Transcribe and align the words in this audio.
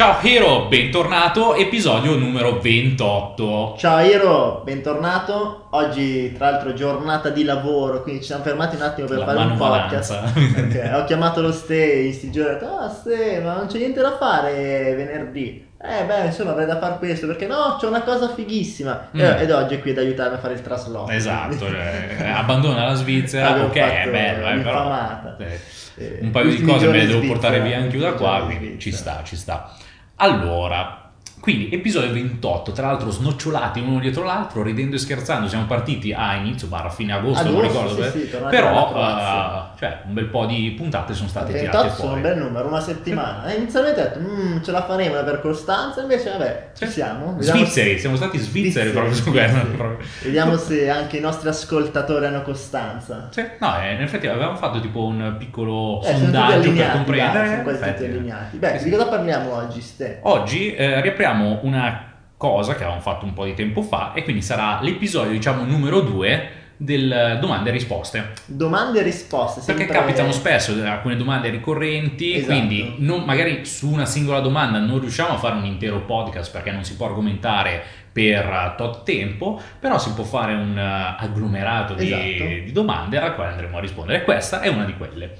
Ciao 0.00 0.18
Hero, 0.22 0.64
bentornato, 0.66 1.54
episodio 1.56 2.14
numero 2.16 2.58
28. 2.58 3.74
Ciao 3.76 4.00
Iro, 4.00 4.62
bentornato. 4.64 5.66
Oggi, 5.72 6.32
tra 6.32 6.52
l'altro, 6.52 6.72
giornata 6.72 7.28
di 7.28 7.44
lavoro, 7.44 8.02
quindi 8.02 8.22
ci 8.22 8.28
siamo 8.28 8.42
fermati 8.42 8.76
un 8.76 8.80
attimo 8.80 9.06
per 9.06 9.18
La 9.18 9.24
fare 9.26 9.38
un 9.40 9.58
podcast. 9.58 10.10
Ok, 10.12 10.90
Ho 10.96 11.04
chiamato 11.04 11.42
lo 11.42 11.52
Ste 11.52 11.84
in 11.84 12.14
sti 12.14 12.30
giorni, 12.30 12.48
ho 12.48 12.52
detto, 12.54 12.78
ah 12.78 12.88
Ste, 12.88 13.42
ma 13.44 13.56
non 13.56 13.66
c'è 13.66 13.76
niente 13.76 14.00
da 14.00 14.16
fare 14.16 14.94
venerdì. 14.94 15.68
Eh 15.78 16.04
beh, 16.06 16.24
insomma, 16.28 16.52
avrei 16.52 16.64
da 16.64 16.78
fare 16.78 16.96
questo, 16.96 17.26
perché 17.26 17.46
no, 17.46 17.76
c'è 17.78 17.86
una 17.86 18.00
cosa 18.00 18.32
fighissima. 18.32 19.10
Mm. 19.14 19.20
E- 19.20 19.40
Ed 19.42 19.50
oggi 19.50 19.74
è 19.74 19.80
qui 19.82 19.90
ad 19.90 19.98
aiutarmi 19.98 20.36
a 20.36 20.38
fare 20.38 20.54
il 20.54 20.62
trasloco. 20.62 21.10
Esatto, 21.10 21.58
cioè, 21.68 22.32
abbandona 22.36 22.86
la 22.86 22.94
Svizzera, 22.94 23.64
ok, 23.64 23.74
è 23.76 24.08
bello, 24.10 24.48
eh, 24.48 24.62
però 24.62 24.94
eh, 25.38 25.60
Eh, 25.96 26.18
un 26.22 26.30
paio 26.30 26.48
di 26.48 26.62
cose 26.62 26.86
me 26.86 26.96
le 26.96 27.06
devo 27.06 27.20
in 27.20 27.26
portare 27.28 27.58
Svizzera, 27.58 27.76
via 27.76 27.84
anche 27.84 27.96
io 27.98 28.02
da 28.02 28.12
qua, 28.14 28.44
quindi 28.46 28.78
ci 28.78 28.90
Svizzera. 28.92 29.12
sta, 29.16 29.24
ci 29.24 29.36
sta. 29.36 29.74
Allora, 30.22 30.99
quindi 31.40 31.70
episodio 31.72 32.12
28, 32.12 32.72
tra 32.72 32.86
l'altro 32.88 33.10
snocciolati 33.10 33.80
uno 33.80 33.98
dietro 33.98 34.24
l'altro, 34.24 34.62
ridendo 34.62 34.96
e 34.96 34.98
scherzando, 34.98 35.48
siamo 35.48 35.64
partiti 35.64 36.12
a 36.12 36.34
inizio, 36.34 36.68
barra 36.68 36.90
fine 36.90 37.12
agosto, 37.14 37.44
non 37.50 37.64
Agosto, 37.64 37.78
ricordo, 37.96 38.10
sì, 38.10 38.18
sì, 38.20 38.36
però 38.50 38.92
eh, 38.94 39.78
cioè, 39.78 39.98
un 40.06 40.12
bel 40.14 40.26
po' 40.26 40.44
di 40.46 40.74
puntate 40.76 41.14
sono 41.14 41.28
state 41.28 41.52
tirate 41.52 41.76
28 41.78 41.94
sono 41.94 42.08
fuori. 42.08 42.14
un 42.14 42.22
bel 42.22 42.38
numero, 42.38 42.68
una 42.68 42.80
settimana. 42.80 43.44
E 43.46 43.56
inizialmente 43.56 44.00
ho 44.00 44.04
detto, 44.04 44.18
"Mm, 44.20 44.62
ce 44.62 44.70
la 44.70 44.84
faremo 44.84 45.22
per 45.22 45.40
costanza, 45.40 46.02
invece 46.02 46.30
vabbè, 46.30 46.70
ci 46.76 46.86
siamo. 46.86 47.34
Vediamo 47.36 47.60
Svizzeri, 47.60 47.98
siamo 47.98 48.16
stati 48.16 48.38
svizzeri 48.38 48.90
proprio 48.90 49.14
su 49.14 49.30
questo. 49.30 49.98
Vediamo 50.22 50.56
se 50.56 50.90
anche 50.90 51.16
i 51.16 51.20
nostri 51.20 51.48
ascoltatori 51.48 52.26
hanno 52.26 52.42
costanza. 52.42 53.28
Sì, 53.30 53.42
no, 53.58 53.80
eh, 53.80 53.94
in 53.94 54.02
effetti 54.02 54.26
avevamo 54.26 54.56
fatto 54.56 54.80
tipo 54.80 55.04
un 55.04 55.36
piccolo 55.38 56.02
Eh, 56.02 56.06
sono 56.06 56.18
sondaggio 56.18 56.72
per 56.72 56.90
comprendere. 56.92 57.32
dai, 57.38 57.48
sono 57.48 57.62
quasi 57.62 57.78
tutti 57.78 57.88
effetti. 57.90 58.04
allineati. 58.04 58.56
Beh, 58.58 58.78
Sì, 58.78 58.84
di 58.84 58.90
cosa 58.90 59.06
parliamo 59.06 59.54
oggi, 59.54 59.80
Ste? 59.80 60.18
Oggi 60.22 60.74
eh, 60.74 61.00
riapriamo 61.00 61.28
una 61.32 62.08
cosa 62.36 62.72
che 62.72 62.78
avevamo 62.82 63.00
fatto 63.02 63.24
un 63.24 63.32
po' 63.34 63.44
di 63.44 63.54
tempo 63.54 63.82
fa 63.82 64.12
e 64.14 64.22
quindi 64.24 64.42
sarà 64.42 64.78
l'episodio, 64.82 65.30
diciamo, 65.32 65.64
numero 65.64 66.00
2 66.00 66.48
del 66.78 67.36
domande 67.40 67.68
e 67.68 67.72
risposte. 67.74 68.32
Domande 68.46 69.00
e 69.00 69.02
risposte. 69.02 69.60
Perché 69.66 69.84
capitano 69.84 70.32
spesso 70.32 70.72
eh, 70.82 70.86
alcune 70.88 71.16
domande 71.16 71.50
ricorrenti, 71.50 72.36
Esatto. 72.36 72.52
quindi 72.54 72.94
non- 72.98 73.24
magari 73.24 73.66
su 73.66 73.90
una 73.92 74.06
singola 74.06 74.40
domanda 74.40 74.78
non 74.78 74.98
riusciamo 74.98 75.34
a 75.34 75.36
fare 75.36 75.56
un 75.56 75.66
intero 75.66 76.00
podcast 76.00 76.50
perché 76.50 76.70
non 76.70 76.82
si 76.82 76.96
può 76.96 77.04
argomentare 77.06 77.82
per 78.10 78.46
eh, 78.46 78.74
tot 78.78 79.02
tempo, 79.04 79.60
però 79.78 79.98
si 79.98 80.12
può 80.14 80.24
fare 80.24 80.54
un 80.54 80.76
eh, 80.78 81.16
agglomerato 81.18 81.92
di, 81.92 82.06
Esatto. 82.06 82.44
di 82.64 82.72
domande 82.72 83.18
alla 83.18 83.32
quale 83.32 83.50
andremo 83.50 83.76
a 83.76 83.80
rispondere. 83.80 84.24
Questa 84.24 84.60
è 84.62 84.68
una 84.68 84.84
di 84.84 84.94
quelle. 84.96 85.36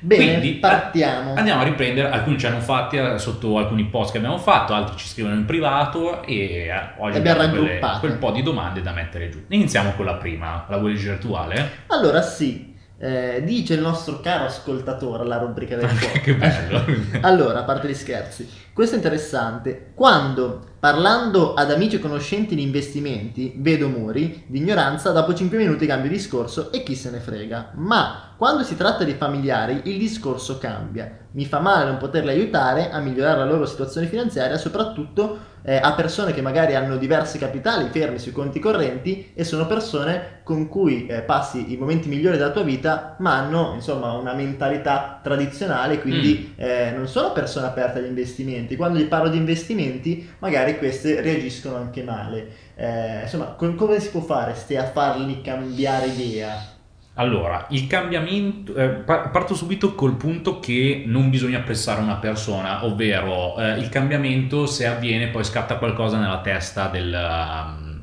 Bene, 0.00 0.38
Quindi, 0.38 0.58
partiamo. 0.58 1.34
Andiamo 1.34 1.62
a 1.62 1.64
riprendere, 1.64 2.10
alcuni 2.10 2.38
ci 2.38 2.46
hanno 2.46 2.60
fatti 2.60 2.96
eh, 2.96 3.18
sotto 3.18 3.58
alcuni 3.58 3.84
post 3.84 4.12
che 4.12 4.18
abbiamo 4.18 4.38
fatto, 4.38 4.74
altri 4.74 4.96
ci 4.96 5.08
scrivono 5.08 5.34
in 5.34 5.44
privato 5.44 6.22
e 6.24 6.66
eh, 6.66 6.70
oggi 6.98 7.18
abbiamo 7.18 7.42
abbiamo 7.42 7.66
quelle- 7.66 7.98
quel 8.00 8.16
po' 8.18 8.30
di 8.30 8.42
domande 8.42 8.80
da 8.82 8.92
mettere 8.92 9.28
giù. 9.28 9.42
Iniziamo 9.48 9.92
con 9.92 10.04
la 10.04 10.14
prima, 10.14 10.66
la 10.68 10.76
vuoi 10.76 10.92
leggere 10.92 11.18
tu 11.18 11.32
Ale? 11.32 11.70
Allora, 11.88 12.22
sì, 12.22 12.74
eh, 13.00 13.42
dice 13.44 13.74
il 13.74 13.80
nostro 13.80 14.20
caro 14.20 14.44
ascoltatore 14.44 15.22
alla 15.22 15.38
rubrica 15.38 15.76
del 15.76 15.86
podcast. 15.88 16.18
che 16.22 16.34
bello. 16.34 16.84
Allora, 17.20 17.60
a 17.60 17.62
parte 17.62 17.88
gli 17.88 17.94
scherzi, 17.94 18.48
questo 18.72 18.94
è 18.94 18.98
interessante. 18.98 19.92
Quando, 19.94 20.76
parlando 20.78 21.54
ad 21.54 21.72
amici 21.72 21.96
e 21.96 21.98
conoscenti 21.98 22.54
di 22.54 22.62
investimenti, 22.62 23.54
vedo 23.56 23.88
muri 23.88 24.44
di 24.46 24.58
ignoranza, 24.58 25.10
dopo 25.10 25.34
5 25.34 25.56
minuti 25.56 25.86
cambio 25.86 26.10
discorso 26.10 26.70
e 26.70 26.82
chi 26.82 26.94
se 26.94 27.10
ne 27.10 27.18
frega. 27.18 27.72
Ma 27.74 28.34
quando 28.36 28.62
si 28.62 28.76
tratta 28.76 29.02
di 29.02 29.14
familiari, 29.14 29.80
il 29.84 29.98
discorso 29.98 30.58
cambia. 30.58 31.26
Mi 31.32 31.44
fa 31.44 31.58
male 31.58 31.86
non 31.86 31.96
poterli 31.96 32.30
aiutare 32.30 32.90
a 32.90 33.00
migliorare 33.00 33.38
la 33.38 33.44
loro 33.44 33.66
situazione 33.66 34.06
finanziaria, 34.06 34.56
soprattutto 34.56 35.56
eh, 35.62 35.76
a 35.76 35.92
persone 35.92 36.32
che 36.32 36.40
magari 36.40 36.74
hanno 36.74 36.96
diversi 36.96 37.38
capitali 37.38 37.88
fermi 37.90 38.18
sui 38.18 38.32
conti 38.32 38.58
correnti 38.58 39.32
e 39.34 39.44
sono 39.44 39.66
persone 39.66 40.40
con 40.42 40.68
cui 40.68 41.06
eh, 41.06 41.20
passi 41.22 41.72
i 41.72 41.76
momenti 41.76 42.08
migliori 42.08 42.38
della 42.38 42.50
tua 42.50 42.62
vita, 42.62 43.16
ma 43.18 43.34
hanno 43.34 43.72
insomma 43.74 44.12
una 44.12 44.32
mentalità 44.32 45.20
tradizionale, 45.22 46.00
quindi 46.00 46.54
eh, 46.56 46.92
non 46.96 47.06
sono 47.06 47.32
persone 47.32 47.66
aperte 47.66 47.98
agli 47.98 48.06
investimenti. 48.06 48.76
Quando 48.76 48.98
gli 48.98 49.06
parlo 49.06 49.28
di 49.28 49.36
investimenti, 49.36 50.26
magari 50.38 50.67
queste 50.76 51.20
reagiscono 51.20 51.76
anche 51.76 52.02
male. 52.02 52.48
Eh, 52.74 53.22
insomma, 53.22 53.46
co- 53.56 53.74
come 53.74 53.98
si 54.00 54.10
può 54.10 54.20
fare 54.20 54.54
ste 54.54 54.76
a 54.78 54.84
farli 54.84 55.40
cambiare 55.40 56.06
idea? 56.06 56.76
Allora, 57.14 57.66
il 57.70 57.88
cambiamento, 57.88 58.74
eh, 58.76 58.88
par- 58.90 59.30
parto 59.32 59.54
subito 59.54 59.94
col 59.96 60.14
punto 60.16 60.60
che 60.60 61.02
non 61.04 61.30
bisogna 61.30 61.58
pressare 61.60 62.00
una 62.00 62.16
persona, 62.16 62.84
ovvero 62.84 63.58
eh, 63.58 63.78
il 63.78 63.88
cambiamento 63.88 64.66
se 64.66 64.86
avviene 64.86 65.26
poi 65.28 65.42
scatta 65.42 65.78
qualcosa 65.78 66.18
nella 66.18 66.40
testa 66.40 66.86
del, 66.86 67.12
um, 67.12 68.00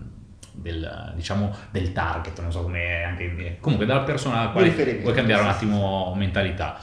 del, 0.51 1.13
diciamo, 1.15 1.55
del 1.71 1.93
target, 1.93 2.41
non 2.41 2.51
so 2.51 2.63
come 2.63 3.03
anche 3.03 3.57
comunque 3.61 3.85
della 3.85 4.01
persona 4.01 4.39
alla 4.39 4.49
quale 4.49 4.99
vuoi 5.01 5.13
cambiare 5.13 5.43
un 5.43 5.47
attimo 5.47 6.13
mentalità. 6.17 6.77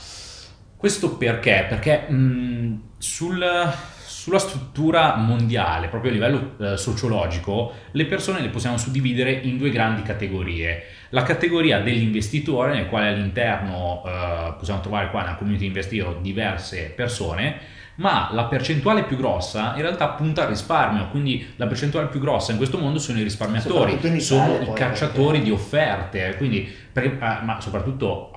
Questo 0.74 1.16
perché? 1.18 1.66
Perché 1.68 2.08
mh, 2.10 2.82
sul- 2.96 3.72
sulla 4.22 4.38
struttura 4.38 5.16
mondiale, 5.16 5.88
proprio 5.88 6.12
a 6.12 6.14
livello 6.14 6.52
eh, 6.60 6.76
sociologico, 6.76 7.72
le 7.90 8.06
persone 8.06 8.40
le 8.40 8.50
possiamo 8.50 8.76
suddividere 8.76 9.32
in 9.32 9.58
due 9.58 9.70
grandi 9.70 10.02
categorie. 10.02 10.84
La 11.08 11.24
categoria 11.24 11.80
dell'investitore, 11.80 12.72
nel 12.72 12.86
quale 12.86 13.08
all'interno 13.08 14.00
eh, 14.06 14.54
possiamo 14.56 14.80
trovare 14.80 15.10
qua 15.10 15.22
nella 15.22 15.34
community 15.34 15.66
investiro 15.66 16.20
diverse 16.22 16.92
persone, 16.94 17.58
ma 17.96 18.28
la 18.30 18.44
percentuale 18.44 19.02
più 19.02 19.16
grossa 19.16 19.72
in 19.74 19.82
realtà 19.82 20.10
punta 20.10 20.42
al 20.42 20.50
risparmio, 20.50 21.08
quindi 21.08 21.54
la 21.56 21.66
percentuale 21.66 22.06
più 22.06 22.20
grossa 22.20 22.52
in 22.52 22.58
questo 22.58 22.78
mondo 22.78 23.00
sono 23.00 23.18
i 23.18 23.24
risparmiatori, 23.24 23.98
sono 24.20 24.60
i 24.60 24.72
cacciatori 24.72 25.38
perché- 25.38 25.44
di 25.44 25.50
offerte, 25.50 26.34
quindi, 26.36 26.72
perché- 26.92 27.18
eh, 27.20 27.42
ma 27.42 27.60
soprattutto 27.60 28.30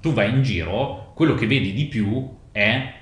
tu 0.00 0.14
vai 0.14 0.30
in 0.30 0.42
giro, 0.42 1.12
quello 1.14 1.34
che 1.34 1.46
vedi 1.46 1.74
di 1.74 1.84
più 1.84 2.34
è 2.50 2.94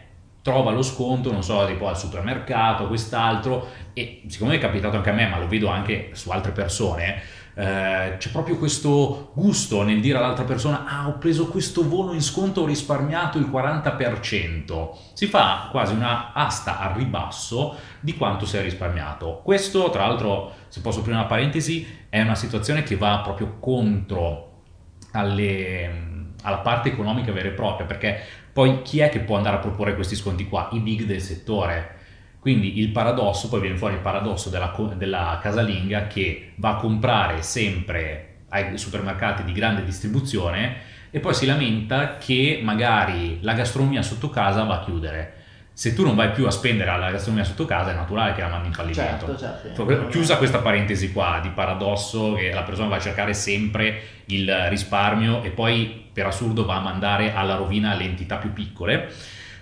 trova 0.47 0.71
lo 0.71 0.83
sconto, 0.83 1.33
non 1.33 1.43
so, 1.43 1.67
tipo 1.67 1.89
al 1.89 1.99
supermercato, 1.99 2.87
quest'altro, 2.87 3.67
e 3.93 4.23
siccome 4.29 4.55
è 4.55 4.59
capitato 4.61 4.95
anche 4.95 5.11
a 5.11 5.13
me, 5.13 5.27
ma 5.27 5.41
lo 5.41 5.49
vedo 5.49 5.67
anche 5.67 6.11
su 6.13 6.31
altre 6.31 6.53
persone, 6.53 7.21
eh, 7.55 8.15
c'è 8.17 8.31
proprio 8.31 8.57
questo 8.57 9.33
gusto 9.35 9.83
nel 9.83 10.01
dire 10.01 10.19
all'altra 10.19 10.45
persona, 10.45 10.85
ah, 10.87 11.09
ho 11.09 11.19
preso 11.19 11.49
questo 11.49 11.89
volo 11.89 12.13
in 12.13 12.23
sconto, 12.23 12.61
ho 12.61 12.65
risparmiato 12.65 13.39
il 13.39 13.47
40%. 13.47 14.97
Si 15.15 15.27
fa 15.27 15.67
quasi 15.73 15.95
una 15.95 16.33
asta 16.33 16.79
al 16.79 16.95
ribasso 16.95 17.75
di 17.99 18.17
quanto 18.17 18.47
si 18.47 18.57
è 18.57 18.63
risparmiato. 18.63 19.41
Questo, 19.43 19.91
tra 19.91 20.07
l'altro, 20.07 20.53
se 20.69 20.81
posso 20.81 21.01
aprire 21.01 21.17
una 21.17 21.27
parentesi, 21.27 22.05
è 22.09 22.21
una 22.23 22.37
situazione 22.37 22.85
che 22.85 22.95
va 22.95 23.19
proprio 23.19 23.57
contro 23.59 24.61
alle- 25.11 26.05
alla 26.43 26.59
parte 26.59 26.91
economica 26.91 27.33
vera 27.33 27.49
e 27.49 27.53
propria, 27.53 27.85
perché 27.85 28.45
poi 28.57 28.81
chi 28.81 29.01
è 29.01 29.11
che 29.11 29.21
può 29.21 29.37
andare 29.37 29.57
a 29.57 29.59
proporre 29.59 29.95
questi 29.95 30.17
sconti 30.17 30.49
qua? 30.49 30.71
I 30.73 30.79
big 30.79 31.03
del 31.03 31.21
settore. 31.21 31.97
Quindi 32.41 32.79
il 32.81 32.89
paradosso, 32.89 33.51
poi 33.51 33.61
viene 33.61 33.77
fuori 33.77 33.97
il 33.97 34.01
paradosso 34.01 34.49
della, 34.49 34.75
della 34.97 35.39
casalinga 35.43 36.07
che 36.07 36.53
va 36.55 36.71
a 36.71 36.77
comprare 36.77 37.43
sempre 37.43 38.45
ai 38.49 38.79
supermercati 38.79 39.45
di 39.45 39.53
grande 39.53 39.85
distribuzione 39.85 40.77
e 41.11 41.21
poi 41.21 41.35
si 41.35 41.45
lamenta 41.45 42.17
che 42.17 42.61
magari 42.63 43.41
la 43.43 43.53
gastronomia 43.53 44.01
sotto 44.01 44.31
casa 44.31 44.65
va 44.65 44.81
a 44.81 44.85
chiudere. 44.85 45.35
Se 45.77 45.93
tu 45.93 46.05
non 46.05 46.15
vai 46.15 46.31
più 46.31 46.47
a 46.47 46.51
spendere 46.51 46.89
alla 46.89 47.11
gastronomia 47.11 47.45
sotto 47.45 47.67
casa 47.67 47.91
è 47.91 47.95
naturale 47.95 48.33
che 48.33 48.41
la 48.41 48.49
mandi 48.49 48.69
in 48.69 48.73
fallimento. 48.73 49.37
Certo, 49.37 49.75
certo. 49.75 50.09
Chiusa 50.09 50.39
questa 50.39 50.61
parentesi 50.61 51.13
qua 51.13 51.39
di 51.43 51.51
paradosso 51.51 52.33
che 52.33 52.51
la 52.51 52.63
persona 52.63 52.89
va 52.89 52.97
a 52.97 52.99
cercare 52.99 53.35
sempre 53.35 54.01
il 54.29 54.51
risparmio 54.71 55.43
e 55.43 55.51
poi 55.51 56.09
per 56.11 56.25
assurdo 56.25 56.65
va 56.65 56.77
a 56.77 56.81
mandare 56.81 57.35
alla 57.35 57.57
rovina 57.57 57.95
le 57.95 58.05
entità 58.05 58.37
più 58.37 58.55
piccole, 58.55 59.13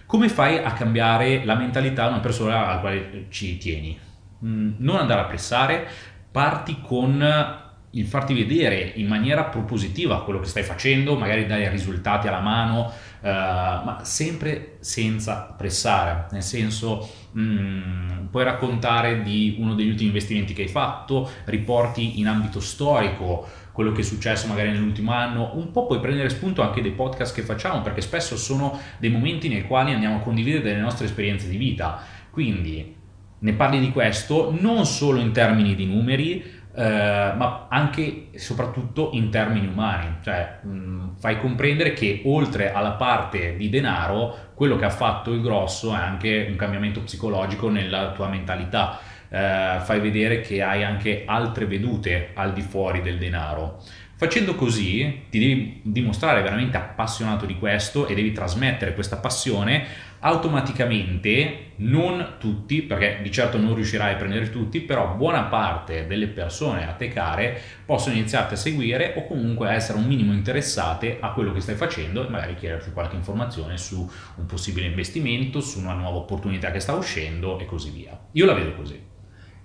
come 0.06 0.28
fai 0.28 0.58
a 0.58 0.72
cambiare 0.72 1.44
la 1.44 1.56
mentalità 1.56 2.04
di 2.04 2.12
una 2.12 2.20
persona 2.20 2.64
alla 2.68 2.78
quale 2.78 3.26
ci 3.30 3.58
tieni? 3.58 3.98
Mm, 4.44 4.74
Non 4.76 4.98
andare 4.98 5.22
a 5.22 5.24
pressare, 5.24 5.84
parti 6.30 6.80
con 6.80 7.62
il 7.94 8.06
farti 8.06 8.34
vedere 8.34 8.92
in 8.96 9.06
maniera 9.06 9.44
propositiva 9.44 10.22
quello 10.22 10.40
che 10.40 10.46
stai 10.46 10.62
facendo, 10.62 11.16
magari 11.16 11.46
dai 11.46 11.68
risultati 11.68 12.28
alla 12.28 12.40
mano, 12.40 12.90
eh, 13.20 13.28
ma 13.30 14.00
sempre 14.02 14.76
senza 14.80 15.54
pressare, 15.56 16.26
nel 16.32 16.42
senso 16.42 17.08
mm, 17.36 18.26
puoi 18.30 18.44
raccontare 18.44 19.22
di 19.22 19.56
uno 19.58 19.74
degli 19.74 19.88
ultimi 19.88 20.08
investimenti 20.08 20.54
che 20.54 20.62
hai 20.62 20.68
fatto, 20.68 21.30
riporti 21.44 22.18
in 22.20 22.26
ambito 22.26 22.60
storico 22.60 23.46
quello 23.72 23.90
che 23.90 24.02
è 24.02 24.04
successo 24.04 24.46
magari 24.46 24.70
nell'ultimo 24.70 25.12
anno, 25.12 25.50
un 25.54 25.72
po' 25.72 25.86
puoi 25.86 25.98
prendere 25.98 26.28
spunto 26.28 26.62
anche 26.62 26.80
dai 26.80 26.92
podcast 26.92 27.34
che 27.34 27.42
facciamo, 27.42 27.82
perché 27.82 28.00
spesso 28.00 28.36
sono 28.36 28.78
dei 28.98 29.10
momenti 29.10 29.48
nei 29.48 29.66
quali 29.66 29.92
andiamo 29.92 30.16
a 30.16 30.20
condividere 30.20 30.62
delle 30.62 30.80
nostre 30.80 31.06
esperienze 31.06 31.48
di 31.48 31.56
vita, 31.56 32.00
quindi 32.30 32.94
ne 33.36 33.52
parli 33.52 33.80
di 33.80 33.90
questo 33.90 34.56
non 34.58 34.86
solo 34.86 35.18
in 35.18 35.32
termini 35.32 35.74
di 35.74 35.86
numeri, 35.86 36.62
eh, 36.76 37.32
ma 37.36 37.66
anche 37.68 38.28
e 38.32 38.38
soprattutto 38.38 39.10
in 39.12 39.30
termini 39.30 39.66
umani, 39.66 40.16
cioè 40.22 40.58
mh, 40.62 41.18
fai 41.18 41.38
comprendere 41.38 41.92
che 41.92 42.22
oltre 42.24 42.72
alla 42.72 42.92
parte 42.92 43.56
di 43.56 43.68
denaro, 43.68 44.52
quello 44.54 44.76
che 44.76 44.84
ha 44.84 44.90
fatto 44.90 45.32
il 45.32 45.40
grosso 45.40 45.92
è 45.92 45.98
anche 45.98 46.46
un 46.50 46.56
cambiamento 46.56 47.00
psicologico 47.02 47.70
nella 47.70 48.10
tua 48.12 48.28
mentalità. 48.28 48.98
Eh, 49.28 49.78
fai 49.80 50.00
vedere 50.00 50.40
che 50.40 50.62
hai 50.62 50.84
anche 50.84 51.24
altre 51.26 51.66
vedute 51.66 52.30
al 52.34 52.52
di 52.52 52.62
fuori 52.62 53.02
del 53.02 53.18
denaro. 53.18 53.82
Facendo 54.16 54.54
così 54.54 55.24
ti 55.28 55.38
devi 55.40 55.80
dimostrare 55.82 56.40
veramente 56.40 56.76
appassionato 56.76 57.46
di 57.46 57.58
questo 57.58 58.06
e 58.06 58.14
devi 58.14 58.30
trasmettere 58.30 58.94
questa 58.94 59.16
passione 59.16 59.84
automaticamente, 60.24 61.72
non 61.76 62.36
tutti, 62.38 62.80
perché 62.82 63.18
di 63.22 63.30
certo 63.30 63.58
non 63.58 63.74
riuscirai 63.74 64.14
a 64.14 64.16
prendere 64.16 64.48
tutti, 64.50 64.80
però 64.80 65.14
buona 65.14 65.42
parte 65.44 66.06
delle 66.06 66.28
persone 66.28 66.88
a 66.88 66.92
te 66.92 67.08
care 67.08 67.60
possono 67.84 68.14
iniziarti 68.14 68.54
a 68.54 68.56
seguire 68.56 69.12
o 69.16 69.26
comunque 69.26 69.68
a 69.68 69.74
essere 69.74 69.98
un 69.98 70.06
minimo 70.06 70.32
interessate 70.32 71.18
a 71.20 71.32
quello 71.32 71.52
che 71.52 71.60
stai 71.60 71.74
facendo 71.74 72.26
e 72.26 72.30
magari 72.30 72.54
chiederti 72.54 72.92
qualche 72.92 73.16
informazione 73.16 73.76
su 73.76 74.10
un 74.36 74.46
possibile 74.46 74.86
investimento, 74.86 75.60
su 75.60 75.78
una 75.78 75.92
nuova 75.92 76.18
opportunità 76.18 76.70
che 76.70 76.80
sta 76.80 76.94
uscendo 76.94 77.58
e 77.58 77.66
così 77.66 77.90
via. 77.90 78.18
Io 78.32 78.46
la 78.46 78.54
vedo 78.54 78.74
così. 78.74 79.13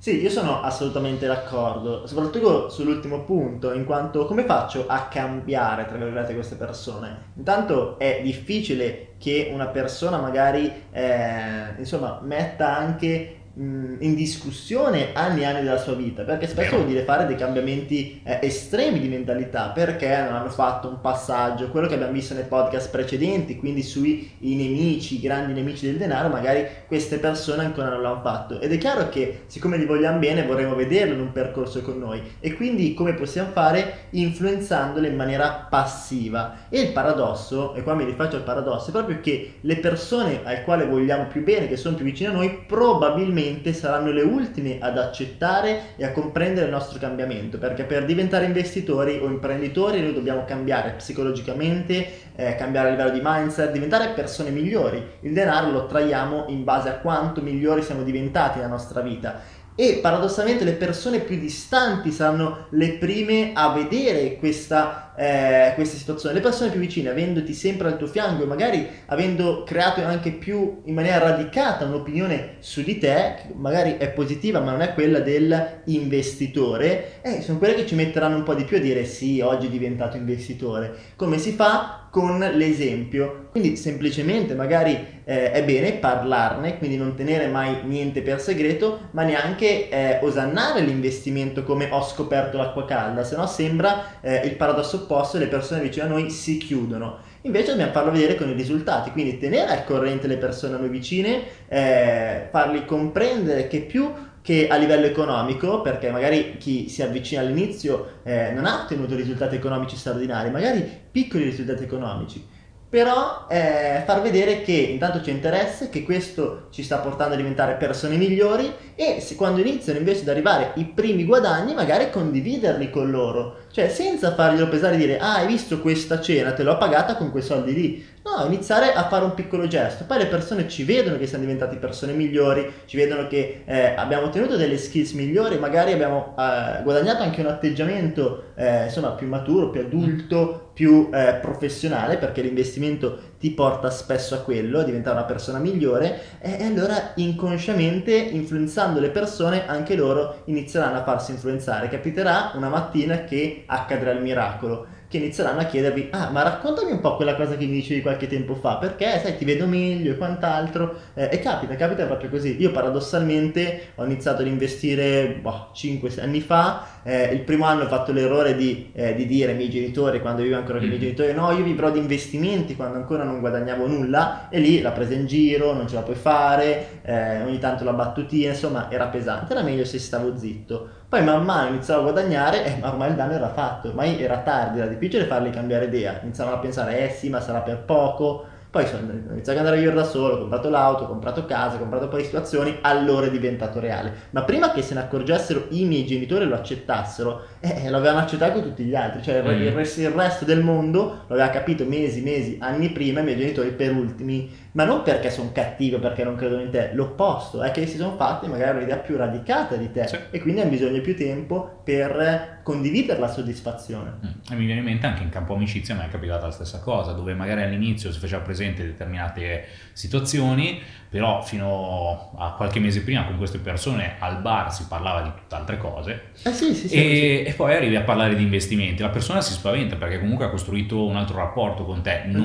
Sì, 0.02 0.22
io 0.22 0.30
sono 0.30 0.62
assolutamente 0.62 1.28
d'accordo, 1.28 2.08
soprattutto 2.08 2.70
sull'ultimo 2.70 3.26
punto, 3.26 3.74
in 3.74 3.84
quanto 3.84 4.26
come 4.26 4.46
faccio 4.46 4.86
a 4.88 5.10
cambiare, 5.10 5.86
tra 5.88 5.98
virgolette, 5.98 6.34
queste 6.34 6.56
persone? 6.56 7.32
Intanto 7.36 8.00
è 8.00 8.22
difficile 8.24 9.16
che 9.18 9.50
una 9.52 9.68
persona 9.68 10.18
magari, 10.18 10.72
eh, 10.92 11.74
insomma, 11.78 12.20
metta 12.24 12.74
anche 12.78 13.39
in 13.56 14.14
discussione 14.16 15.10
anni 15.14 15.42
e 15.42 15.46
anni 15.46 15.64
della 15.64 15.78
sua 15.78 15.94
vita, 15.94 16.24
perché 16.24 16.48
spesso 16.48 16.76
vuol 16.76 16.88
dire 16.88 17.04
fare 17.04 17.26
dei 17.26 17.36
cambiamenti 17.36 18.22
eh, 18.24 18.40
estremi 18.42 19.00
di 19.00 19.08
mentalità, 19.08 19.70
perché 19.70 20.08
non 20.08 20.36
hanno 20.36 20.50
fatto 20.50 20.88
un 20.88 21.02
passaggio, 21.02 21.70
quello 21.70 21.88
che 21.88 21.96
abbiamo 21.96 22.14
visto 22.14 22.34
nei 22.34 22.44
podcast 22.44 22.90
precedenti, 22.90 23.58
quindi 23.58 23.82
sui 23.82 24.32
nemici, 24.40 25.16
i 25.16 25.20
grandi 25.20 25.54
nemici 25.54 25.88
del 25.88 25.98
denaro, 25.98 26.30
magari 26.30 26.66
queste 26.88 27.18
persone 27.18 27.66
ancora 27.66 27.90
non 27.90 28.02
l'hanno 28.02 28.22
fatto. 28.22 28.60
Ed 28.62 28.72
è 28.72 28.78
chiaro 28.78 29.10
che 29.10 29.42
siccome 29.48 29.78
li 29.78 29.86
vogliamo 29.86 30.20
bene 30.20 30.46
vorremmo 30.46 30.76
vederlo 30.76 31.14
in 31.14 31.22
un 31.22 31.32
percorso 31.32 31.82
con 31.82 31.98
noi 31.98 32.22
e 32.40 32.54
quindi 32.54 32.94
come 32.94 33.14
possiamo 33.14 33.50
fare? 33.52 34.08
Influenzandole 34.12 35.08
in 35.08 35.16
maniera 35.16 35.68
passiva. 35.70 36.68
E 36.70 36.80
il 36.80 36.92
paradosso, 36.92 37.74
e 37.76 37.84
qua 37.84 37.94
mi 37.94 38.06
rifaccio 38.06 38.36
al 38.36 38.44
paradosso, 38.44 38.90
è 38.90 38.92
proprio 38.92 39.20
che 39.22 39.56
le 39.62 39.78
persone 39.78 40.42
al 40.44 40.64
quale 40.64 40.86
vogliamo 40.86 41.28
più 41.28 41.44
bene, 41.44 41.68
che 41.68 41.78
sono 41.78 41.96
più 41.96 42.06
vicine 42.06 42.30
a 42.30 42.34
noi, 42.34 42.64
probabilmente 42.68 43.39
probabilmente 43.40 43.74
saranno 43.74 44.12
le 44.12 44.22
ultime 44.22 44.78
ad 44.80 44.98
accettare 44.98 45.96
e 45.96 46.06
a 46.06 46.12
comprendere 46.12 46.66
il 46.66 46.72
nostro 46.72 47.00
cambiamento, 47.00 47.58
perché 47.58 47.84
per 47.84 48.06
diventare 48.06 48.46
investitori 48.46 49.18
o 49.18 49.28
imprenditori 49.28 50.02
noi 50.02 50.14
dobbiamo 50.14 50.44
cambiare 50.46 50.92
psicologicamente, 50.92 52.08
eh, 52.36 52.56
cambiare 52.56 52.90
a 52.90 52.92
livello 52.92 53.12
di 53.12 53.22
mindset, 53.24 53.72
diventare 53.72 54.10
persone 54.10 54.50
migliori. 54.50 55.02
Il 55.22 55.34
denaro 55.34 55.72
lo 55.72 55.86
traiamo 55.86 56.46
in 56.48 56.64
base 56.64 56.90
a 56.90 56.98
quanto 56.98 57.42
migliori 57.42 57.82
siamo 57.82 58.04
diventati 58.04 58.58
nella 58.58 58.70
nostra 58.70 59.02
vita 59.02 59.58
e 59.80 60.00
paradossalmente 60.02 60.66
le 60.66 60.74
persone 60.74 61.20
più 61.20 61.40
distanti 61.40 62.12
saranno 62.12 62.66
le 62.72 62.98
prime 62.98 63.52
a 63.54 63.72
vedere 63.72 64.36
questa, 64.36 65.14
eh, 65.16 65.72
questa, 65.76 65.96
situazione. 65.96 66.36
Le 66.36 66.42
persone 66.42 66.70
più 66.70 66.82
vicine, 66.82 67.08
avendoti 67.08 67.54
sempre 67.54 67.88
al 67.88 67.96
tuo 67.96 68.08
fianco 68.08 68.44
e 68.44 68.46
magari 68.46 68.86
avendo 69.06 69.64
creato 69.64 70.04
anche 70.04 70.32
più 70.32 70.82
in 70.84 70.94
maniera 70.94 71.30
radicata 71.30 71.86
un'opinione 71.86 72.56
su 72.60 72.84
di 72.84 72.98
te, 72.98 73.36
che 73.38 73.54
magari 73.56 73.96
è 73.98 74.10
positiva 74.10 74.60
ma 74.60 74.72
non 74.72 74.82
è 74.82 74.94
quella 74.94 75.20
dell'investitore, 75.20 77.22
eh, 77.22 77.42
sono 77.42 77.58
quelle 77.58 77.76
che 77.76 77.86
ci 77.86 77.96
metteranno 77.96 78.36
un 78.36 78.44
po' 78.44 78.56
di 78.56 78.66
più 78.66 78.76
a 78.76 78.82
dire 78.82 79.06
sì, 79.06 79.40
oggi 79.40 79.68
è 79.68 79.70
diventato 79.70 80.18
investitore. 80.18 80.94
Come 81.16 81.38
si 81.38 81.54
fa? 81.54 81.99
Con 82.10 82.40
l'esempio. 82.40 83.48
Quindi 83.52 83.76
semplicemente 83.76 84.54
magari 84.54 84.94
eh, 85.24 85.52
è 85.52 85.64
bene 85.64 85.94
parlarne, 85.94 86.78
quindi 86.78 86.98
non 86.98 87.16
tenere 87.16 87.48
mai 87.48 87.82
niente 87.84 88.22
per 88.22 88.40
segreto, 88.40 89.10
ma 89.12 89.24
neanche 89.24 89.90
eh, 89.90 90.20
osannare 90.22 90.82
l'investimento 90.82 91.64
come 91.64 91.88
ho 91.90 92.04
scoperto 92.04 92.58
l'acqua 92.58 92.86
calda, 92.86 93.24
se 93.24 93.36
no 93.36 93.48
sembra 93.48 94.22
eh, 94.22 94.42
il 94.46 94.56
paradosso 94.56 94.98
opposto 94.98 95.38
e 95.38 95.42
le 95.42 95.48
persone 95.48 95.82
vicino 95.82 96.06
a 96.06 96.10
noi 96.10 96.30
si 96.30 96.58
chiudono. 96.58 97.28
Invece 97.44 97.72
dobbiamo 97.72 97.94
farlo 97.94 98.12
vedere 98.12 98.36
con 98.36 98.50
i 98.50 98.54
risultati, 98.54 99.12
quindi 99.12 99.38
tenere 99.38 99.72
al 99.72 99.86
corrente 99.86 100.28
le 100.28 100.36
persone 100.36 100.76
a 100.76 100.78
noi 100.78 100.90
vicine, 100.90 101.42
eh, 101.70 102.48
farli 102.52 102.84
comprendere 102.84 103.68
che 103.68 103.80
più 103.80 104.12
che 104.42 104.68
a 104.68 104.76
livello 104.78 105.06
economico, 105.06 105.82
perché 105.82 106.10
magari 106.12 106.58
chi 106.58 106.90
si 106.90 107.02
avvicina 107.02 107.42
all'inizio 107.42 108.20
eh, 108.24 108.52
non 108.52 108.66
ha 108.66 108.84
ottenuto 108.84 109.16
risultati 109.16 109.56
economici 109.56 109.96
straordinari, 109.96 110.50
magari 110.50 110.88
piccoli 111.12 111.44
risultati 111.44 111.84
economici, 111.84 112.46
però 112.90 113.46
eh, 113.48 114.02
far 114.06 114.22
vedere 114.22 114.62
che 114.64 114.72
intanto 114.72 115.20
c'è 115.20 115.30
interesse, 115.30 115.90
che 115.90 116.04
questo 116.04 116.68
ci 116.72 116.82
sta 116.82 116.98
portando 116.98 117.36
a 117.36 117.38
diventare 117.38 117.76
persone 117.76 118.16
migliori 118.16 118.74
e 118.96 119.20
se, 119.22 119.36
quando 119.36 119.62
iniziano 119.62 120.00
invece 120.00 120.22
ad 120.22 120.30
arrivare 120.30 120.72
i 120.76 120.86
primi 120.86 121.24
guadagni 121.24 121.76
magari 121.76 122.10
condividerli 122.10 122.90
con 122.90 123.12
loro, 123.12 123.59
cioè 123.72 123.90
senza 123.90 124.34
farglielo 124.34 124.68
pesare 124.68 124.96
e 124.96 124.98
dire 124.98 125.20
ah 125.20 125.36
hai 125.36 125.48
visto 125.48 125.80
questa 125.80 126.20
cena, 126.20 126.54
te 126.54 126.64
l'ho 126.64 126.78
pagata 126.78 127.16
con 127.16 127.32
quei 127.32 127.44
soldi 127.44 127.74
lì, 127.74 128.06
No, 128.22 128.46
iniziare 128.46 128.94
a 128.94 129.08
fare 129.08 129.24
un 129.24 129.34
piccolo 129.34 129.66
gesto. 129.68 130.04
Poi 130.06 130.18
le 130.20 130.28
persone 130.28 130.68
ci 130.68 130.84
vedono 130.84 131.18
che 131.18 131.26
siamo 131.26 131.46
diventati 131.46 131.78
persone 131.78 132.12
migliori, 132.12 132.70
ci 132.86 132.98
vedono 132.98 133.28
che 133.28 133.64
eh, 133.66 133.94
abbiamo 133.96 134.28
ottenuto 134.28 134.58
delle 134.58 134.78
skills 134.78 135.14
migliori, 135.14 135.58
magari 135.58 135.94
abbiamo 135.94 136.36
eh, 136.38 136.84
guadagnato 136.84 137.24
anche 137.24 137.42
un 137.42 137.48
atteggiamento 137.48 138.52
eh, 138.56 138.84
insomma 138.86 139.12
più 139.12 139.26
maturo, 139.28 139.70
più 139.70 139.82
adulto, 139.82 140.72
più 140.74 141.10
eh, 141.12 141.40
professionale, 141.42 142.18
perché 142.18 142.42
l'investimento 142.42 143.20
ti 143.40 143.52
porta 143.52 143.90
spesso 143.90 144.36
a 144.36 144.40
quello, 144.40 144.80
a 144.80 144.84
diventare 144.84 145.18
una 145.18 145.26
persona 145.26 145.60
migliore 145.60 146.22
e 146.40 146.64
allora 146.64 147.14
inconsciamente 147.16 148.14
influenzando 148.14 149.00
le 149.00 149.10
persone 149.10 149.66
anche 149.66 149.96
loro 149.96 150.42
inizieranno 150.46 150.98
a 150.98 151.04
farsi 151.04 151.32
influenzare. 151.32 151.88
Capiterà 151.88 152.52
una 152.56 152.70
mattina 152.70 153.24
che 153.24 153.64
accadrà 153.66 154.12
il 154.12 154.22
miracolo 154.22 154.98
che 155.10 155.18
inizieranno 155.18 155.62
a 155.62 155.64
chiedervi, 155.64 156.10
ah 156.12 156.30
ma 156.30 156.44
raccontami 156.44 156.92
un 156.92 157.00
po' 157.00 157.16
quella 157.16 157.36
cosa 157.36 157.58
che 157.58 157.66
mi 157.66 157.74
dicevi 157.74 158.02
qualche 158.02 158.28
tempo 158.28 158.54
fa, 158.54 158.78
perché 158.78 159.20
sai 159.20 159.36
ti 159.38 159.44
vedo 159.44 159.66
meglio 159.66 160.12
e 160.12 160.18
quant'altro, 160.18 160.96
eh, 161.16 161.30
e 161.32 161.40
capita, 161.40 161.76
capita 161.76 162.06
proprio 162.06 162.30
così. 162.30 162.62
Io 162.62 162.70
paradossalmente 162.72 163.88
ho 163.96 164.06
iniziato 164.06 164.42
ad 164.42 164.48
investire 164.48 165.40
boh, 165.42 165.72
5 165.74 166.14
anni 166.22 166.42
fa, 166.42 166.86
eh, 167.02 167.34
il 167.34 167.42
primo 167.42 167.66
anno 167.66 167.86
ho 167.86 167.88
fatto 167.88 168.12
l'errore 168.12 168.56
di, 168.56 168.92
eh, 168.94 169.16
di, 169.16 169.26
dire 169.26 169.52
ai 169.52 169.58
miei 169.58 169.72
genitori, 169.72 170.22
quando 170.22 170.44
vivo 170.44 170.58
ancora 170.58 170.78
con 170.78 170.86
i 170.86 170.90
miei 170.90 171.00
mm. 171.00 171.04
genitori, 171.04 171.34
no 171.34 171.52
io 171.54 171.64
vivrò 171.64 171.90
di 171.90 171.98
investimenti 171.98 172.76
quando 172.76 172.98
ancora 172.98 173.24
non 173.24 173.40
guadagnavo 173.40 173.88
nulla, 173.88 174.48
e 174.50 174.60
lì 174.60 174.80
la 174.80 174.92
presa 174.92 175.16
in 175.16 175.26
giro, 175.26 175.74
non 175.74 175.88
ce 175.88 175.96
la 175.96 176.02
puoi 176.02 176.18
fare, 176.18 177.02
eh, 177.02 177.42
ogni 177.42 177.58
tanto 177.58 177.84
la 177.84 177.94
battutina, 177.94 178.50
insomma 178.50 178.92
era 178.92 179.08
pesante, 179.08 179.54
era 179.54 179.64
meglio 179.64 179.86
se 179.86 179.98
stavo 179.98 180.38
zitto. 180.38 180.98
Poi 181.10 181.24
man 181.24 181.44
mano 181.44 181.70
iniziavo 181.70 182.02
a 182.02 182.12
guadagnare 182.12 182.66
e 182.66 182.80
eh, 182.80 182.86
ormai 182.86 183.10
il 183.10 183.16
danno 183.16 183.34
era 183.34 183.50
fatto, 183.50 183.88
ormai 183.88 184.22
era 184.22 184.38
tardi, 184.42 184.78
era 184.78 184.88
difficile 184.88 185.26
farli 185.26 185.50
cambiare 185.50 185.86
idea. 185.86 186.20
Iniziavano 186.22 186.58
a 186.58 186.60
pensare, 186.60 187.04
eh 187.04 187.10
sì, 187.10 187.30
ma 187.30 187.42
sarà 187.42 187.62
per 187.62 187.80
poco, 187.80 188.46
poi 188.70 188.86
sono 188.86 189.12
iniziato 189.12 189.60
ad 189.60 189.66
andare 189.66 189.78
a 189.78 189.80
vivere 189.80 189.96
da 189.96 190.04
solo, 190.04 190.36
ho 190.36 190.38
comprato 190.38 190.70
l'auto, 190.70 191.06
ho 191.06 191.08
comprato 191.08 191.46
casa, 191.48 191.78
ho 191.78 191.80
comprato 191.80 192.04
un 192.04 192.12
po' 192.12 192.18
di 192.18 192.26
situazioni, 192.26 192.78
allora 192.82 193.26
è 193.26 193.32
diventato 193.32 193.80
reale. 193.80 194.14
Ma 194.30 194.44
prima 194.44 194.72
che 194.72 194.84
se 194.84 194.94
ne 194.94 195.00
accorgessero 195.00 195.66
i 195.70 195.86
miei 195.86 196.06
genitori 196.06 196.44
e 196.44 196.48
lo 196.48 196.54
accettassero, 196.54 197.42
eh, 197.60 197.86
eh, 197.86 197.90
lo 197.90 197.98
avevano 197.98 198.20
accettato 198.20 198.62
tutti 198.62 198.84
gli 198.84 198.94
altri, 198.94 199.24
cioè 199.24 199.42
mm. 199.42 199.62
il, 199.64 199.72
resto, 199.72 200.02
il, 200.02 200.10
resto 200.10 200.46
del 200.46 200.62
mondo 200.62 201.24
lo 201.26 201.34
aveva 201.34 201.50
capito 201.50 201.84
mesi, 201.86 202.22
mesi, 202.22 202.60
anni 202.62 202.92
prima, 202.92 203.22
i 203.22 203.24
miei 203.24 203.38
genitori 203.38 203.72
per 203.72 203.92
ultimi, 203.92 204.48
ma 204.72 204.84
non 204.84 205.02
perché 205.04 205.32
sono 205.32 205.52
cattivi 205.52 205.96
o 205.96 206.00
perché 206.00 206.24
non 206.24 206.36
credono 206.36 206.62
in 206.62 206.70
te, 206.70 206.92
l'opposto, 206.94 207.62
è 207.62 207.72
che 207.72 207.88
si 207.88 207.98
sono 207.98 208.16
fatti 208.16 208.48
magari 208.48 208.78
un'idea 208.78 208.98
più 208.98 209.18
radicata 209.18 209.76
di 209.76 209.92
te 209.92 210.08
sì. 210.08 210.18
e 210.30 210.40
quindi 210.40 210.62
hanno 210.62 210.70
bisogno 210.70 210.94
di 210.94 211.02
più 211.02 211.16
tempo 211.16 211.82
per 211.84 212.60
condividere 212.64 213.20
la 213.20 213.28
soddisfazione. 213.28 214.14
Mm. 214.26 214.52
E 214.52 214.56
mi 214.56 214.66
viene 214.66 214.80
in 214.80 214.86
mente 214.86 215.08
anche 215.08 215.24
in 215.24 215.30
campo 215.30 215.56
amicizia 215.56 215.96
mi 215.96 216.06
è 216.06 216.10
capitata 216.10 216.46
la 216.46 216.52
stessa 216.52 216.80
cosa, 216.80 217.14
dove 217.14 217.34
magari 217.34 217.64
all'inizio 217.64 218.12
si 218.12 218.20
faceva 218.20 218.44
presente 218.44 218.86
determinate 218.86 219.66
situazioni, 219.94 220.80
però 221.10 221.42
fino 221.42 222.32
a 222.38 222.54
qualche 222.54 222.80
mese 222.80 223.02
prima 223.02 223.26
con 223.26 223.38
queste 223.38 223.58
persone 223.58 224.18
al 224.20 224.42
bar 224.42 224.72
si 224.72 224.86
parlava 224.88 225.22
di 225.24 225.32
tutt'altre 225.36 225.78
cose 225.78 226.26
eh 226.44 226.52
sì, 226.52 226.76
sì, 226.76 226.88
sì, 226.88 226.96
e, 226.96 227.44
e, 227.48 227.54
poi 227.54 227.74
arrivi 227.74 227.96
a 227.96 228.02
parlare 228.02 228.36
di 228.36 228.44
investimenti, 228.44 229.02
la 229.02 229.10
persona 229.10 229.42
si 229.42 229.54
spaventa 229.54 229.96
perché 229.96 230.20
comunque 230.20 230.46
ha 230.46 230.50
costruito 230.50 231.08
un 231.08 231.16
altro 231.16 231.38
rapporto 231.38 231.84
con 231.84 232.04
te, 232.04 232.22
non, 232.26 232.44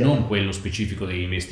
non 0.00 0.26
quello 0.26 0.50
specifico 0.50 1.06
degli 1.06 1.22
investimenti, 1.22 1.43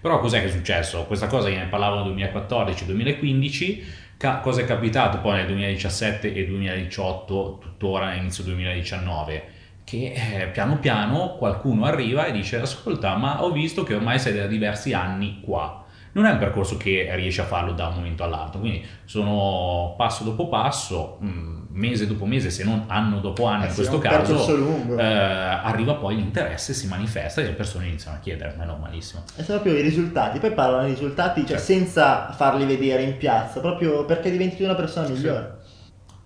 però 0.00 0.18
cos'è 0.18 0.40
che 0.40 0.46
è 0.46 0.50
successo? 0.50 1.04
Questa 1.04 1.26
cosa 1.26 1.48
gliene 1.48 1.66
parlavo 1.66 2.04
nel 2.04 2.30
2014-2015 2.32 3.82
Ca- 4.16 4.38
cosa 4.38 4.60
è 4.60 4.64
capitato 4.64 5.18
poi 5.18 5.36
nel 5.36 5.46
2017 5.46 6.32
e 6.32 6.46
2018, 6.46 7.58
tuttora 7.60 8.14
inizio 8.14 8.44
2019? 8.44 9.44
Che 9.84 10.12
eh, 10.14 10.46
piano 10.46 10.78
piano 10.78 11.36
qualcuno 11.36 11.84
arriva 11.84 12.24
e 12.26 12.32
dice 12.32 12.58
ascolta 12.58 13.16
ma 13.16 13.44
ho 13.44 13.50
visto 13.50 13.82
che 13.82 13.94
ormai 13.94 14.18
sei 14.18 14.34
da 14.34 14.46
diversi 14.46 14.94
anni 14.94 15.40
qua 15.42 15.84
non 16.14 16.26
è 16.26 16.30
un 16.30 16.38
percorso 16.38 16.76
che 16.76 17.10
riesce 17.14 17.40
a 17.40 17.44
farlo 17.44 17.72
da 17.72 17.88
un 17.88 17.96
momento 17.96 18.22
all'altro, 18.22 18.60
quindi 18.60 18.84
sono 19.04 19.94
passo 19.96 20.24
dopo 20.24 20.48
passo, 20.48 21.18
mm, 21.22 21.63
mese 21.74 22.06
dopo 22.06 22.24
mese, 22.24 22.50
se 22.50 22.64
non 22.64 22.84
anno 22.86 23.20
dopo 23.20 23.46
anno 23.46 23.62
Eh 23.62 23.66
in 23.66 23.70
sì, 23.70 23.76
questo 23.76 23.98
caso, 23.98 24.56
lungo. 24.56 24.96
eh, 24.96 25.04
arriva 25.04 25.94
poi 25.94 26.16
l'interesse, 26.16 26.72
si 26.72 26.86
manifesta 26.86 27.40
e 27.40 27.44
le 27.44 27.52
persone 27.52 27.86
iniziano 27.86 28.16
a 28.16 28.20
chiedere, 28.20 28.54
ma 28.56 28.62
è 28.62 28.66
normalissimo. 28.66 29.22
E 29.36 29.42
sono 29.42 29.60
proprio 29.60 29.80
i 29.80 29.84
risultati, 29.84 30.38
poi 30.38 30.52
parlano 30.52 30.82
dei 30.82 30.92
risultati 30.92 31.40
cioè, 31.40 31.58
Certo. 31.58 31.64
senza 31.64 32.32
farli 32.32 32.64
vedere 32.64 33.02
in 33.02 33.16
piazza, 33.16 33.60
proprio 33.60 34.04
perché 34.04 34.30
diventi 34.30 34.62
una 34.62 34.74
persona 34.74 35.08
migliore. 35.08 35.62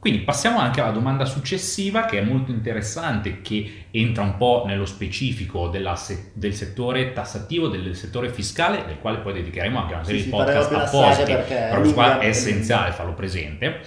Quindi 0.00 0.20
passiamo 0.20 0.60
anche 0.60 0.80
alla 0.80 0.92
domanda 0.92 1.24
successiva 1.24 2.04
che 2.04 2.20
è 2.20 2.22
molto 2.22 2.52
interessante, 2.52 3.40
che 3.42 3.86
entra 3.90 4.22
un 4.22 4.36
po' 4.36 4.62
nello 4.64 4.86
specifico 4.86 5.66
della 5.68 5.96
se- 5.96 6.30
del 6.34 6.54
settore 6.54 7.12
tassativo, 7.12 7.66
del 7.66 7.96
settore 7.96 8.30
fiscale, 8.30 8.84
del 8.86 9.00
quale 9.00 9.18
poi 9.18 9.32
dedicheremo 9.32 9.80
anche 9.80 9.94
una 9.94 10.04
serie 10.04 10.20
Sì, 10.20 10.26
di 10.26 10.30
sì, 10.30 10.36
podcast 10.36 10.72
appositi, 10.72 11.32
perché 11.32 11.92
qua 11.92 12.20
è 12.20 12.26
essenziale 12.26 12.92
farlo 12.92 13.14
presente. 13.14 13.80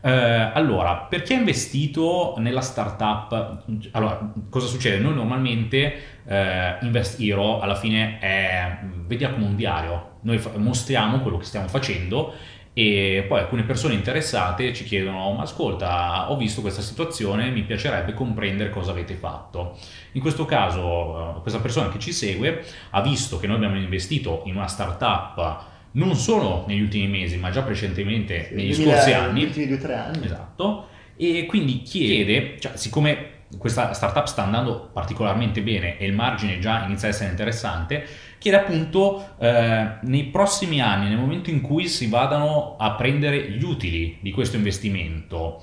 Eh, 0.00 0.10
allora, 0.10 0.96
per 0.96 1.22
chi 1.22 1.34
ha 1.34 1.38
investito 1.38 2.34
nella 2.38 2.60
startup, 2.60 3.64
allora, 3.92 4.32
cosa 4.48 4.66
succede? 4.66 4.98
Noi 4.98 5.14
normalmente 5.14 6.20
eh, 6.24 6.76
Invest 6.82 7.20
Hero 7.20 7.60
alla 7.60 7.74
fine 7.74 8.18
è, 8.18 8.78
vediamo 9.06 9.34
come 9.34 9.46
un 9.46 9.56
diario, 9.56 10.16
noi 10.22 10.38
fa- 10.38 10.56
mostriamo 10.56 11.20
quello 11.20 11.38
che 11.38 11.44
stiamo 11.44 11.68
facendo 11.68 12.34
e 12.78 13.24
poi 13.26 13.40
alcune 13.40 13.64
persone 13.64 13.94
interessate 13.94 14.72
ci 14.72 14.84
chiedono 14.84 15.32
ma 15.32 15.42
ascolta 15.42 16.30
ho 16.30 16.36
visto 16.36 16.60
questa 16.60 16.80
situazione 16.80 17.50
mi 17.50 17.62
piacerebbe 17.62 18.14
comprendere 18.14 18.70
cosa 18.70 18.92
avete 18.92 19.14
fatto 19.14 19.76
in 20.12 20.20
questo 20.20 20.44
caso 20.44 21.38
eh, 21.38 21.40
questa 21.40 21.58
persona 21.58 21.88
che 21.88 21.98
ci 21.98 22.12
segue 22.12 22.64
ha 22.90 23.02
visto 23.02 23.40
che 23.40 23.48
noi 23.48 23.56
abbiamo 23.56 23.76
investito 23.76 24.42
in 24.44 24.54
una 24.54 24.68
startup 24.68 25.64
non 25.92 26.14
solo 26.14 26.64
negli 26.66 26.80
ultimi 26.80 27.08
mesi 27.08 27.36
ma 27.36 27.50
già 27.50 27.62
precedentemente 27.62 28.50
negli 28.52 28.74
Duemila- 28.74 28.94
scorsi 28.94 29.10
Negli 29.10 29.18
anni 29.18 29.44
ultimi 29.44 29.66
due 29.66 29.76
o 29.76 29.80
tre 29.80 29.94
anni. 29.94 30.24
Esatto, 30.24 30.88
e 31.16 31.46
quindi 31.46 31.82
chiede, 31.82 32.56
cioè, 32.58 32.76
siccome 32.76 33.36
questa 33.56 33.94
startup 33.94 34.26
sta 34.26 34.44
andando 34.44 34.90
particolarmente 34.92 35.62
bene 35.62 35.96
e 35.98 36.06
il 36.06 36.12
margine 36.12 36.58
già 36.58 36.84
inizia 36.84 37.08
a 37.08 37.10
essere 37.10 37.30
interessante, 37.30 38.06
chiede 38.38 38.58
appunto 38.58 39.36
eh, 39.38 39.96
nei 40.02 40.24
prossimi 40.24 40.80
anni, 40.80 41.08
nel 41.08 41.18
momento 41.18 41.50
in 41.50 41.62
cui 41.62 41.88
si 41.88 42.08
vadano 42.08 42.76
a 42.78 42.92
prendere 42.92 43.50
gli 43.50 43.64
utili 43.64 44.18
di 44.20 44.30
questo 44.32 44.56
investimento, 44.56 45.62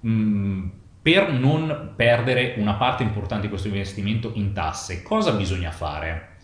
mh, 0.00 0.64
per 1.02 1.30
non 1.30 1.92
perdere 1.94 2.54
una 2.56 2.74
parte 2.74 3.02
importante 3.02 3.42
di 3.42 3.48
questo 3.48 3.68
investimento 3.68 4.32
in 4.34 4.52
tasse, 4.52 5.02
cosa 5.02 5.32
bisogna 5.32 5.70
fare? 5.70 6.35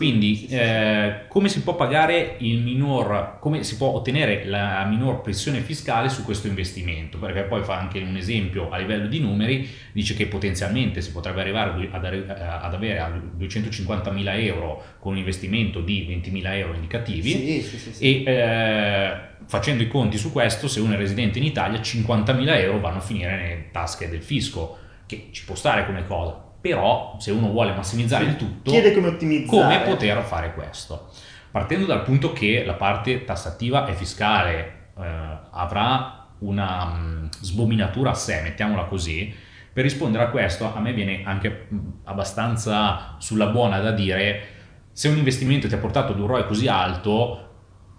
Quindi, 0.00 0.46
eh, 0.48 1.26
come 1.28 1.50
si 1.50 1.60
può 1.60 1.76
pagare 1.76 2.36
il 2.38 2.62
minor, 2.62 3.36
come 3.38 3.62
si 3.62 3.76
può 3.76 3.88
ottenere 3.88 4.46
la 4.46 4.82
minor 4.86 5.20
pressione 5.20 5.60
fiscale 5.60 6.08
su 6.08 6.24
questo 6.24 6.46
investimento? 6.46 7.18
Perché 7.18 7.42
poi 7.42 7.62
fa 7.62 7.78
anche 7.78 7.98
un 7.98 8.16
esempio 8.16 8.70
a 8.70 8.78
livello 8.78 9.08
di 9.08 9.20
numeri, 9.20 9.68
dice 9.92 10.14
che 10.14 10.26
potenzialmente 10.26 11.02
si 11.02 11.12
potrebbe 11.12 11.42
arrivare 11.42 11.90
ad, 11.90 12.02
arri- 12.02 12.24
ad 12.26 12.72
avere 12.72 12.98
a 12.98 13.10
250.000 13.10 14.42
euro 14.42 14.82
con 15.00 15.12
un 15.12 15.18
investimento 15.18 15.82
di 15.82 16.06
20.000 16.08 16.46
euro 16.54 16.72
indicativi 16.72 17.32
sì, 17.32 17.60
sì, 17.60 17.92
sì. 17.92 18.02
e 18.02 18.24
eh, 18.24 19.16
facendo 19.44 19.82
i 19.82 19.88
conti 19.88 20.16
su 20.16 20.32
questo, 20.32 20.66
se 20.66 20.80
uno 20.80 20.94
è 20.94 20.96
residente 20.96 21.36
in 21.36 21.44
Italia, 21.44 21.78
50.000 21.78 22.48
euro 22.56 22.80
vanno 22.80 22.96
a 22.96 23.02
finire 23.02 23.36
nelle 23.36 23.68
tasche 23.70 24.08
del 24.08 24.22
fisco, 24.22 24.78
che 25.04 25.28
ci 25.30 25.44
può 25.44 25.54
stare 25.54 25.84
come 25.84 26.06
cosa. 26.06 26.48
Però 26.60 27.16
se 27.18 27.30
uno 27.30 27.50
vuole 27.50 27.72
massimizzare 27.72 28.24
il 28.24 28.36
tutto, 28.36 28.70
Chiede 28.70 28.92
come 28.92 29.08
ottimizzare. 29.08 29.62
come 29.62 29.80
poter 29.80 30.22
fare 30.22 30.52
questo? 30.52 31.08
Partendo 31.50 31.86
dal 31.86 32.02
punto 32.02 32.32
che 32.32 32.64
la 32.64 32.74
parte 32.74 33.24
tassativa 33.24 33.86
e 33.86 33.94
fiscale 33.94 34.90
eh, 34.98 35.38
avrà 35.50 36.28
una 36.40 36.84
mm, 36.84 37.26
sbominatura 37.40 38.10
a 38.10 38.14
sé, 38.14 38.40
mettiamola 38.42 38.84
così, 38.84 39.34
per 39.72 39.84
rispondere 39.84 40.24
a 40.24 40.28
questo 40.28 40.74
a 40.74 40.80
me 40.80 40.92
viene 40.92 41.22
anche 41.24 41.66
mm, 41.72 41.78
abbastanza 42.04 43.16
sulla 43.18 43.46
buona 43.46 43.80
da 43.80 43.92
dire 43.92 44.58
se 44.92 45.08
un 45.08 45.16
investimento 45.16 45.66
ti 45.68 45.74
ha 45.74 45.78
portato 45.78 46.12
ad 46.12 46.20
un 46.20 46.26
ROI 46.26 46.44
così 46.46 46.68
alto, 46.68 47.48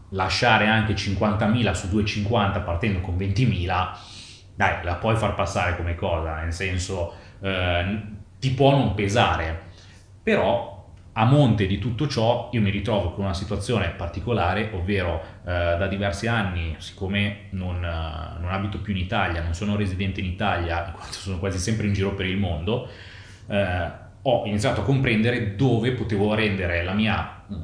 lasciare 0.09 0.67
anche 0.67 0.93
50.000 0.93 1.71
su 1.71 1.89
250 1.89 2.59
partendo 2.59 2.99
con 2.99 3.15
20.000, 3.17 3.89
dai, 4.55 4.83
la 4.83 4.95
puoi 4.95 5.15
far 5.15 5.33
passare 5.33 5.75
come 5.75 5.95
cosa, 5.95 6.41
nel 6.41 6.53
senso 6.53 7.15
eh, 7.41 8.01
ti 8.41 8.51
può 8.53 8.71
non 8.71 8.95
pesare, 8.95 9.69
però 10.23 10.89
a 11.13 11.25
monte 11.25 11.67
di 11.67 11.77
tutto 11.77 12.07
ciò 12.07 12.49
io 12.53 12.59
mi 12.59 12.71
ritrovo 12.71 13.11
con 13.11 13.25
una 13.25 13.35
situazione 13.35 13.89
particolare, 13.89 14.71
ovvero 14.73 15.21
eh, 15.41 15.77
da 15.77 15.85
diversi 15.85 16.25
anni, 16.25 16.75
siccome 16.79 17.49
non, 17.51 17.85
eh, 17.85 18.39
non 18.39 18.49
abito 18.49 18.79
più 18.79 18.93
in 18.93 18.99
Italia, 18.99 19.43
non 19.43 19.53
sono 19.53 19.75
residente 19.75 20.21
in 20.21 20.25
Italia, 20.25 20.87
in 20.87 20.93
quanto 20.93 21.13
sono 21.13 21.37
quasi 21.37 21.59
sempre 21.59 21.85
in 21.85 21.93
giro 21.93 22.15
per 22.15 22.25
il 22.25 22.37
mondo, 22.37 22.89
eh, 23.47 23.91
ho 24.23 24.45
iniziato 24.45 24.81
a 24.81 24.83
comprendere 24.85 25.55
dove 25.55 25.91
potevo 25.91 26.33
rendere 26.33 26.83
la 26.83 26.93
mia 26.93 27.43
mh, 27.45 27.55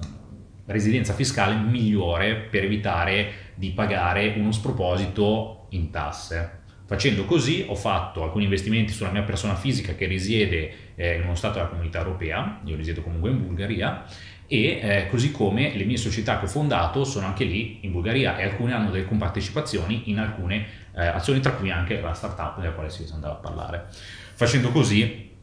residenza 0.68 1.14
fiscale 1.14 1.56
migliore 1.56 2.36
per 2.36 2.66
evitare 2.66 3.32
di 3.56 3.72
pagare 3.72 4.36
uno 4.38 4.52
sproposito 4.52 5.66
in 5.70 5.90
tasse. 5.90 6.57
Facendo 6.88 7.26
così 7.26 7.66
ho 7.68 7.76
fatto 7.76 8.24
alcuni 8.24 8.46
investimenti 8.46 8.94
sulla 8.94 9.12
mia 9.12 9.24
persona 9.24 9.56
fisica 9.56 9.94
che 9.94 10.06
risiede 10.06 10.94
eh, 10.96 11.16
in 11.16 11.24
uno 11.24 11.36
stato 11.36 11.56
della 11.56 11.68
comunità 11.68 11.98
europea, 11.98 12.62
io 12.64 12.78
risiedo 12.78 13.02
comunque 13.02 13.30
in 13.30 13.46
Bulgaria, 13.46 14.06
e 14.48 14.80
eh, 14.82 15.08
così 15.10 15.34
come 15.34 15.76
le 15.76 15.84
mie 15.84 15.98
società 15.98 16.40
che 16.40 16.46
ho 16.46 16.48
fondato 16.48 17.04
sono 17.04 17.26
anche 17.26 17.44
lì 17.44 17.80
in 17.82 17.92
Bulgaria 17.92 18.38
e 18.38 18.44
alcune 18.44 18.74
hanno 18.74 18.90
delle 18.90 19.04
compartecipazioni 19.04 20.04
in 20.10 20.20
alcune 20.20 20.66
eh, 20.96 21.06
azioni, 21.08 21.42
tra 21.42 21.52
cui 21.52 21.70
anche 21.70 22.00
la 22.00 22.14
startup 22.14 22.58
della 22.58 22.72
quale 22.72 22.90
si 22.90 23.06
andava 23.12 23.34
a 23.34 23.38
parlare. 23.38 23.88
Facendo 24.34 24.72
così 24.72 25.36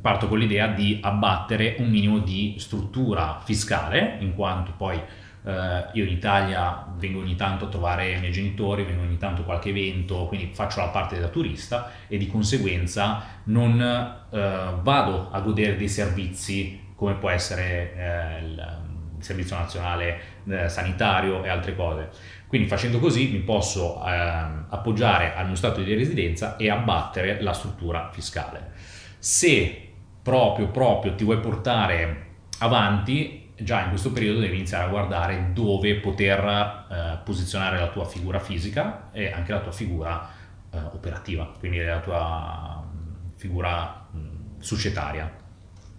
parto 0.00 0.26
con 0.26 0.38
l'idea 0.38 0.66
di 0.66 0.98
abbattere 1.00 1.76
un 1.78 1.88
minimo 1.88 2.18
di 2.18 2.56
struttura 2.58 3.40
fiscale, 3.44 4.16
in 4.18 4.34
quanto 4.34 4.72
poi 4.76 5.00
eh, 5.44 5.84
io 5.92 6.04
in 6.04 6.10
Italia 6.10 6.86
vengo 6.96 7.20
ogni 7.20 7.36
tanto 7.36 7.66
a 7.66 7.68
trovare 7.68 8.12
i 8.12 8.20
miei 8.20 8.32
genitori, 8.32 8.84
vengo 8.84 9.02
ogni 9.02 9.16
tanto 9.16 9.42
a 9.42 9.44
qualche 9.44 9.70
evento, 9.70 10.26
quindi 10.26 10.50
faccio 10.52 10.80
la 10.80 10.88
parte 10.88 11.18
da 11.18 11.28
turista 11.28 11.90
e 12.08 12.18
di 12.18 12.26
conseguenza 12.26 13.24
non 13.44 13.80
eh, 13.80 14.74
vado 14.82 15.30
a 15.30 15.40
godere 15.40 15.76
dei 15.76 15.88
servizi 15.88 16.88
come 16.94 17.14
può 17.14 17.30
essere 17.30 17.94
eh, 17.96 18.44
il, 18.44 18.78
Servizio 19.20 19.56
Nazionale 19.56 20.20
eh, 20.48 20.68
Sanitario 20.68 21.44
e 21.44 21.48
altre 21.48 21.76
cose. 21.76 22.08
Quindi 22.46 22.66
facendo 22.66 22.98
così 22.98 23.28
mi 23.28 23.40
posso 23.40 24.02
ehm, 24.04 24.66
appoggiare 24.70 25.34
al 25.34 25.46
mio 25.46 25.54
stato 25.54 25.82
di 25.82 25.94
residenza 25.94 26.56
e 26.56 26.70
abbattere 26.70 27.40
la 27.42 27.52
struttura 27.52 28.10
fiscale. 28.12 28.72
Se 29.18 29.88
proprio, 30.22 30.68
proprio 30.68 31.14
ti 31.14 31.24
vuoi 31.24 31.38
portare 31.38 32.28
avanti, 32.58 33.39
già 33.62 33.82
in 33.82 33.88
questo 33.90 34.12
periodo 34.12 34.40
devi 34.40 34.56
iniziare 34.56 34.84
a 34.84 34.88
guardare 34.88 35.50
dove 35.52 35.96
poter 35.96 36.86
eh, 36.90 37.18
posizionare 37.24 37.78
la 37.78 37.88
tua 37.88 38.04
figura 38.04 38.38
fisica 38.38 39.08
e 39.12 39.30
anche 39.32 39.52
la 39.52 39.60
tua 39.60 39.72
figura 39.72 40.28
eh, 40.72 40.78
operativa, 40.92 41.52
quindi 41.58 41.82
la 41.84 42.00
tua 42.00 42.82
mh, 42.84 43.38
figura 43.38 44.06
mh, 44.10 44.60
societaria. 44.60 45.38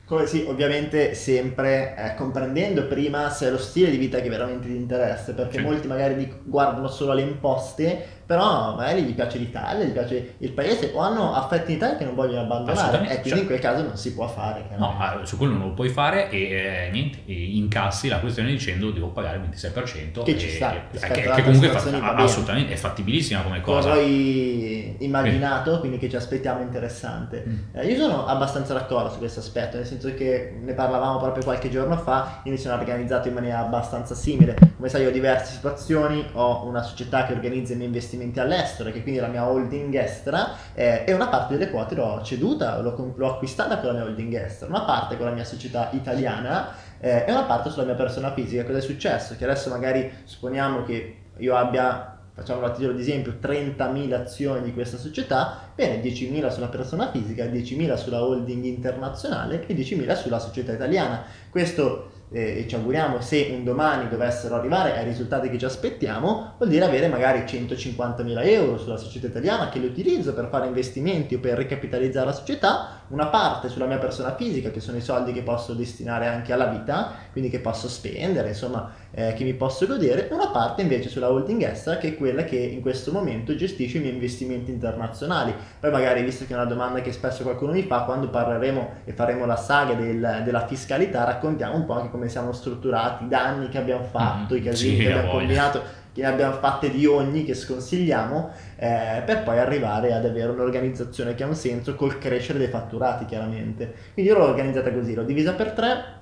Come 0.06 0.26
sì, 0.28 0.44
ovviamente 0.46 1.14
sempre 1.14 1.96
eh, 1.96 2.16
comprendendo 2.16 2.86
prima 2.86 3.30
se 3.30 3.48
è 3.48 3.50
lo 3.50 3.58
stile 3.58 3.90
di 3.90 3.96
vita 3.98 4.20
che 4.20 4.28
veramente 4.28 4.68
ti 4.68 4.76
interessa, 4.76 5.34
perché 5.34 5.58
Sì. 5.58 5.64
molti 5.64 5.88
magari 5.88 6.42
guardano 6.44 6.90
solo 6.90 7.14
le 7.14 7.22
imposte, 7.22 8.21
però 8.32 8.76
magari 8.76 9.02
gli 9.04 9.14
piace 9.14 9.38
l'Italia, 9.40 9.84
gli 9.84 9.92
piace 9.92 10.36
il 10.38 10.52
paese 10.52 10.92
o 10.94 11.00
hanno 11.02 11.34
affetti 11.34 11.72
in 11.72 11.78
Italia 11.78 11.98
che 11.98 12.06
non 12.06 12.16
vogliono 12.16 12.40
abbandonare 12.44 13.00
e 13.04 13.08
quindi 13.20 13.30
cioè- 13.30 13.40
in 13.40 13.46
quel 13.46 13.60
caso 13.60 13.84
non 13.84 13.98
si 13.98 14.14
può 14.14 14.26
fare. 14.26 14.62
No, 14.78 14.88
chiaramente. 14.88 15.24
ah, 15.24 15.26
su 15.26 15.36
quello 15.38 15.58
non 15.58 15.68
lo 15.68 15.74
puoi 15.74 15.90
fare 15.90 16.30
e 16.30 16.42
eh, 16.44 16.90
niente, 16.94 17.18
e 17.26 17.34
incassi 17.58 18.08
la 18.08 18.20
questione 18.20 18.50
dicendo 18.52 18.90
devo 18.92 19.08
pagare 19.10 19.36
il 19.36 19.44
26%. 19.50 20.24
Che 20.24 20.38
ci 20.38 20.48
e- 20.48 20.50
sta, 20.52 20.74
eh, 20.74 20.82
rispetto 20.92 21.14
che, 21.14 21.22
che 21.30 21.44
comunque 21.44 21.68
è 21.68 21.70
situazioni 21.72 22.00
fa- 22.00 22.06
va 22.06 22.12
bene. 22.14 22.24
assolutamente 22.24 22.72
è 22.74 22.76
fattibilissima 22.78 23.42
come 23.42 23.60
Come 23.62 23.76
cosa. 23.82 23.90
poi 23.90 24.96
immaginato, 25.00 25.80
quindi 25.80 25.98
che 25.98 26.10
ci 26.10 26.16
aspettiamo 26.16 26.62
interessante. 26.62 27.44
Mm. 27.46 27.58
Eh, 27.74 27.86
io 27.88 27.98
sono 27.98 28.28
abbastanza 28.28 28.74
d'accordo 28.74 29.10
su 29.10 29.18
questo 29.18 29.42
aspetto, 29.42 29.76
nel 29.76 29.86
senso 29.86 30.14
che 30.14 30.58
ne 30.62 30.72
parlavamo 30.74 31.20
proprio 31.20 31.44
qualche 31.44 31.70
giorno 31.70 31.98
fa, 31.98 32.40
io 32.46 32.52
mi 32.52 32.58
sono 32.58 32.76
organizzato 32.76 33.28
in 33.28 33.34
maniera 33.34 33.60
abbastanza 33.60 34.16
simile. 34.16 34.56
Come 34.78 34.88
sai, 34.88 35.06
ho 35.06 35.12
diverse 35.12 35.52
situazioni, 35.54 36.26
ho 36.32 36.66
una 36.66 36.82
società 36.82 37.26
che 37.26 37.34
organizza 37.34 37.74
i 37.74 37.76
miei 37.76 37.88
investimenti 37.88 38.20
all'estero, 38.36 38.92
che 38.92 39.02
quindi 39.02 39.20
la 39.20 39.28
mia 39.28 39.48
holding 39.48 39.94
estera, 39.96 40.56
eh, 40.74 41.04
e 41.06 41.14
una 41.14 41.28
parte 41.28 41.58
delle 41.58 41.72
quote 41.72 41.96
l'ho 41.96 42.22
ceduta, 42.24 42.80
l'ho, 42.80 43.14
l'ho 43.16 43.28
acquistata 43.28 43.78
con 43.80 43.88
la 43.88 43.94
mia 43.94 44.04
holding 44.04 44.34
estera, 44.36 44.70
una 44.70 44.84
parte 44.84 45.18
con 45.18 45.26
la 45.26 45.32
mia 45.32 45.46
società 45.46 45.90
italiana 45.92 46.70
eh, 47.00 47.26
e 47.28 47.32
una 47.32 47.44
parte 47.44 47.70
sulla 47.70 47.86
mia 47.86 47.96
persona 47.96 48.34
fisica. 48.34 48.64
Cosa 48.64 48.78
è 48.78 48.82
successo? 48.82 49.36
Che 49.36 49.44
adesso 49.44 49.70
magari 49.70 50.12
supponiamo 50.26 50.84
che 50.84 51.16
io 51.38 51.56
abbia 51.56 52.18
facciamo 52.34 52.66
a 52.66 52.72
titolo 52.72 52.94
di 52.94 53.02
esempio 53.02 53.38
30.000 53.42 54.14
azioni 54.14 54.64
di 54.64 54.74
questa 54.74 54.98
società, 54.98 55.70
bene 55.76 56.02
10.000 56.02 56.50
sulla 56.50 56.70
persona 56.70 57.12
fisica, 57.12 57.46
10.000 57.46 57.96
sulla 57.96 58.24
holding 58.24 58.64
internazionale 58.64 59.66
e 59.68 59.76
10.000 59.76 60.16
sulla 60.16 60.40
società 60.40 60.72
italiana. 60.72 61.24
Questo 61.50 62.11
e 62.34 62.66
ci 62.66 62.76
auguriamo 62.76 63.20
se 63.20 63.50
un 63.52 63.66
domani 63.66 64.08
dovessero 64.08 64.56
arrivare 64.56 64.98
ai 64.98 65.04
risultati 65.04 65.50
che 65.50 65.58
ci 65.58 65.66
aspettiamo, 65.66 66.54
vuol 66.58 66.70
dire 66.70 66.86
avere 66.86 67.10
magari 67.10 67.40
150.000 67.40 68.46
euro 68.48 68.78
sulla 68.78 68.96
società 68.96 69.28
italiana 69.28 69.68
che 69.68 69.80
li 69.80 69.88
utilizzo 69.88 70.34
per 70.34 70.48
fare 70.50 70.68
investimenti 70.68 71.36
o 71.36 71.40
per 71.40 71.58
ricapitalizzare 71.58 72.28
la 72.28 72.32
società, 72.32 73.01
una 73.12 73.28
parte 73.28 73.70
sulla 73.70 73.86
mia 73.86 73.98
persona 73.98 74.36
fisica 74.36 74.72
che 74.72 74.80
sono 74.80 74.98
i 74.98 75.02
soldi 75.02 75.34
che 75.34 75.42
posso 75.42 75.74
destinare 75.74 76.28
anche 76.28 76.54
alla 76.54 76.66
vita, 76.66 77.14
quindi 77.32 77.50
che 77.50 77.60
posso 77.60 77.88
spendere, 77.88 78.50
insomma, 78.50 78.92
eh, 79.12 79.34
che 79.34 79.44
mi 79.44 79.54
posso 79.54 79.86
godere, 79.86 80.30
una 80.32 80.48
parte 80.48 80.82
invece 80.82 81.10
sulla 81.10 81.30
holding 81.30 81.64
estera 81.64 81.98
che 81.98 82.10
è 82.10 82.16
quella 82.16 82.44
che 82.44 82.56
in 82.56 82.82
questo 82.82 83.12
momento 83.12 83.56
gestisce 83.56 83.98
i 83.98 84.02
miei 84.02 84.14
investimenti 84.14 84.72
internazionali. 84.72 85.54
Poi 85.80 85.92
magari, 85.92 86.24
visto 86.24 86.46
che 86.46 86.54
è 86.54 86.56
una 86.56 86.66
domanda 86.66 87.02
che 87.02 87.12
spesso 87.12 87.44
qualcuno 87.44 87.74
mi 87.74 87.84
fa, 87.84 88.04
quando 88.04 88.30
parleremo 88.30 88.90
e 89.06 89.14
faremo 89.14 89.46
la 89.46 89.58
saga 89.58 89.94
del, 89.94 90.42
della 90.44 90.66
fiscalità, 90.66 91.26
raccontiamo 91.26 91.76
un 91.76 91.86
po' 91.86 91.94
anche 91.94 92.10
come 92.10 92.30
siamo 92.30 92.54
strutturati, 92.54 93.26
i 93.26 93.28
danni 93.28 93.70
che 93.70 93.78
abbiamo 93.78 94.04
fatto, 94.04 94.54
mm, 94.54 94.58
i 94.58 94.62
casini 94.62 94.96
sì, 94.96 95.04
che 95.04 95.12
abbiamo 95.12 95.32
combinato 95.32 96.00
che 96.14 96.22
ne 96.22 96.28
abbiamo 96.28 96.54
fatte 96.54 96.90
di 96.90 97.06
ogni 97.06 97.44
che 97.44 97.54
sconsigliamo 97.54 98.52
eh, 98.78 99.22
per 99.26 99.44
poi 99.44 99.60
arrivare 99.60 100.14
ad 100.14 100.26
avere 100.26 100.52
un'organizzazione 100.52 101.36
che 101.36 101.44
ha 101.44 101.48
un 101.48 101.56
senso 101.56 101.96
col 101.96 102.18
crescere 102.18 102.60
dei 102.60 102.68
fatturati 102.68 103.26
chiaramente. 103.26 103.94
Quindi 104.14 104.32
io 104.32 104.38
l'ho 104.38 104.46
organizzata 104.46 104.92
così 104.92 105.14
l'ho 105.14 105.24
divisa 105.24 105.54
per 105.54 105.72
tre 105.72 106.20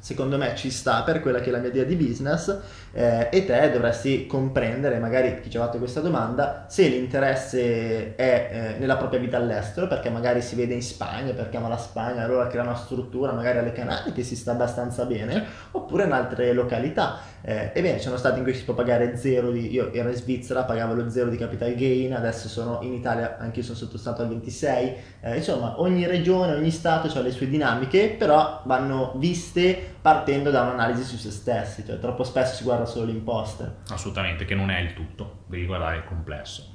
secondo 0.00 0.36
me 0.38 0.54
ci 0.56 0.70
sta 0.70 1.02
per 1.02 1.20
quella 1.20 1.40
che 1.40 1.50
è 1.50 1.52
la 1.52 1.58
mia 1.58 1.68
idea 1.68 1.84
di 1.84 1.94
business 1.94 2.58
eh, 2.92 3.28
e 3.30 3.44
te 3.44 3.70
dovresti 3.70 4.26
comprendere, 4.26 4.98
magari 4.98 5.40
chi 5.40 5.50
ci 5.50 5.56
ha 5.56 5.60
fatto 5.60 5.78
questa 5.78 6.00
domanda, 6.00 6.64
se 6.68 6.88
l'interesse 6.88 8.16
è 8.16 8.50
eh, 8.50 8.78
nella 8.78 8.96
propria 8.96 9.20
vita 9.20 9.36
all'estero, 9.36 9.86
perché 9.86 10.10
magari 10.10 10.42
si 10.42 10.56
vede 10.56 10.74
in 10.74 10.82
Spagna, 10.82 11.32
perché 11.32 11.56
ama 11.56 11.68
la 11.68 11.76
Spagna, 11.76 12.24
allora 12.24 12.46
crea 12.48 12.62
una 12.62 12.74
struttura 12.74 13.32
magari 13.32 13.58
alle 13.58 13.72
Canarie 13.72 14.12
che 14.12 14.24
si 14.24 14.34
sta 14.34 14.52
abbastanza 14.52 15.04
bene, 15.04 15.44
oppure 15.72 16.04
in 16.04 16.12
altre 16.12 16.52
località. 16.52 17.20
Eh, 17.42 17.70
ebbene, 17.72 17.98
ci 17.98 18.04
sono 18.04 18.16
stati 18.16 18.38
in 18.38 18.44
cui 18.44 18.54
si 18.54 18.64
può 18.64 18.74
pagare 18.74 19.16
zero 19.16 19.50
di... 19.50 19.72
Io 19.72 19.92
ero 19.92 20.08
in 20.08 20.16
Svizzera, 20.16 20.64
pagavo 20.64 20.94
lo 20.94 21.08
zero 21.10 21.30
di 21.30 21.36
capital 21.36 21.74
gain, 21.74 22.14
adesso 22.14 22.48
sono 22.48 22.80
in 22.82 22.92
Italia, 22.92 23.36
anche 23.38 23.60
io 23.60 23.64
sono 23.64 23.78
sottostato 23.78 24.22
al 24.22 24.28
26. 24.28 24.96
Eh, 25.20 25.36
insomma, 25.36 25.80
ogni 25.80 26.06
regione, 26.06 26.54
ogni 26.54 26.70
stato 26.70 27.06
ha 27.16 27.22
le 27.22 27.30
sue 27.30 27.48
dinamiche, 27.48 28.14
però 28.18 28.62
vanno 28.64 29.12
viste 29.16 29.89
partendo 30.00 30.50
da 30.50 30.62
un'analisi 30.62 31.02
su 31.04 31.16
se 31.16 31.30
stessi, 31.30 31.84
cioè 31.86 31.98
troppo 31.98 32.24
spesso 32.24 32.54
si 32.54 32.62
guarda 32.62 32.86
solo 32.86 33.06
l'imposta. 33.06 33.76
Assolutamente, 33.90 34.44
che 34.44 34.54
non 34.54 34.70
è 34.70 34.78
il 34.80 34.94
tutto, 34.94 35.44
devi 35.46 35.66
guardare 35.66 35.96
il 35.96 36.04
complesso. 36.04 36.74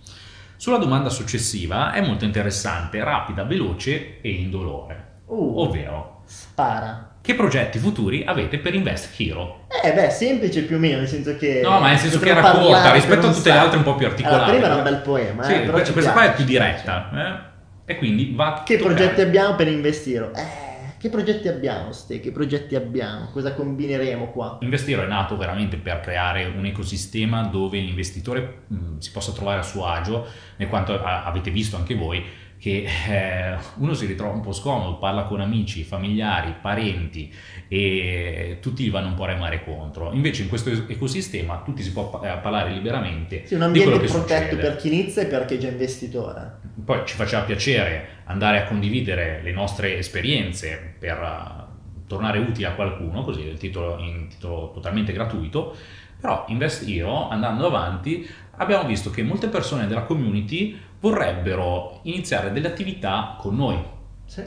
Sulla 0.57 0.77
domanda 0.77 1.09
successiva 1.09 1.91
è 1.91 2.01
molto 2.01 2.25
interessante, 2.25 3.03
rapida, 3.03 3.43
veloce 3.43 4.21
e 4.21 4.29
indolore. 4.29 5.13
Uh, 5.25 5.59
ovvero, 5.59 6.21
spara. 6.25 7.17
Che 7.21 7.33
progetti 7.33 7.79
futuri 7.79 8.23
avete 8.25 8.59
per 8.59 8.75
Invest 8.75 9.19
Hero? 9.19 9.65
Eh 9.83 9.91
beh, 9.93 10.11
semplice 10.11 10.61
più 10.61 10.75
o 10.75 10.79
meno, 10.79 10.99
nel 10.99 11.07
senso 11.07 11.35
che... 11.35 11.61
No, 11.63 11.79
ma 11.79 11.89
nel 11.89 11.97
senso 11.97 12.19
che 12.19 12.29
era 12.29 12.51
corta 12.51 12.91
rispetto 12.91 13.27
a 13.27 13.33
tutte 13.33 13.51
le 13.51 13.57
altre 13.57 13.77
un 13.77 13.83
po' 13.83 13.95
più 13.95 14.05
articolate. 14.05 14.43
Allora, 14.43 14.51
prima 14.51 14.65
era 14.67 14.75
un 14.75 14.83
bel 14.83 15.01
poema, 15.01 15.43
sì, 15.43 15.53
eh, 15.53 15.69
questa 15.69 15.91
piace, 15.91 16.11
qua 16.11 16.23
è 16.25 16.33
più 16.35 16.45
diretta. 16.45 17.53
Eh? 17.85 17.91
E 17.93 17.97
quindi 17.97 18.33
va... 18.35 18.61
Che 18.63 18.77
progetti 18.77 19.21
abbiamo 19.21 19.55
per 19.55 19.67
Investiro? 19.67 20.31
Eh 20.35 20.64
che 21.05 21.11
progetti 21.11 21.47
abbiamo, 21.47 21.91
Ste? 21.91 22.19
Che 22.19 22.31
progetti 22.31 22.75
abbiamo? 22.75 23.29
Cosa 23.29 23.53
combineremo 23.53 24.31
qua? 24.31 24.57
Investiro 24.61 25.03
è 25.03 25.05
nato 25.05 25.37
veramente 25.37 25.77
per 25.77 25.99
creare 25.99 26.45
un 26.45 26.65
ecosistema 26.65 27.43
dove 27.43 27.77
l'investitore 27.77 28.63
mh, 28.65 28.97
si 28.97 29.11
possa 29.11 29.31
trovare 29.31 29.59
a 29.59 29.63
suo 29.63 29.85
agio, 29.85 30.25
nel 30.55 30.67
quanto 30.67 30.99
a, 30.99 31.23
avete 31.25 31.51
visto 31.51 31.75
anche 31.75 31.93
voi 31.93 32.25
che 32.65 32.87
eh, 33.09 33.57
uno 33.75 33.93
si 33.93 34.07
ritrova 34.07 34.33
un 34.33 34.41
po' 34.41 34.51
scomodo, 34.51 34.97
parla 34.97 35.25
con 35.25 35.39
amici, 35.39 35.83
familiari, 35.83 36.55
parenti 36.59 37.31
e 37.67 38.57
tutti 38.59 38.89
vanno 38.89 39.09
un 39.09 39.13
po' 39.13 39.25
a 39.25 39.27
remare 39.27 39.63
contro. 39.63 40.11
Invece 40.13 40.41
in 40.41 40.49
questo 40.49 40.71
ecosistema 40.71 41.61
tutti 41.63 41.83
si 41.83 41.91
può 41.91 42.19
eh, 42.23 42.39
parlare 42.41 42.71
liberamente. 42.71 43.45
Sì, 43.45 43.53
un 43.53 43.61
ambiente 43.61 44.07
protetto 44.07 44.55
per 44.55 44.77
chi 44.77 44.87
inizia 44.87 45.21
e 45.21 45.25
per 45.27 45.45
chi 45.45 45.53
è 45.53 45.57
già 45.59 45.67
investitore. 45.67 46.57
Poi 46.83 47.01
ci 47.05 47.13
faceva 47.13 47.43
piacere 47.43 48.07
andare 48.23 48.63
a 48.63 48.63
condividere 48.63 49.41
le 49.43 49.51
nostre 49.51 49.99
esperienze 49.99 50.95
per 50.97 51.19
uh, 51.19 52.07
tornare 52.07 52.39
utili 52.39 52.65
a 52.65 52.71
qualcuno, 52.71 53.23
così 53.23 53.41
il 53.41 53.59
titolo 53.59 53.99
in 53.99 54.27
titolo 54.27 54.71
totalmente 54.73 55.13
gratuito. 55.13 55.75
Però 56.19 56.45
Investiro, 56.47 57.29
andando 57.29 57.67
avanti, 57.67 58.27
abbiamo 58.57 58.87
visto 58.87 59.11
che 59.11 59.21
molte 59.21 59.49
persone 59.49 59.85
della 59.85 60.01
community 60.01 60.75
vorrebbero 61.05 61.99
iniziare 62.03 62.51
delle 62.51 62.67
attività 62.67 63.35
con 63.39 63.55
noi. 63.55 63.79
Sì. 64.25 64.43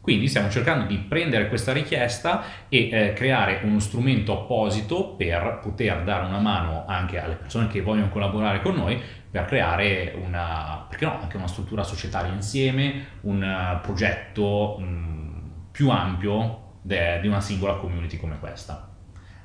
Quindi 0.00 0.28
stiamo 0.28 0.48
cercando 0.48 0.86
di 0.86 0.96
prendere 0.96 1.48
questa 1.48 1.74
richiesta 1.74 2.42
e 2.70 2.88
eh, 2.90 3.12
creare 3.12 3.60
uno 3.64 3.78
strumento 3.80 4.32
apposito 4.32 5.10
per 5.10 5.58
poter 5.62 6.02
dare 6.02 6.24
una 6.24 6.38
mano 6.38 6.84
anche 6.86 7.20
alle 7.20 7.34
persone 7.34 7.66
che 7.66 7.82
vogliono 7.82 8.08
collaborare 8.08 8.62
con 8.62 8.76
noi 8.76 8.98
per 9.30 9.44
creare 9.44 10.14
una, 10.16 10.88
no, 10.98 11.20
anche 11.20 11.36
una 11.36 11.46
struttura 11.46 11.82
societaria 11.82 12.32
insieme, 12.32 13.18
un 13.22 13.42
uh, 13.42 13.80
progetto 13.82 14.78
mh, 14.78 14.84
mm, 14.84 15.38
più 15.70 15.90
ampio 15.90 16.68
di 16.80 17.28
una 17.28 17.42
singola 17.42 17.74
community 17.74 18.16
come 18.16 18.38
questa. 18.40 18.88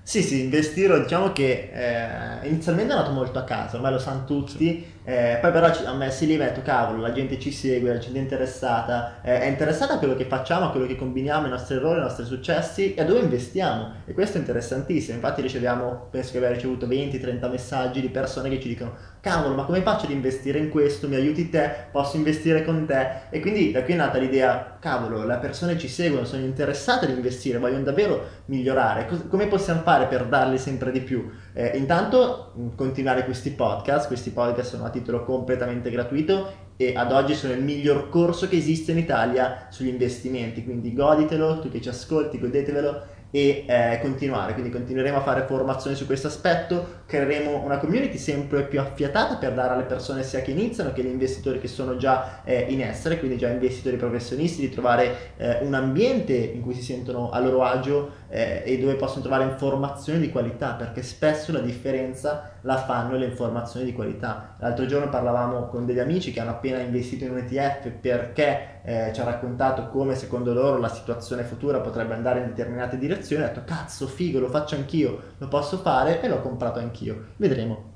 Sì, 0.02 0.22
sì, 0.22 0.44
investire 0.44 1.02
diciamo 1.02 1.34
che 1.34 1.72
eh, 1.74 2.48
inizialmente 2.48 2.94
è 2.94 2.96
andato 2.96 3.13
molto 3.13 3.39
a 3.39 3.44
caso, 3.44 3.76
ormai 3.76 3.91
lo 3.91 4.00
sanno 4.00 4.24
tutti, 4.24 4.58
sì. 4.58 4.94
Eh, 5.06 5.38
poi 5.39 5.52
però 5.52 5.68
a 5.68 5.94
me 5.94 6.10
si 6.10 6.26
lì 6.26 6.36
metto, 6.36 6.62
cavolo, 6.63 7.00
la 7.00 7.12
gente 7.12 7.38
ci 7.39 7.52
segue, 7.52 7.94
la 7.94 8.00
gente 8.00 8.18
è 8.18 8.22
interessata, 8.22 9.22
eh, 9.22 9.41
è 9.41 9.46
interessata 9.46 9.94
a 9.94 9.98
quello 10.00 10.15
che 10.15 10.26
facciamo, 10.26 10.65
a 10.65 10.72
quello 10.72 10.88
che 10.88 10.96
combiniamo, 10.96 11.46
i 11.46 11.50
nostri 11.52 11.76
errori, 11.76 12.00
i 12.00 12.02
nostri 12.02 12.26
successi 12.26 12.96
e 12.96 13.02
a 13.02 13.06
dove 13.06 13.20
investiamo. 13.20 13.94
E 14.06 14.13
questo 14.13 14.38
è 14.38 14.39
interessantissimo, 14.39 15.15
infatti 15.15 15.41
riceviamo, 15.41 16.08
penso 16.10 16.32
che 16.32 16.38
abbia 16.38 16.50
ricevuto 16.50 16.88
20-30 16.88 17.50
messaggi 17.52 18.02
di 18.02 18.10
persone 18.10 18.50
che 18.50 18.60
ci 18.60 18.68
dicono, 18.68 18.96
cavolo, 19.22 19.56
ma 19.56 19.63
come 19.63 19.82
faccio 19.82 20.06
ad 20.06 20.12
investire 20.12 20.58
in 20.58 20.70
questo, 20.70 21.08
mi 21.08 21.15
aiuti 21.15 21.50
te, 21.50 21.70
posso 21.91 22.18
investire 22.18 22.63
con 22.63 22.86
te? 22.86 23.08
E 23.30 23.39
quindi 23.39 23.72
da 23.72 23.84
qui 23.84 23.94
è 23.94 23.98
nata 23.98 24.18
l'idea, 24.18 24.78
cavolo, 24.80 25.26
le 25.26 25.38
persone 25.38 25.78
ci 25.78 25.88
seguono, 25.88 26.26
sono 26.26 26.44
interessate 26.44 27.06
ad 27.06 27.12
investire, 27.12 27.60
vogliono 27.60 27.84
davvero 27.84 28.24
migliorare, 28.46 29.08
come 29.30 29.48
possiamo 29.48 29.82
fare? 29.82 30.06
per 30.06 30.26
darli 30.26 30.58
sempre 30.58 30.91
di 30.91 31.02
più? 31.02 31.30
Eh, 31.54 31.78
intanto 31.78 32.54
continuare 32.76 33.24
questi 33.26 33.52
podcast, 33.52 34.08
questi 34.08 34.30
podcast 34.30 34.70
sono 34.72 34.86
a 34.86 34.89
titolo 34.95 35.23
completamente 35.23 35.89
gratuito 35.89 36.63
e 36.77 36.93
ad 36.95 37.12
oggi 37.12 37.36
sono 37.36 37.53
il 37.53 37.63
miglior 37.63 38.10
corso 38.10 38.47
che 38.47 38.58
esiste 38.58 38.91
in 38.91 38.97
Italia 38.97 39.67
sugli 39.69 39.88
investimenti, 39.88 40.63
quindi 40.63 40.93
goditelo, 40.93 41.60
tu 41.60 41.69
che 41.69 41.81
ci 41.81 41.89
ascolti, 41.89 42.39
godetevelo 42.39 43.13
e 43.36 43.65
eh, 43.67 43.99
continuare, 44.01 44.53
quindi 44.53 44.71
continueremo 44.71 45.17
a 45.17 45.21
fare 45.21 45.45
formazioni 45.45 45.95
su 45.95 46.05
questo 46.05 46.27
aspetto, 46.27 47.03
creeremo 47.05 47.63
una 47.65 47.79
community 47.79 48.17
sempre 48.17 48.63
più 48.63 48.79
affiatata 48.79 49.36
per 49.36 49.53
dare 49.53 49.73
alle 49.73 49.84
persone 49.84 50.23
sia 50.23 50.41
che 50.41 50.51
iniziano 50.51 50.93
che 50.93 51.03
gli 51.03 51.08
investitori 51.08 51.60
che 51.60 51.67
sono 51.67 51.97
già 51.97 52.43
eh, 52.45 52.65
in 52.69 52.81
essere, 52.81 53.19
quindi 53.19 53.38
già 53.38 53.49
investitori 53.49 53.97
professionisti, 53.97 54.62
di 54.62 54.69
trovare 54.69 55.34
eh, 55.36 55.60
un 55.63 55.73
ambiente 55.73 56.34
in 56.34 56.62
cui 56.62 56.73
si 56.73 56.81
sentono 56.81 57.29
a 57.29 57.39
loro 57.39 57.63
agio 57.63 58.23
eh, 58.29 58.63
e 58.65 58.79
dove 58.79 58.95
possono 58.95 59.21
trovare 59.21 59.45
informazioni 59.45 60.19
di 60.19 60.31
qualità, 60.31 60.73
perché 60.73 61.01
spesso 61.03 61.51
la 61.51 61.59
differenza 61.59 62.51
la 62.61 62.77
fanno 62.77 63.15
le 63.15 63.25
informazioni 63.25 63.85
di 63.85 63.93
qualità. 63.93 64.55
L'altro 64.59 64.85
giorno 64.85 65.09
parlavamo 65.09 65.67
con 65.67 65.85
degli 65.85 65.99
amici 65.99 66.31
che 66.31 66.39
hanno 66.39 66.51
appena 66.51 66.79
investito 66.79 67.25
in 67.25 67.31
un 67.31 67.38
ETF 67.38 67.89
perché 67.89 68.81
eh, 68.83 69.11
ci 69.13 69.21
ha 69.21 69.23
raccontato 69.23 69.89
come 69.89 70.15
secondo 70.15 70.53
loro 70.53 70.77
la 70.77 70.89
situazione 70.89 71.43
futura 71.43 71.79
potrebbe 71.79 72.13
andare 72.13 72.39
in 72.39 72.47
determinate 72.47 72.97
direzioni, 72.97 73.43
ha 73.43 73.47
detto 73.47 73.63
cazzo 73.65 74.07
figo, 74.07 74.39
lo 74.39 74.49
faccio 74.49 74.75
anch'io, 74.75 75.33
lo 75.38 75.47
posso 75.47 75.77
fare 75.77 76.21
e 76.21 76.27
l'ho 76.27 76.41
comprato 76.41 76.79
anch'io. 76.79 77.27
Vedremo 77.38 77.93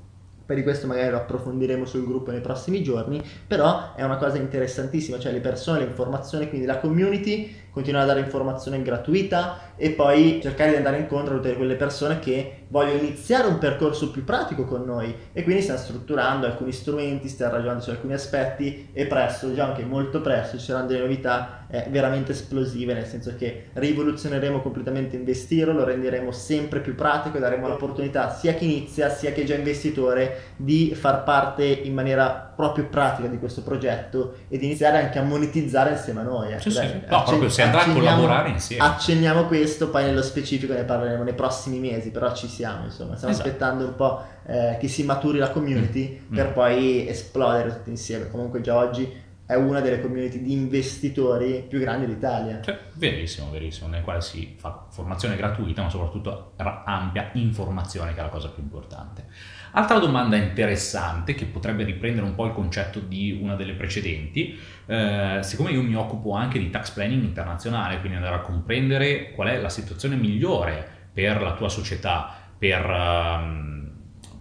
di 0.54 0.62
questo 0.62 0.86
magari 0.86 1.10
lo 1.10 1.18
approfondiremo 1.18 1.84
sul 1.84 2.06
gruppo 2.06 2.30
nei 2.30 2.40
prossimi 2.40 2.82
giorni, 2.82 3.22
però 3.46 3.94
è 3.94 4.02
una 4.02 4.16
cosa 4.16 4.38
interessantissima, 4.38 5.18
cioè 5.18 5.32
le 5.32 5.40
persone, 5.40 5.78
le 5.78 5.86
informazioni, 5.86 6.48
quindi 6.48 6.66
la 6.66 6.78
community 6.78 7.54
continuare 7.70 8.04
a 8.04 8.08
dare 8.08 8.20
informazione 8.20 8.82
gratuita 8.82 9.74
e 9.76 9.90
poi 9.90 10.40
cercare 10.42 10.70
di 10.70 10.76
andare 10.76 10.98
incontro 10.98 11.34
a 11.34 11.36
tutte 11.38 11.56
quelle 11.56 11.76
persone 11.76 12.18
che 12.18 12.59
vogliono 12.70 12.98
iniziare 12.98 13.46
un 13.46 13.58
percorso 13.58 14.10
più 14.10 14.24
pratico 14.24 14.64
con 14.64 14.84
noi 14.84 15.14
e 15.32 15.42
quindi 15.42 15.62
stiamo 15.62 15.80
strutturando 15.80 16.46
alcuni 16.46 16.72
strumenti, 16.72 17.28
stiamo 17.28 17.52
ragionando 17.52 17.82
su 17.82 17.90
alcuni 17.90 18.14
aspetti 18.14 18.88
e 18.92 19.06
presto, 19.06 19.54
già 19.54 19.66
anche 19.66 19.84
molto 19.84 20.20
presto, 20.20 20.58
ci 20.58 20.64
saranno 20.64 20.86
delle 20.86 21.00
novità 21.00 21.66
eh, 21.68 21.86
veramente 21.88 22.32
esplosive, 22.32 22.94
nel 22.94 23.06
senso 23.06 23.34
che 23.36 23.66
rivoluzioneremo 23.72 24.60
completamente 24.60 25.16
Investiro, 25.16 25.72
lo 25.72 25.84
renderemo 25.84 26.32
sempre 26.32 26.80
più 26.80 26.94
pratico 26.94 27.36
e 27.36 27.40
daremo 27.40 27.68
l'opportunità 27.68 28.30
sia 28.30 28.52
a 28.52 28.54
chi 28.54 28.64
inizia 28.64 29.08
sia 29.08 29.30
a 29.30 29.32
chi 29.32 29.42
è 29.42 29.44
già 29.44 29.54
investitore 29.54 30.54
di 30.56 30.94
far 30.94 31.22
parte 31.22 31.64
in 31.64 31.94
maniera 31.94 32.52
proprio 32.60 32.86
pratica 32.86 33.26
di 33.28 33.38
questo 33.38 33.62
progetto 33.62 34.34
e 34.48 34.58
di 34.58 34.66
iniziare 34.66 34.98
anche 34.98 35.18
a 35.18 35.22
monetizzare 35.22 35.92
insieme 35.92 36.20
a 36.20 36.24
noi. 36.24 36.52
Ecco, 36.52 36.68
sì, 36.68 36.74
dai, 36.74 36.88
sì. 36.88 36.94
No, 37.08 37.16
accen- 37.16 37.24
proprio 37.24 37.48
si 37.48 37.62
andrà 37.62 37.84
a 37.84 37.92
collaborare 37.92 38.48
insieme. 38.50 38.84
Accenniamo 38.84 39.44
questo, 39.46 39.88
poi 39.88 40.04
nello 40.04 40.22
specifico 40.22 40.74
ne 40.74 40.84
parleremo 40.84 41.22
nei 41.22 41.34
prossimi 41.34 41.78
mesi, 41.78 42.10
però 42.10 42.34
ci 42.34 42.48
siamo, 42.60 42.84
insomma, 42.84 43.16
stiamo 43.16 43.32
esatto. 43.32 43.48
aspettando 43.48 43.84
un 43.86 43.96
po' 43.96 44.22
eh, 44.46 44.76
che 44.78 44.86
si 44.86 45.02
maturi 45.04 45.38
la 45.38 45.50
community 45.50 46.20
mm. 46.22 46.34
per 46.34 46.50
mm. 46.50 46.52
poi 46.52 47.08
esplodere 47.08 47.70
tutti 47.70 47.88
insieme. 47.88 48.30
Comunque 48.30 48.60
già 48.60 48.76
oggi 48.76 49.10
è 49.46 49.54
una 49.54 49.80
delle 49.80 50.00
community 50.00 50.42
di 50.42 50.52
investitori 50.52 51.64
più 51.66 51.80
grandi 51.80 52.06
d'Italia. 52.06 52.60
Cioè, 52.60 52.78
verissimo, 52.94 53.50
verissimo, 53.50 53.88
nel 53.88 54.02
quale 54.02 54.20
si 54.20 54.54
fa 54.58 54.86
formazione 54.90 55.36
gratuita, 55.36 55.82
ma 55.82 55.88
soprattutto 55.88 56.52
ra- 56.56 56.84
ampia 56.84 57.30
informazione, 57.32 58.12
che 58.12 58.20
è 58.20 58.22
la 58.22 58.28
cosa 58.28 58.50
più 58.50 58.62
importante. 58.62 59.26
Altra 59.72 59.98
domanda 59.98 60.36
interessante, 60.36 61.34
che 61.34 61.46
potrebbe 61.46 61.82
riprendere 61.84 62.26
un 62.26 62.34
po' 62.34 62.44
il 62.44 62.52
concetto 62.52 63.00
di 63.00 63.40
una 63.42 63.56
delle 63.56 63.72
precedenti, 63.72 64.56
eh, 64.86 65.38
siccome 65.42 65.70
io 65.70 65.82
mi 65.82 65.94
occupo 65.96 66.32
anche 66.34 66.58
di 66.58 66.70
tax 66.70 66.90
planning 66.90 67.24
internazionale, 67.24 67.98
quindi 67.98 68.18
andare 68.18 68.36
a 68.36 68.40
comprendere 68.40 69.32
qual 69.32 69.48
è 69.48 69.60
la 69.60 69.68
situazione 69.70 70.14
migliore 70.14 70.98
per 71.12 71.42
la 71.42 71.54
tua 71.54 71.68
società, 71.68 72.49
per... 72.60 72.84
Um, 72.86 73.70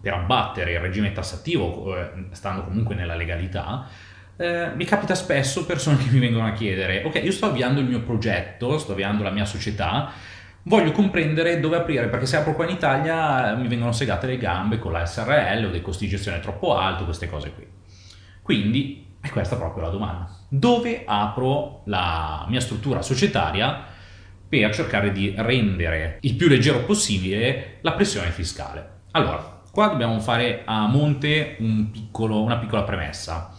per 0.02 0.14
abbattere 0.14 0.74
il 0.74 0.80
regime 0.80 1.12
tassativo, 1.12 1.96
eh, 1.98 2.10
stando 2.32 2.64
comunque 2.64 2.96
nella 2.96 3.16
legalità, 3.16 3.88
eh, 4.38 4.72
mi 4.74 4.86
capita 4.86 5.14
spesso 5.14 5.66
persone 5.66 5.98
che 5.98 6.10
mi 6.10 6.20
vengono 6.20 6.48
a 6.48 6.52
chiedere, 6.52 7.04
ok, 7.04 7.22
io 7.22 7.32
sto 7.32 7.48
avviando 7.48 7.82
il 7.82 7.88
mio 7.88 8.02
progetto, 8.02 8.78
sto 8.78 8.94
avviando 8.94 9.24
la 9.24 9.32
mia 9.32 9.44
società, 9.44 10.12
voglio 10.64 10.92
comprendere 10.92 11.60
dove 11.60 11.76
aprire, 11.76 12.08
perché 12.08 12.26
se 12.26 12.38
apro 12.38 12.54
qua 12.54 12.64
in 12.64 12.72
Italia 12.72 13.54
mi 13.56 13.68
vengono 13.68 13.92
segate 13.92 14.28
le 14.28 14.38
gambe 14.38 14.80
con 14.80 14.94
la 14.94 15.06
SRL 15.06 15.66
o 15.66 15.70
dei 15.70 15.82
costi 15.82 16.06
di 16.06 16.12
gestione 16.12 16.40
troppo 16.40 16.78
alto, 16.78 17.04
queste 17.04 17.30
cose 17.30 17.52
qui. 17.52 17.68
Quindi 18.42 19.06
è 19.20 19.30
questa 19.30 19.58
proprio 19.58 19.84
la 19.84 19.90
domanda. 19.90 20.30
Dove 20.48 21.04
apro 21.06 21.82
la 21.86 22.46
mia 22.48 22.62
struttura 22.62 23.02
societaria 23.02 23.89
per 24.50 24.74
cercare 24.74 25.12
di 25.12 25.34
rendere 25.38 26.18
il 26.22 26.36
più 26.36 26.48
leggero 26.48 26.80
possibile 26.80 27.78
la 27.82 27.94
pressione 27.94 28.32
fiscale? 28.32 28.98
Allora, 29.12 29.62
qua 29.72 29.88
dobbiamo 29.88 30.20
fare 30.20 30.64
a 30.66 30.88
monte 30.88 31.56
un 31.60 31.92
piccolo, 31.92 32.42
una 32.42 32.58
piccola 32.58 32.84
premessa 32.84 33.54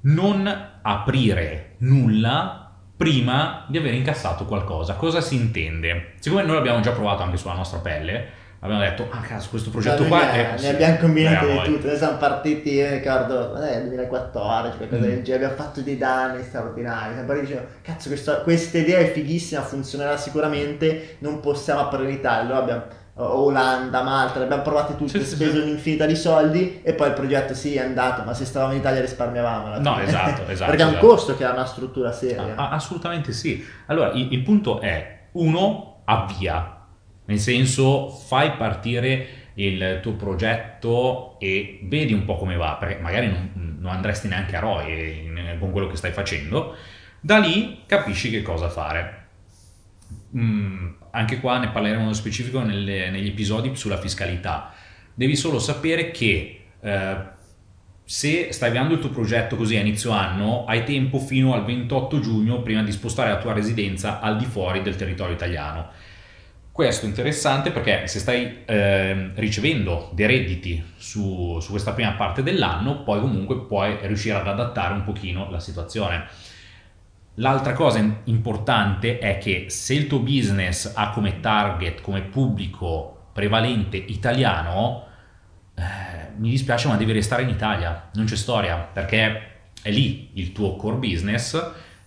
non 0.00 0.46
aprire 0.82 1.74
nulla 1.78 2.72
prima 2.96 3.64
di 3.68 3.78
aver 3.78 3.94
incassato 3.94 4.44
qualcosa. 4.44 4.94
Cosa 4.94 5.20
si 5.20 5.34
intende? 5.34 6.14
Siccome 6.18 6.42
noi 6.42 6.56
l'abbiamo 6.56 6.80
già 6.80 6.92
provato 6.92 7.22
anche 7.22 7.36
sulla 7.36 7.54
nostra 7.54 7.78
pelle, 7.78 8.26
abbiamo 8.60 8.80
detto, 8.82 9.06
ah 9.10 9.20
cazzo, 9.20 9.48
questo 9.50 9.70
progetto 9.70 9.98
cioè, 9.98 10.08
qua 10.08 10.18
ne, 10.20 10.32
è... 10.32 10.50
Ne 10.52 10.58
sì, 10.58 10.66
abbiamo 10.68 10.96
combinato 10.98 11.46
di 11.46 11.62
tutto, 11.64 11.86
noi 11.86 11.96
siamo 11.96 12.16
partiti, 12.16 12.72
io 12.72 12.90
ricordo, 12.90 13.56
nel 13.58 13.82
2014, 13.88 14.76
qualcosa 14.76 15.00
Mm. 15.02 15.04
del 15.08 15.22
genere, 15.22 15.44
abbiamo 15.44 15.62
fatto 15.62 15.80
dei 15.80 15.96
danni 15.98 16.42
straordinari, 16.42 17.12
siamo 17.12 17.26
partiti 17.26 17.46
dicendo, 17.46 17.68
cazzo, 17.82 18.08
questa, 18.08 18.36
questa 18.42 18.78
idea 18.78 18.98
è 18.98 19.10
fighissima, 19.12 19.60
funzionerà 19.62 20.16
sicuramente, 20.16 21.16
non 21.20 21.40
possiamo 21.40 21.80
aprire 21.80 22.08
l'Italia, 22.10 22.42
allora 22.42 22.58
abbiamo 22.58 22.82
Olanda, 23.20 24.02
Malta, 24.02 24.38
le 24.38 24.44
abbiamo 24.44 24.62
provate 24.62 24.94
tutte, 24.96 25.18
Sì, 25.18 25.24
speso 25.34 25.52
sì. 25.56 25.58
un'infinità 25.62 26.06
di 26.06 26.14
soldi 26.14 26.80
e 26.84 26.92
poi 26.94 27.08
il 27.08 27.14
progetto 27.14 27.52
sì 27.52 27.74
è 27.74 27.80
andato, 27.80 28.22
ma 28.22 28.32
se 28.32 28.44
stavamo 28.44 28.72
in 28.72 28.78
Italia 28.78 29.00
risparmiavamo. 29.00 29.78
No, 29.80 29.98
esatto, 29.98 30.46
esatto, 30.50 30.70
Perché 30.70 30.84
un 30.84 30.90
esatto. 30.90 31.06
costo 31.06 31.36
che 31.36 31.44
ha 31.44 31.50
una 31.52 31.64
struttura 31.64 32.12
seria. 32.12 32.54
Ah, 32.54 32.70
assolutamente 32.70 33.32
sì. 33.32 33.64
Allora, 33.86 34.12
il, 34.12 34.32
il 34.32 34.42
punto 34.42 34.80
è, 34.80 35.18
uno, 35.32 36.02
avvia, 36.04 36.76
nel 37.28 37.38
senso 37.38 38.08
fai 38.08 38.52
partire 38.52 39.26
il 39.54 39.98
tuo 40.02 40.14
progetto 40.14 41.38
e 41.38 41.80
vedi 41.82 42.12
un 42.14 42.24
po' 42.24 42.36
come 42.36 42.56
va, 42.56 42.76
perché 42.80 43.00
magari 43.00 43.28
non, 43.28 43.76
non 43.80 43.92
andresti 43.92 44.28
neanche 44.28 44.56
a 44.56 44.60
ROI 44.60 44.86
eh, 44.90 45.56
con 45.58 45.70
quello 45.70 45.88
che 45.88 45.96
stai 45.96 46.12
facendo, 46.12 46.74
da 47.20 47.38
lì 47.38 47.82
capisci 47.86 48.30
che 48.30 48.40
cosa 48.42 48.68
fare. 48.68 49.26
Mm, 50.36 50.88
anche 51.10 51.40
qua 51.40 51.58
ne 51.58 51.68
parleremo 51.68 52.02
nello 52.02 52.14
specifico 52.14 52.62
nelle- 52.62 53.10
negli 53.10 53.28
episodi 53.28 53.74
sulla 53.74 53.98
fiscalità. 53.98 54.72
Devi 55.12 55.36
solo 55.36 55.58
sapere 55.58 56.10
che 56.10 56.64
eh, 56.80 57.16
se 58.04 58.52
stai 58.52 58.68
avviando 58.68 58.94
il 58.94 59.00
tuo 59.00 59.10
progetto 59.10 59.56
così 59.56 59.76
a 59.76 59.80
inizio 59.80 60.12
anno, 60.12 60.64
hai 60.64 60.84
tempo 60.84 61.18
fino 61.18 61.52
al 61.52 61.66
28 61.66 62.20
giugno 62.20 62.62
prima 62.62 62.82
di 62.82 62.92
spostare 62.92 63.30
la 63.30 63.38
tua 63.38 63.52
residenza 63.52 64.20
al 64.20 64.38
di 64.38 64.46
fuori 64.46 64.80
del 64.80 64.96
territorio 64.96 65.34
italiano. 65.34 65.90
Questo 66.78 67.06
è 67.06 67.08
interessante 67.08 67.72
perché 67.72 68.06
se 68.06 68.20
stai 68.20 68.62
ehm, 68.64 69.32
ricevendo 69.34 70.10
dei 70.12 70.28
redditi 70.28 70.80
su, 70.96 71.58
su 71.58 71.70
questa 71.72 71.90
prima 71.90 72.12
parte 72.12 72.44
dell'anno, 72.44 73.02
poi 73.02 73.18
comunque 73.18 73.62
puoi 73.62 73.98
riuscire 74.02 74.36
ad 74.36 74.46
adattare 74.46 74.94
un 74.94 75.02
pochino 75.02 75.50
la 75.50 75.58
situazione. 75.58 76.26
L'altra 77.34 77.72
cosa 77.72 77.98
importante 78.22 79.18
è 79.18 79.38
che 79.38 79.64
se 79.70 79.94
il 79.94 80.06
tuo 80.06 80.20
business 80.20 80.92
ha 80.94 81.10
come 81.10 81.40
target, 81.40 82.00
come 82.00 82.22
pubblico 82.22 83.30
prevalente 83.32 83.96
italiano, 83.96 85.06
eh, 85.74 85.82
mi 86.36 86.50
dispiace 86.50 86.86
ma 86.86 86.94
devi 86.94 87.10
restare 87.10 87.42
in 87.42 87.48
Italia, 87.48 88.08
non 88.12 88.26
c'è 88.26 88.36
storia, 88.36 88.76
perché 88.76 89.70
è 89.82 89.90
lì 89.90 90.30
il 90.34 90.52
tuo 90.52 90.76
core 90.76 90.98
business 90.98 91.60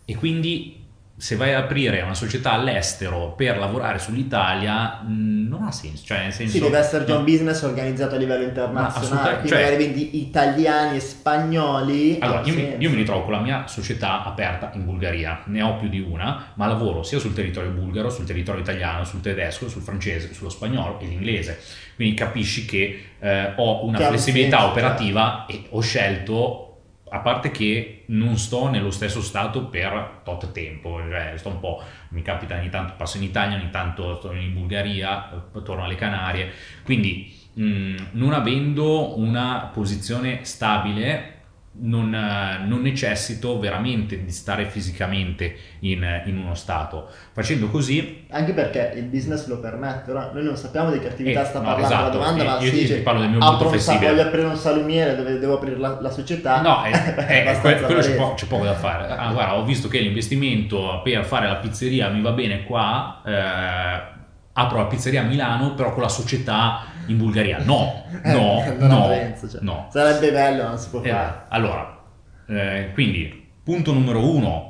e 0.05 0.15
quindi 0.15 0.80
se 1.21 1.35
vai 1.35 1.53
ad 1.53 1.65
aprire 1.65 2.01
una 2.01 2.15
società 2.15 2.53
all'estero 2.53 3.33
per 3.37 3.59
lavorare 3.59 3.99
sull'Italia 3.99 5.01
mh, 5.03 5.47
non 5.47 5.61
ha 5.61 5.71
senso, 5.71 6.03
cioè 6.03 6.23
nel 6.23 6.33
senso 6.33 6.53
Sì, 6.53 6.59
deve 6.61 6.79
essere 6.79 7.05
già 7.05 7.15
un 7.15 7.23
business 7.23 7.61
organizzato 7.61 8.15
a 8.15 8.17
livello 8.17 8.43
internazionale, 8.43 9.29
quindi 9.33 9.47
cioè- 9.49 9.61
magari 9.61 9.83
vendi 9.83 10.19
italiani 10.19 10.97
e 10.97 10.99
spagnoli. 10.99 12.17
Allora, 12.21 12.41
io 12.43 12.53
mi, 12.55 12.75
io 12.75 12.89
mi 12.89 12.95
ritrovo 12.95 13.21
con 13.21 13.33
la 13.33 13.39
mia 13.39 13.67
società 13.67 14.23
aperta 14.23 14.71
in 14.73 14.83
Bulgaria, 14.83 15.43
ne 15.45 15.61
ho 15.61 15.75
più 15.75 15.89
di 15.89 15.99
una, 15.99 16.53
ma 16.55 16.65
lavoro 16.65 17.03
sia 17.03 17.19
sul 17.19 17.33
territorio 17.35 17.69
bulgaro, 17.69 18.09
sul 18.09 18.25
territorio 18.25 18.61
italiano, 18.61 19.03
sul 19.03 19.21
tedesco, 19.21 19.69
sul 19.69 19.83
francese, 19.83 20.33
sullo 20.33 20.49
spagnolo 20.49 20.99
e 21.01 21.05
l'inglese. 21.05 21.59
Quindi 21.95 22.15
capisci 22.15 22.65
che 22.65 23.09
eh, 23.19 23.53
ho 23.57 23.85
una 23.85 23.99
Che 23.99 24.05
flessibilità 24.05 24.57
senso, 24.57 24.71
operativa 24.71 25.45
e 25.47 25.65
ho 25.69 25.81
scelto, 25.81 26.70
a 27.13 27.19
parte 27.19 27.51
che 27.51 28.03
non 28.07 28.37
sto 28.37 28.69
nello 28.69 28.89
stesso 28.91 29.21
stato 29.21 29.65
per 29.65 30.21
tot 30.23 30.51
tempo, 30.51 30.99
cioè 31.09 31.33
sto 31.35 31.49
un 31.49 31.59
po', 31.59 31.83
mi 32.09 32.21
capita 32.21 32.55
ogni 32.55 32.69
tanto 32.69 32.93
passo 32.95 33.17
in 33.17 33.23
Italia, 33.23 33.57
ogni 33.57 33.69
tanto 33.69 34.17
sto 34.17 34.31
in 34.31 34.53
Bulgaria, 34.53 35.43
torno 35.63 35.83
alle 35.83 35.95
Canarie, 35.95 36.51
quindi 36.83 37.33
mh, 37.53 37.95
non 38.11 38.31
avendo 38.31 39.19
una 39.19 39.69
posizione 39.73 40.45
stabile 40.45 41.40
non, 41.73 42.13
eh, 42.13 42.65
non 42.67 42.81
necessito 42.81 43.57
veramente 43.57 44.23
di 44.23 44.31
stare 44.31 44.65
fisicamente 44.69 45.55
in, 45.79 46.05
in 46.25 46.37
uno 46.37 46.53
stato. 46.53 47.07
Facendo 47.31 47.69
così, 47.69 48.25
Anche 48.29 48.51
perché 48.53 48.91
il 48.97 49.05
business 49.05 49.47
lo 49.47 49.59
permette, 49.59 50.11
ora 50.11 50.31
noi 50.33 50.43
non 50.43 50.57
sappiamo 50.57 50.91
di 50.91 50.99
che 50.99 51.07
attività 51.07 51.41
Eh, 51.43 51.45
sta 51.45 51.59
no, 51.59 51.65
parlando 51.65 51.89
la 51.95 52.01
esatto. 52.01 52.17
domanda, 52.17 52.43
ma 52.43 52.53
Io- 52.55 52.59
si 52.59 52.65
io 52.65 52.71
ti 52.71 52.77
dice 52.79 52.97
parlo 52.99 53.21
del 53.21 53.29
mio 53.29 53.39
apro 53.39 53.69
un 53.69 53.79
sa- 53.79 53.97
voglio 53.97 54.21
aprire 54.21 54.45
un 54.47 54.55
salumiere 54.57 55.15
dove 55.15 55.39
devo 55.39 55.53
aprire 55.55 55.77
la, 55.77 55.97
la 56.01 56.09
società. 56.11 56.61
no, 56.61 56.83
è, 56.83 56.91
è- 56.91 57.15
è- 57.15 57.39
abbastanza 57.47 57.85
quello 57.85 58.01
c'è, 58.01 58.07
palese. 58.07 58.15
po- 58.15 58.33
c'è 58.35 58.45
poco 58.47 58.65
da 58.65 58.73
fare. 58.73 59.07
Ah, 59.07 59.31
guarda, 59.31 59.55
ho 59.57 59.63
visto 59.63 59.87
che 59.87 59.99
l'investimento 59.99 61.01
per 61.03 61.23
fare 61.25 61.47
la 61.47 61.55
pizzeria 61.55 62.09
mi 62.09 62.21
va 62.21 62.31
bene 62.31 62.63
qua. 62.63 63.21
eh, 63.25 64.09
apro 64.53 64.77
la 64.79 64.85
pizzeria 64.85 65.21
a 65.21 65.23
Milano, 65.23 65.73
però 65.75 65.93
con 65.93 66.01
la 66.03 66.09
società 66.09 66.81
in 67.07 67.17
Bulgaria. 67.17 67.59
No, 67.63 68.03
Eh, 68.23 68.33
no, 68.33 69.07
senso, 69.09 69.49
cioè. 69.49 69.61
no. 69.61 69.87
Sarebbe 69.91 70.31
bello, 70.31 70.63
non 70.67 70.77
si 70.77 70.89
può 70.89 71.01
Eh, 71.01 71.09
fare. 71.09 71.45
allora, 71.49 72.03
eh, 72.47 72.89
quindi 72.93 73.49
punto 73.63 73.93
numero 73.93 74.29
uno, 74.33 74.67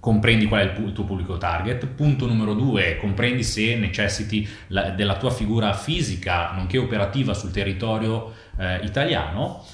comprendi 0.00 0.46
qual 0.46 0.60
è 0.68 0.78
il, 0.80 0.92
tuo 0.92 1.04
pubblico 1.04 1.38
target. 1.38 1.86
Punto 1.86 2.26
numero 2.26 2.54
due, 2.54 2.96
comprendi 2.96 3.42
se 3.44 3.76
necessiti 3.76 4.48
la- 4.68 4.90
della 4.90 5.16
tua 5.16 5.30
figura 5.30 5.72
fisica, 5.74 6.50
nonché 6.52 6.78
operativa 6.78 7.34
sul 7.34 7.52
territorio 7.52 8.32
eh, 8.58 8.80
italiano 8.82 9.64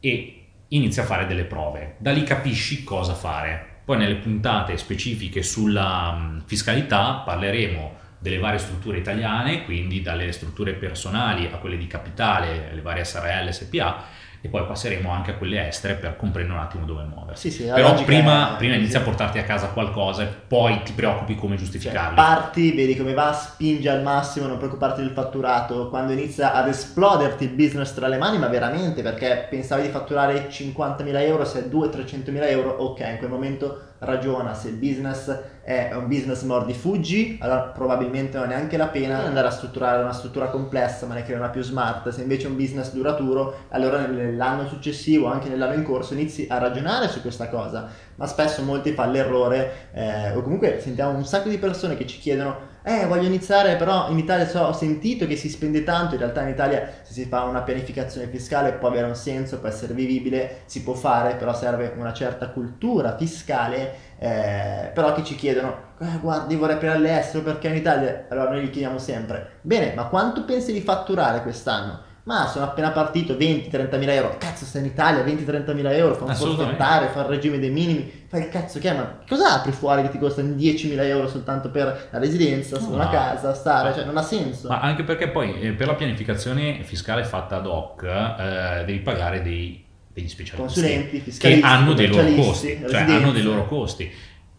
e 0.00 0.36
inizia 0.68 1.02
a 1.02 1.06
fare 1.06 1.26
delle 1.26 1.44
prove. 1.44 1.94
Da 1.98 2.12
lì 2.12 2.22
capisci 2.22 2.84
cosa 2.84 3.14
fare. 3.14 3.80
Poi 3.84 3.96
nelle 3.98 4.16
puntate 4.16 4.76
specifiche 4.76 5.42
sulla 5.42 6.12
mh, 6.12 6.42
fiscalità 6.46 7.22
parleremo 7.24 8.00
delle 8.22 8.38
varie 8.38 8.58
strutture 8.58 8.98
italiane, 8.98 9.64
quindi 9.64 10.00
dalle 10.00 10.30
strutture 10.30 10.74
personali 10.74 11.50
a 11.52 11.56
quelle 11.56 11.76
di 11.76 11.88
capitale, 11.88 12.70
le 12.72 12.80
varie 12.80 13.04
SRL, 13.04 13.50
SPA, 13.50 14.04
e 14.44 14.48
poi 14.48 14.64
passeremo 14.64 15.10
anche 15.10 15.32
a 15.32 15.34
quelle 15.34 15.68
estere 15.68 15.94
per 15.94 16.16
comprendere 16.16 16.58
un 16.58 16.64
attimo 16.64 16.84
dove 16.84 17.04
muoversi. 17.04 17.50
Sì, 17.50 17.62
sì, 17.62 17.68
Però 17.70 17.94
prima, 18.02 18.54
è- 18.54 18.56
prima 18.56 18.74
inizia 18.74 19.00
a 19.00 19.02
portarti 19.02 19.38
a 19.38 19.44
casa 19.44 19.68
qualcosa 19.68 20.22
e 20.22 20.26
poi 20.26 20.82
ti 20.82 20.92
preoccupi 20.92 21.34
come 21.36 21.56
Cioè, 21.56 21.64
giustificarli. 21.64 22.14
parti, 22.16 22.72
vedi 22.72 22.96
come 22.96 23.12
va, 23.14 23.32
spingi 23.32 23.86
al 23.88 24.02
massimo, 24.02 24.46
non 24.46 24.56
preoccuparti 24.56 25.00
del 25.00 25.10
fatturato. 25.10 25.88
Quando 25.88 26.12
inizia 26.12 26.54
ad 26.54 26.66
esploderti 26.68 27.44
il 27.44 27.50
business 27.50 27.92
tra 27.94 28.08
le 28.08 28.18
mani, 28.18 28.38
ma 28.38 28.48
veramente 28.48 29.02
perché 29.02 29.46
pensavi 29.48 29.82
di 29.82 29.88
fatturare 29.90 30.48
50.000 30.50 31.22
euro, 31.22 31.44
se 31.44 31.60
è 31.60 31.68
200-300.000 31.68 32.48
euro, 32.48 32.70
ok, 32.70 32.98
in 33.00 33.18
quel 33.18 33.30
momento 33.30 33.90
ragiona 34.02 34.54
se 34.54 34.68
il 34.68 34.76
business 34.76 35.36
è 35.62 35.92
un 35.94 36.08
business 36.08 36.42
mordi 36.42 36.74
fuggi, 36.74 37.38
allora 37.40 37.60
probabilmente 37.60 38.36
non 38.36 38.46
è 38.46 38.54
neanche 38.54 38.76
la 38.76 38.88
pena 38.88 39.24
andare 39.24 39.46
a 39.46 39.50
strutturare 39.50 40.02
una 40.02 40.12
struttura 40.12 40.48
complessa, 40.48 41.06
ma 41.06 41.14
ne 41.14 41.22
crea 41.22 41.38
una 41.38 41.50
più 41.50 41.62
smart. 41.62 42.08
Se 42.08 42.22
invece 42.22 42.46
è 42.46 42.50
un 42.50 42.56
business 42.56 42.92
duraturo, 42.92 43.66
allora 43.68 44.04
nell'anno 44.06 44.66
successivo, 44.66 45.26
anche 45.26 45.48
nell'anno 45.48 45.74
in 45.74 45.84
corso, 45.84 46.14
inizi 46.14 46.46
a 46.50 46.58
ragionare 46.58 47.08
su 47.08 47.20
questa 47.20 47.48
cosa. 47.48 47.88
Ma 48.16 48.26
spesso 48.26 48.62
molti 48.62 48.92
fanno 48.92 49.12
l'errore, 49.12 49.88
eh, 49.92 50.34
o 50.34 50.42
comunque 50.42 50.80
sentiamo 50.80 51.16
un 51.16 51.24
sacco 51.24 51.48
di 51.48 51.58
persone 51.58 51.96
che 51.96 52.06
ci 52.06 52.18
chiedono 52.18 52.71
eh 52.84 53.06
voglio 53.06 53.26
iniziare 53.26 53.76
però 53.76 54.10
in 54.10 54.18
Italia 54.18 54.46
so, 54.46 54.60
ho 54.60 54.72
sentito 54.72 55.26
che 55.26 55.36
si 55.36 55.48
spende 55.48 55.84
tanto 55.84 56.14
in 56.14 56.20
realtà 56.20 56.42
in 56.42 56.48
Italia 56.48 56.88
se 57.02 57.12
si 57.12 57.26
fa 57.26 57.44
una 57.44 57.62
pianificazione 57.62 58.26
fiscale 58.26 58.72
può 58.72 58.88
avere 58.88 59.06
un 59.06 59.14
senso 59.14 59.60
può 59.60 59.68
essere 59.68 59.94
vivibile 59.94 60.62
si 60.66 60.82
può 60.82 60.94
fare 60.94 61.36
però 61.36 61.54
serve 61.54 61.94
una 61.96 62.12
certa 62.12 62.48
cultura 62.48 63.16
fiscale 63.16 64.10
eh, 64.18 64.90
però 64.92 65.14
che 65.14 65.22
ci 65.22 65.36
chiedono 65.36 65.90
eh, 66.00 66.18
guardi 66.20 66.56
vorrei 66.56 66.76
aprire 66.76 66.94
all'estero 66.94 67.44
perché 67.44 67.68
in 67.68 67.76
Italia? 67.76 68.26
Allora 68.28 68.50
noi 68.50 68.62
gli 68.62 68.70
chiediamo 68.70 68.98
sempre 68.98 69.58
bene 69.60 69.94
ma 69.94 70.06
quanto 70.06 70.44
pensi 70.44 70.72
di 70.72 70.80
fatturare 70.80 71.42
quest'anno 71.42 72.10
ma 72.24 72.46
sono 72.46 72.66
appena 72.66 72.90
partito 72.90 73.34
20-30 73.34 73.98
mila 73.98 74.14
euro. 74.14 74.36
Cazzo, 74.38 74.64
stai 74.64 74.82
in 74.82 74.88
Italia, 74.88 75.24
20-30 75.24 75.74
mila 75.74 75.92
euro, 75.92 76.14
fa 76.14 76.24
un 76.24 76.36
po' 76.36 76.52
stentare, 76.52 77.08
fa 77.08 77.20
il 77.20 77.26
regime 77.26 77.58
dei 77.58 77.70
minimi. 77.70 78.20
Fai 78.28 78.42
il 78.42 78.48
cazzo 78.48 78.78
che 78.78 78.90
è, 78.90 78.94
ma 78.94 79.18
cosa 79.28 79.54
apri 79.54 79.72
fuori 79.72 80.02
che 80.02 80.10
ti 80.10 80.18
costano 80.18 80.52
10 80.52 80.88
mila 80.88 81.04
euro 81.04 81.28
soltanto 81.28 81.70
per 81.70 82.08
la 82.10 82.18
residenza, 82.18 82.78
no, 82.78 82.90
una 82.90 83.08
casa, 83.08 83.54
stare? 83.54 83.92
Cioè, 83.92 84.04
non 84.04 84.16
ha 84.16 84.22
senso. 84.22 84.68
Ma 84.68 84.80
anche 84.80 85.02
perché 85.02 85.28
poi 85.28 85.60
eh, 85.60 85.72
per 85.72 85.88
la 85.88 85.94
pianificazione 85.94 86.82
fiscale 86.84 87.24
fatta 87.24 87.56
ad 87.56 87.66
hoc 87.66 88.04
eh, 88.04 88.84
devi 88.86 89.00
pagare 89.00 89.42
dei, 89.42 89.84
degli 90.12 90.28
specialisti 90.28 90.80
consulenti 90.80 91.20
fiscalisti 91.20 91.60
che 91.60 91.66
hanno 91.66 91.92
dei 91.92 92.06
loro 92.06 92.32
costi, 92.34 92.78
cioè 92.88 93.00
hanno 93.00 93.32
dei 93.32 93.42
loro 93.42 93.66
costi. 93.66 94.10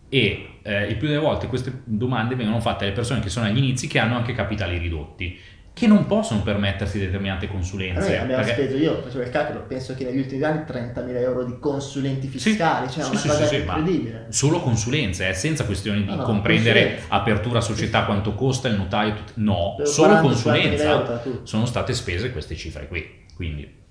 E 0.10 0.60
eh, 0.62 0.88
il 0.88 0.98
più 0.98 1.08
delle 1.08 1.20
volte 1.20 1.48
queste 1.48 1.82
domande 1.86 2.36
vengono 2.36 2.60
fatte 2.60 2.84
alle 2.84 2.94
persone 2.94 3.22
che 3.22 3.30
sono 3.30 3.46
agli 3.46 3.58
inizi 3.58 3.88
che 3.88 3.98
hanno 3.98 4.16
anche 4.16 4.34
capitali 4.34 4.78
ridotti 4.78 5.40
che 5.74 5.88
non 5.88 6.06
possono 6.06 6.44
permettersi 6.44 7.00
determinate 7.00 7.48
consulenze. 7.48 8.10
Noi 8.10 8.18
abbiamo 8.18 8.44
perché... 8.44 8.64
speso, 8.66 8.78
io 8.78 9.02
facevo 9.02 9.24
il 9.24 9.30
calcolo, 9.30 9.62
penso 9.62 9.96
che 9.96 10.04
negli 10.06 10.20
ultimi 10.20 10.44
anni 10.44 10.64
30.000 10.68 11.16
euro 11.18 11.44
di 11.44 11.58
consulenti 11.60 12.28
fiscali, 12.28 12.88
sì, 12.88 12.94
cioè 12.94 13.04
sì, 13.04 13.10
una 13.10 13.20
sì, 13.20 13.28
cosa 13.28 13.46
sì, 13.46 13.56
incredibile. 13.56 14.26
solo 14.30 14.62
consulenze, 14.62 15.30
eh, 15.30 15.34
senza 15.34 15.66
questioni 15.66 16.04
di 16.04 16.10
no, 16.10 16.16
no, 16.18 16.24
comprendere 16.24 17.02
apertura 17.08 17.60
società, 17.60 18.06
quanto 18.06 18.36
costa 18.36 18.68
il 18.68 18.76
notaio, 18.76 19.16
no, 19.36 19.74
per 19.78 19.88
solo 19.88 20.20
40, 20.20 20.28
consulenza 20.28 21.24
sono 21.44 21.66
state 21.66 21.94
spese 21.94 22.32
queste 22.32 22.56
cifre 22.56 22.88
qui. 22.88 23.22
Quindi 23.36 23.82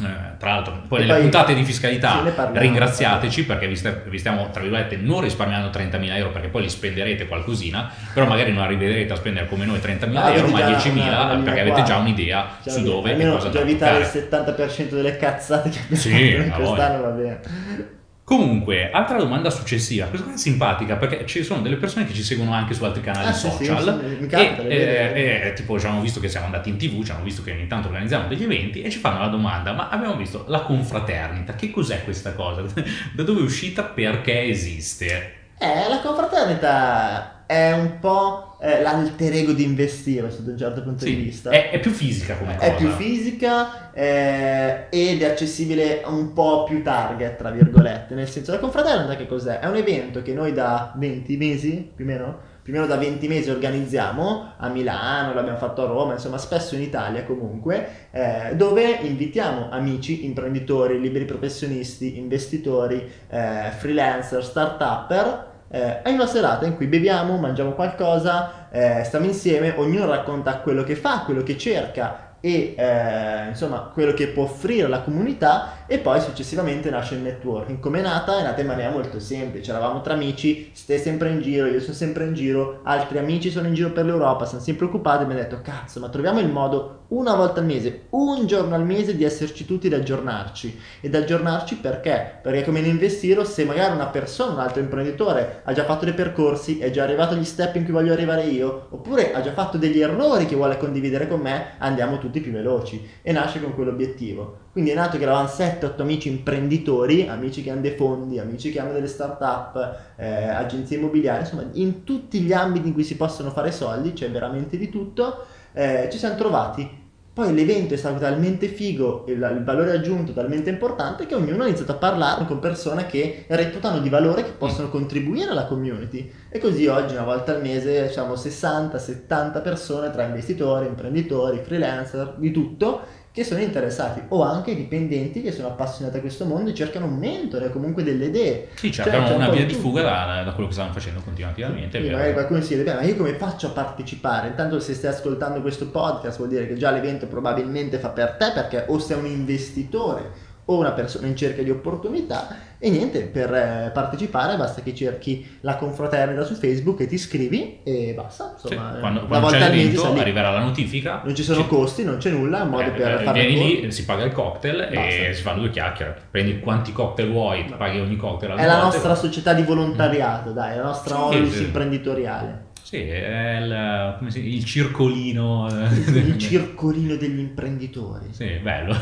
eh, 0.00 0.36
tra 0.38 0.52
l'altro, 0.54 0.82
poi 0.86 0.98
e 0.98 1.02
nelle 1.02 1.14
poi, 1.14 1.22
puntate 1.22 1.54
di 1.54 1.64
fiscalità 1.64 2.22
ringraziateci 2.52 3.44
perché 3.44 3.66
vi, 3.66 3.74
st- 3.74 4.08
vi, 4.08 4.18
stiamo, 4.18 4.48
tra 4.50 4.60
virgolette, 4.60 4.96
non 4.96 5.20
risparmiando 5.20 5.76
30.000 5.76 6.14
euro 6.14 6.30
perché 6.30 6.46
poi 6.46 6.62
li 6.62 6.68
spenderete 6.68 7.26
qualcosina, 7.26 7.90
però 8.14 8.26
magari 8.26 8.52
non 8.52 8.62
arriverete 8.62 9.12
a 9.12 9.16
spendere 9.16 9.48
come 9.48 9.64
noi 9.64 9.78
30.000 9.78 10.10
no, 10.10 10.28
euro, 10.28 10.48
ma 10.48 10.58
10.000 10.60 10.92
una, 10.92 11.32
una 11.32 11.42
perché 11.42 11.60
avete 11.60 11.82
già 11.82 11.96
un'idea 11.96 12.58
già 12.62 12.70
su 12.70 12.82
dove 12.82 13.16
e 13.16 13.28
cosa 13.28 13.50
già 13.50 13.60
evitare 13.60 13.98
il 13.98 14.06
70% 14.06 14.88
delle 14.90 15.16
cazzate 15.16 15.70
che 15.70 15.78
abbiamo 15.82 16.00
sì, 16.00 16.36
quest'anno 16.54 17.02
va 17.02 17.08
bene. 17.08 17.96
Comunque, 18.28 18.90
altra 18.90 19.16
domanda 19.16 19.48
successiva, 19.48 20.04
questa 20.04 20.26
qua 20.26 20.34
è 20.34 20.38
simpatica 20.38 20.96
perché 20.96 21.24
ci 21.24 21.42
sono 21.42 21.62
delle 21.62 21.76
persone 21.76 22.04
che 22.04 22.12
ci 22.12 22.22
seguono 22.22 22.52
anche 22.52 22.74
su 22.74 22.84
altri 22.84 23.00
canali 23.00 23.28
ah, 23.28 23.32
social 23.32 24.00
sì, 24.02 24.06
sì, 24.06 24.20
mi 24.20 24.26
capita, 24.26 24.62
e, 24.64 24.76
eh, 24.76 25.46
eh, 25.46 25.52
tipo 25.54 25.80
ci 25.80 25.86
hanno 25.86 26.02
visto 26.02 26.20
che 26.20 26.28
siamo 26.28 26.44
andati 26.44 26.68
in 26.68 26.76
tv, 26.76 27.02
ci 27.02 27.10
hanno 27.10 27.22
visto 27.24 27.42
che 27.42 27.52
ogni 27.52 27.66
tanto 27.66 27.88
organizziamo 27.88 28.28
degli 28.28 28.42
eventi 28.42 28.82
e 28.82 28.90
ci 28.90 28.98
fanno 28.98 29.20
la 29.20 29.28
domanda, 29.28 29.72
ma 29.72 29.88
abbiamo 29.88 30.14
visto 30.14 30.44
la 30.48 30.60
confraternita, 30.60 31.54
che 31.54 31.70
cos'è 31.70 32.04
questa 32.04 32.34
cosa? 32.34 32.60
da 33.16 33.22
dove 33.22 33.40
è 33.40 33.44
uscita? 33.44 33.84
Perché 33.84 34.42
esiste? 34.42 35.36
Eh, 35.56 35.88
la 35.88 36.00
confraternita 36.00 37.46
è 37.46 37.72
un 37.72 37.98
po' 37.98 38.47
eh, 38.60 38.82
l'alter 38.82 39.32
ego 39.34 39.52
di 39.52 39.62
investire 39.62 40.30
sotto 40.30 40.50
un 40.50 40.58
certo 40.58 40.82
punto 40.82 41.04
sì, 41.04 41.14
di 41.14 41.22
vista. 41.22 41.50
È, 41.50 41.70
è, 41.70 41.78
più 41.78 41.92
fisica 41.92 42.36
come 42.36 42.56
cosa. 42.56 42.66
È 42.66 42.74
più 42.74 42.90
fisica 42.90 43.92
eh, 43.92 44.86
ed 44.90 45.22
è 45.22 45.30
accessibile 45.30 46.02
un 46.06 46.32
po' 46.32 46.64
più 46.64 46.82
target, 46.82 47.36
tra 47.36 47.50
virgolette. 47.50 48.14
Nel 48.14 48.28
senso, 48.28 48.50
la 48.50 48.58
confraternita 48.58 49.16
che 49.16 49.26
cos'è? 49.26 49.60
È 49.60 49.66
un 49.66 49.76
evento 49.76 50.22
che 50.22 50.34
noi 50.34 50.52
da 50.52 50.92
20 50.96 51.36
mesi, 51.36 51.90
più 51.94 52.04
o 52.04 52.08
meno, 52.08 52.38
più 52.62 52.72
o 52.72 52.76
meno 52.80 52.88
da 52.88 52.96
20 52.96 53.28
mesi 53.28 53.48
organizziamo 53.48 54.54
a 54.56 54.68
Milano, 54.68 55.34
l'abbiamo 55.34 55.58
fatto 55.58 55.84
a 55.84 55.86
Roma, 55.86 56.14
insomma 56.14 56.36
spesso 56.36 56.74
in 56.74 56.82
Italia 56.82 57.24
comunque, 57.24 58.08
eh, 58.10 58.56
dove 58.56 58.98
invitiamo 59.02 59.70
amici, 59.70 60.24
imprenditori, 60.24 61.00
liberi 61.00 61.24
professionisti, 61.24 62.18
investitori, 62.18 63.08
eh, 63.28 63.70
freelancer, 63.78 64.44
start-upper 64.44 65.47
eh, 65.70 66.02
è 66.02 66.10
una 66.10 66.26
serata 66.26 66.66
in 66.66 66.76
cui 66.76 66.86
beviamo, 66.86 67.36
mangiamo 67.36 67.72
qualcosa, 67.72 68.68
eh, 68.70 69.02
stiamo 69.04 69.26
insieme, 69.26 69.74
ognuno 69.76 70.06
racconta 70.06 70.58
quello 70.58 70.82
che 70.82 70.96
fa, 70.96 71.22
quello 71.24 71.42
che 71.42 71.58
cerca 71.58 72.27
e 72.40 72.74
eh, 72.76 73.48
insomma 73.48 73.90
quello 73.92 74.12
che 74.12 74.28
può 74.28 74.44
offrire 74.44 74.86
alla 74.86 75.00
comunità 75.00 75.84
e 75.86 75.98
poi 75.98 76.20
successivamente 76.20 76.90
nasce 76.90 77.14
il 77.14 77.20
networking. 77.20 77.80
Come 77.80 77.98
è 78.00 78.02
nata? 78.02 78.38
È 78.38 78.42
nata 78.42 78.60
in 78.60 78.66
maniera 78.66 78.90
molto 78.90 79.18
semplice, 79.18 79.70
eravamo 79.70 80.00
tra 80.00 80.14
amici, 80.14 80.70
stai 80.74 80.98
sempre 80.98 81.30
in 81.30 81.40
giro, 81.40 81.66
io 81.66 81.80
sono 81.80 81.94
sempre 81.94 82.24
in 82.24 82.34
giro, 82.34 82.80
altri 82.84 83.18
amici 83.18 83.50
sono 83.50 83.66
in 83.66 83.74
giro 83.74 83.90
per 83.90 84.04
l'Europa, 84.04 84.44
sono 84.44 84.60
sempre 84.60 84.86
occupati 84.86 85.22
e 85.22 85.26
mi 85.26 85.32
hanno 85.32 85.42
detto 85.42 85.60
cazzo 85.62 86.00
ma 86.00 86.08
troviamo 86.08 86.40
il 86.40 86.48
modo 86.48 86.96
una 87.08 87.34
volta 87.34 87.60
al 87.60 87.66
mese, 87.66 88.06
un 88.10 88.46
giorno 88.46 88.74
al 88.74 88.84
mese 88.84 89.16
di 89.16 89.24
esserci 89.24 89.64
tutti 89.64 89.86
ed 89.86 89.94
aggiornarci. 89.94 90.78
Ed 91.00 91.14
aggiornarci 91.14 91.76
perché? 91.76 92.38
Perché 92.42 92.64
come 92.64 92.80
in 92.80 92.84
investiro, 92.84 93.44
se 93.44 93.64
magari 93.64 93.94
una 93.94 94.08
persona, 94.08 94.52
un 94.52 94.58
altro 94.58 94.82
imprenditore 94.82 95.62
ha 95.64 95.72
già 95.72 95.84
fatto 95.84 96.04
dei 96.04 96.12
percorsi, 96.12 96.78
è 96.78 96.90
già 96.90 97.04
arrivato 97.04 97.32
agli 97.32 97.44
step 97.44 97.76
in 97.76 97.84
cui 97.84 97.94
voglio 97.94 98.12
arrivare 98.12 98.42
io, 98.44 98.88
oppure 98.90 99.32
ha 99.32 99.40
già 99.40 99.52
fatto 99.52 99.78
degli 99.78 100.00
errori 100.00 100.44
che 100.44 100.54
vuole 100.54 100.76
condividere 100.76 101.26
con 101.28 101.40
me, 101.40 101.76
andiamo 101.78 102.18
tutti 102.18 102.27
più 102.30 102.52
veloci. 102.52 103.06
E 103.22 103.32
nasce 103.32 103.60
con 103.60 103.74
quell'obiettivo. 103.74 104.66
Quindi 104.72 104.90
è 104.90 104.94
nato 104.94 105.16
che 105.16 105.24
eravamo 105.24 105.48
7-8 105.48 106.00
amici 106.00 106.28
imprenditori, 106.28 107.26
amici 107.26 107.62
che 107.62 107.70
hanno 107.70 107.80
dei 107.80 107.96
fondi, 107.96 108.38
amici 108.38 108.70
che 108.70 108.80
hanno 108.80 108.92
delle 108.92 109.08
start-up, 109.08 109.96
eh, 110.16 110.48
agenzie 110.48 110.98
immobiliari, 110.98 111.40
insomma 111.40 111.64
in 111.72 112.04
tutti 112.04 112.40
gli 112.40 112.52
ambiti 112.52 112.88
in 112.88 112.94
cui 112.94 113.04
si 113.04 113.16
possono 113.16 113.50
fare 113.50 113.72
soldi, 113.72 114.12
c'è 114.12 114.30
veramente 114.30 114.76
di 114.76 114.88
tutto 114.88 115.46
eh, 115.72 116.08
ci 116.10 116.18
siamo 116.18 116.36
trovati. 116.36 117.06
Poi 117.38 117.54
l'evento 117.54 117.94
è 117.94 117.96
stato 117.96 118.18
talmente 118.18 118.66
figo 118.66 119.24
e 119.24 119.30
il 119.30 119.62
valore 119.64 119.92
aggiunto 119.92 120.32
talmente 120.32 120.70
importante 120.70 121.24
che 121.24 121.36
ognuno 121.36 121.62
ha 121.62 121.68
iniziato 121.68 121.92
a 121.92 121.94
parlare 121.94 122.44
con 122.46 122.58
persone 122.58 123.06
che 123.06 123.44
reputano 123.46 124.00
di 124.00 124.08
valore 124.08 124.42
che 124.42 124.50
possono 124.50 124.90
contribuire 124.90 125.52
alla 125.52 125.66
community. 125.66 126.28
E 126.48 126.58
così 126.58 126.88
oggi, 126.88 127.14
una 127.14 127.22
volta 127.22 127.54
al 127.54 127.62
mese, 127.62 128.10
siamo 128.10 128.34
60-70 128.34 129.62
persone 129.62 130.10
tra 130.10 130.24
investitori, 130.24 130.88
imprenditori, 130.88 131.60
freelancer, 131.62 132.34
di 132.38 132.50
tutto, 132.50 133.02
che 133.30 133.44
sono 133.44 133.60
interessati 133.60 134.22
o 134.28 134.42
anche 134.42 134.74
dipendenti 134.74 135.42
che 135.42 135.52
sono 135.52 135.68
appassionati 135.68 136.16
a 136.16 136.20
questo 136.20 136.44
mondo 136.44 136.70
e 136.70 136.74
cercano 136.74 137.06
un 137.06 137.16
mentore, 137.16 137.70
comunque 137.70 138.02
delle 138.02 138.26
idee. 138.26 138.68
Sì, 138.74 138.90
cercano 138.90 139.26
cioè, 139.26 139.36
una 139.36 139.50
via 139.50 139.64
di 139.64 139.74
fuga 139.74 140.02
da, 140.02 140.42
da, 140.44 140.52
quello 140.52 140.68
che 140.68 140.74
stanno 140.74 140.92
facendo 140.92 141.20
continuamente. 141.20 142.02
Sì, 142.02 142.10
magari 142.10 142.32
qualcuno 142.32 142.60
si 142.60 142.74
chiede, 142.74 142.94
ma 142.94 143.02
io 143.02 143.16
come 143.16 143.34
faccio 143.34 143.68
a 143.68 143.70
partecipare? 143.70 144.48
Intanto 144.48 144.80
se 144.80 144.94
stai 144.94 145.12
ascoltando 145.12 145.60
questo 145.60 145.88
podcast 145.88 146.38
vuol 146.38 146.48
dire 146.48 146.66
che 146.66 146.76
già 146.76 146.90
l'evento 146.90 147.26
probabilmente 147.26 147.98
fa 147.98 148.08
per 148.08 148.32
te 148.32 148.50
perché 148.52 148.84
o 148.88 148.98
sei 148.98 149.18
un 149.18 149.26
investitore 149.26 150.46
o 150.70 150.76
una 150.76 150.92
persona 150.92 151.26
in 151.26 151.36
cerca 151.36 151.62
di 151.62 151.70
opportunità 151.70 152.66
e 152.80 152.90
niente, 152.90 153.22
per 153.22 153.52
eh, 153.52 153.90
partecipare 153.92 154.56
basta 154.56 154.82
che 154.82 154.94
cerchi 154.94 155.58
la 155.62 155.74
confraternita 155.74 156.44
su 156.44 156.54
Facebook 156.54 157.00
e 157.00 157.06
ti 157.08 157.14
iscrivi 157.14 157.80
e 157.82 158.12
basta. 158.14 158.54
Insomma, 158.54 158.92
sì, 158.94 159.00
quando, 159.00 159.26
quando 159.26 159.48
c'è 159.48 159.58
l'evento 159.58 160.12
arriverà 160.12 160.50
la 160.50 160.60
notifica. 160.60 161.22
Non 161.24 161.34
ci 161.34 161.42
sono 161.42 161.62
ci... 161.62 161.66
costi, 161.66 162.04
non 162.04 162.18
c'è 162.18 162.30
nulla, 162.30 162.60
è 162.60 162.62
un 162.62 162.68
modo 162.68 162.84
eh, 162.84 162.90
per 162.90 163.20
eh, 163.20 163.24
fare 163.24 163.46
Vieni 163.46 163.80
lì, 163.80 163.90
si 163.90 164.04
paga 164.04 164.22
il 164.22 164.32
cocktail 164.32 164.76
basta. 164.92 165.08
e 165.08 165.34
si 165.34 165.42
fanno 165.42 165.60
due 165.60 165.70
chiacchiere. 165.70 166.16
Prendi 166.30 166.60
quanti 166.60 166.92
cocktail 166.92 167.30
vuoi, 167.30 167.68
no. 167.68 167.76
paghi 167.76 167.98
ogni 167.98 168.16
cocktail. 168.16 168.52
È 168.52 168.64
la 168.64 168.82
nostra 168.82 169.16
società 169.16 169.54
di 169.54 169.62
volontariato, 169.62 170.50
mm. 170.50 170.54
dai, 170.54 170.76
la 170.76 170.84
nostra 170.84 171.16
sì, 171.16 171.20
onlus 171.20 171.56
sì. 171.56 171.62
imprenditoriale. 171.64 172.66
Sì, 172.88 173.06
è 173.06 173.58
il, 173.60 174.16
si, 174.28 174.54
il 174.54 174.64
circolino. 174.64 175.68
Eh, 175.68 175.94
il 176.16 176.38
circolino 176.38 177.16
degli 177.16 177.38
imprenditori. 177.38 178.28
Sì, 178.30 178.58
bello. 178.62 178.96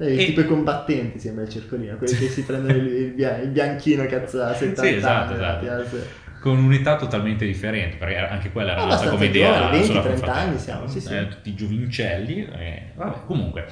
Eh, 0.00 0.14
e... 0.14 0.26
Tipo 0.26 0.40
i 0.40 0.46
combattenti 0.46 1.18
sembra 1.18 1.42
il 1.42 1.48
circolino, 1.48 1.96
quelli 1.96 2.16
che 2.16 2.28
si 2.28 2.42
prendono 2.42 2.76
il, 2.76 3.14
il 3.16 3.48
bianchino 3.50 4.06
cazzo 4.06 4.42
a 4.42 4.54
70 4.54 4.82
sì, 4.82 4.94
esatto, 4.94 5.32
anni. 5.34 5.66
Esatto. 5.66 5.96
Con 6.40 6.58
un'età 6.58 6.96
totalmente 6.96 7.44
differente, 7.44 7.96
perché 7.96 8.16
anche 8.16 8.50
quella 8.50 8.72
era 8.72 8.84
nata 8.84 9.08
come 9.10 9.26
idea. 9.26 9.70
20-30 9.72 10.28
anni 10.28 10.58
siamo, 10.58 10.86
sì, 10.86 11.00
sì. 11.00 11.14
Eh, 11.14 11.28
tutti 11.28 11.54
giovincelli. 11.54 12.44
Eh, 12.46 12.92
vabbè, 12.94 13.26
comunque. 13.26 13.66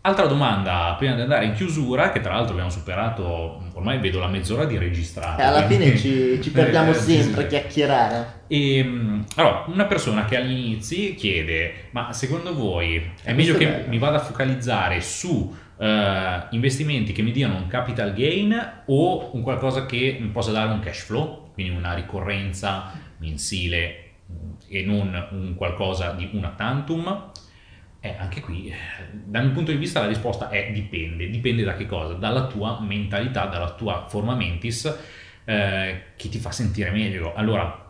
Altra 0.00 0.26
domanda 0.26 0.94
prima 0.96 1.14
di 1.14 1.22
andare 1.22 1.44
in 1.44 1.54
chiusura, 1.54 2.12
che 2.12 2.20
tra 2.20 2.34
l'altro 2.34 2.52
abbiamo 2.52 2.70
superato, 2.70 3.62
ormai 3.74 3.98
vedo 3.98 4.20
la 4.20 4.28
mezz'ora 4.28 4.64
di 4.64 4.78
registrare. 4.78 5.42
E 5.42 5.44
alla 5.44 5.66
fine 5.66 5.96
ci, 5.96 6.40
ci 6.40 6.50
perdiamo 6.50 6.92
sempre 6.94 7.44
a 7.44 7.46
chiacchierare. 7.46 8.26
E, 8.46 8.78
ehm, 8.78 9.24
allora, 9.34 9.64
una 9.66 9.86
persona 9.86 10.24
che 10.24 10.36
agli 10.36 10.52
inizi 10.52 11.14
chiede, 11.14 11.88
ma 11.90 12.12
secondo 12.12 12.54
voi 12.54 13.10
è 13.22 13.32
meglio 13.32 13.56
che 13.56 13.84
mi 13.88 13.98
vada 13.98 14.16
a 14.16 14.20
focalizzare 14.20 15.00
su 15.00 15.54
eh, 15.78 16.42
investimenti 16.50 17.12
che 17.12 17.22
mi 17.22 17.32
diano 17.32 17.56
un 17.56 17.66
capital 17.66 18.12
gain 18.12 18.82
o 18.86 19.30
un 19.32 19.42
qualcosa 19.42 19.86
che 19.86 20.16
mi 20.20 20.28
possa 20.28 20.50
dare 20.50 20.70
un 20.70 20.80
cash 20.80 21.04
flow, 21.04 21.50
quindi 21.52 21.76
una 21.76 21.94
ricorrenza 21.94 22.92
mensile 23.18 24.12
mm, 24.30 24.50
e 24.68 24.82
non 24.84 25.28
un 25.30 25.54
qualcosa 25.54 26.12
di 26.12 26.30
una 26.32 26.52
tantum. 26.56 27.30
Eh, 28.00 28.14
anche 28.16 28.40
qui, 28.40 28.72
dal 29.12 29.44
mio 29.44 29.52
punto 29.52 29.72
di 29.72 29.76
vista, 29.76 30.00
la 30.00 30.06
risposta 30.06 30.50
è 30.50 30.70
dipende. 30.72 31.28
Dipende 31.28 31.64
da 31.64 31.74
che 31.74 31.86
cosa? 31.86 32.14
Dalla 32.14 32.46
tua 32.46 32.80
mentalità, 32.80 33.46
dalla 33.46 33.72
tua 33.72 34.06
forma 34.08 34.34
mentis 34.34 34.84
eh, 35.44 36.02
che 36.14 36.28
ti 36.28 36.38
fa 36.38 36.52
sentire 36.52 36.90
meglio. 36.90 37.34
Allora, 37.34 37.86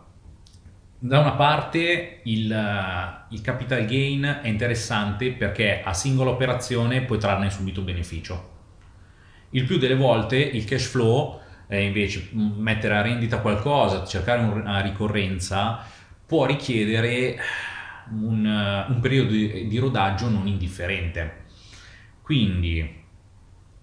da 0.97 1.19
una 1.19 1.33
parte 1.33 2.21
il, 2.23 3.25
il, 3.29 3.41
capital 3.41 3.85
gain 3.85 4.39
è 4.41 4.47
interessante 4.47 5.31
perché 5.31 5.81
a 5.81 5.93
singola 5.93 6.31
operazione 6.31 7.03
puoi 7.03 7.19
trarne 7.19 7.49
subito 7.49 7.81
beneficio. 7.81 8.57
Il 9.51 9.65
più 9.65 9.77
delle 9.77 9.95
volte 9.95 10.37
il 10.37 10.65
cash 10.65 10.87
flow, 10.87 11.39
eh, 11.67 11.83
invece, 11.83 12.29
mettere 12.33 12.97
a 12.97 13.01
rendita 13.01 13.39
qualcosa, 13.39 14.05
cercare 14.05 14.41
una 14.41 14.81
ricorrenza, 14.81 15.85
può 16.25 16.45
richiedere 16.45 17.37
un, 18.11 18.85
un 18.89 18.99
periodo 18.99 19.31
di, 19.31 19.67
di 19.67 19.77
rodaggio 19.77 20.29
non 20.29 20.47
indifferente. 20.47 21.45
Quindi 22.21 22.97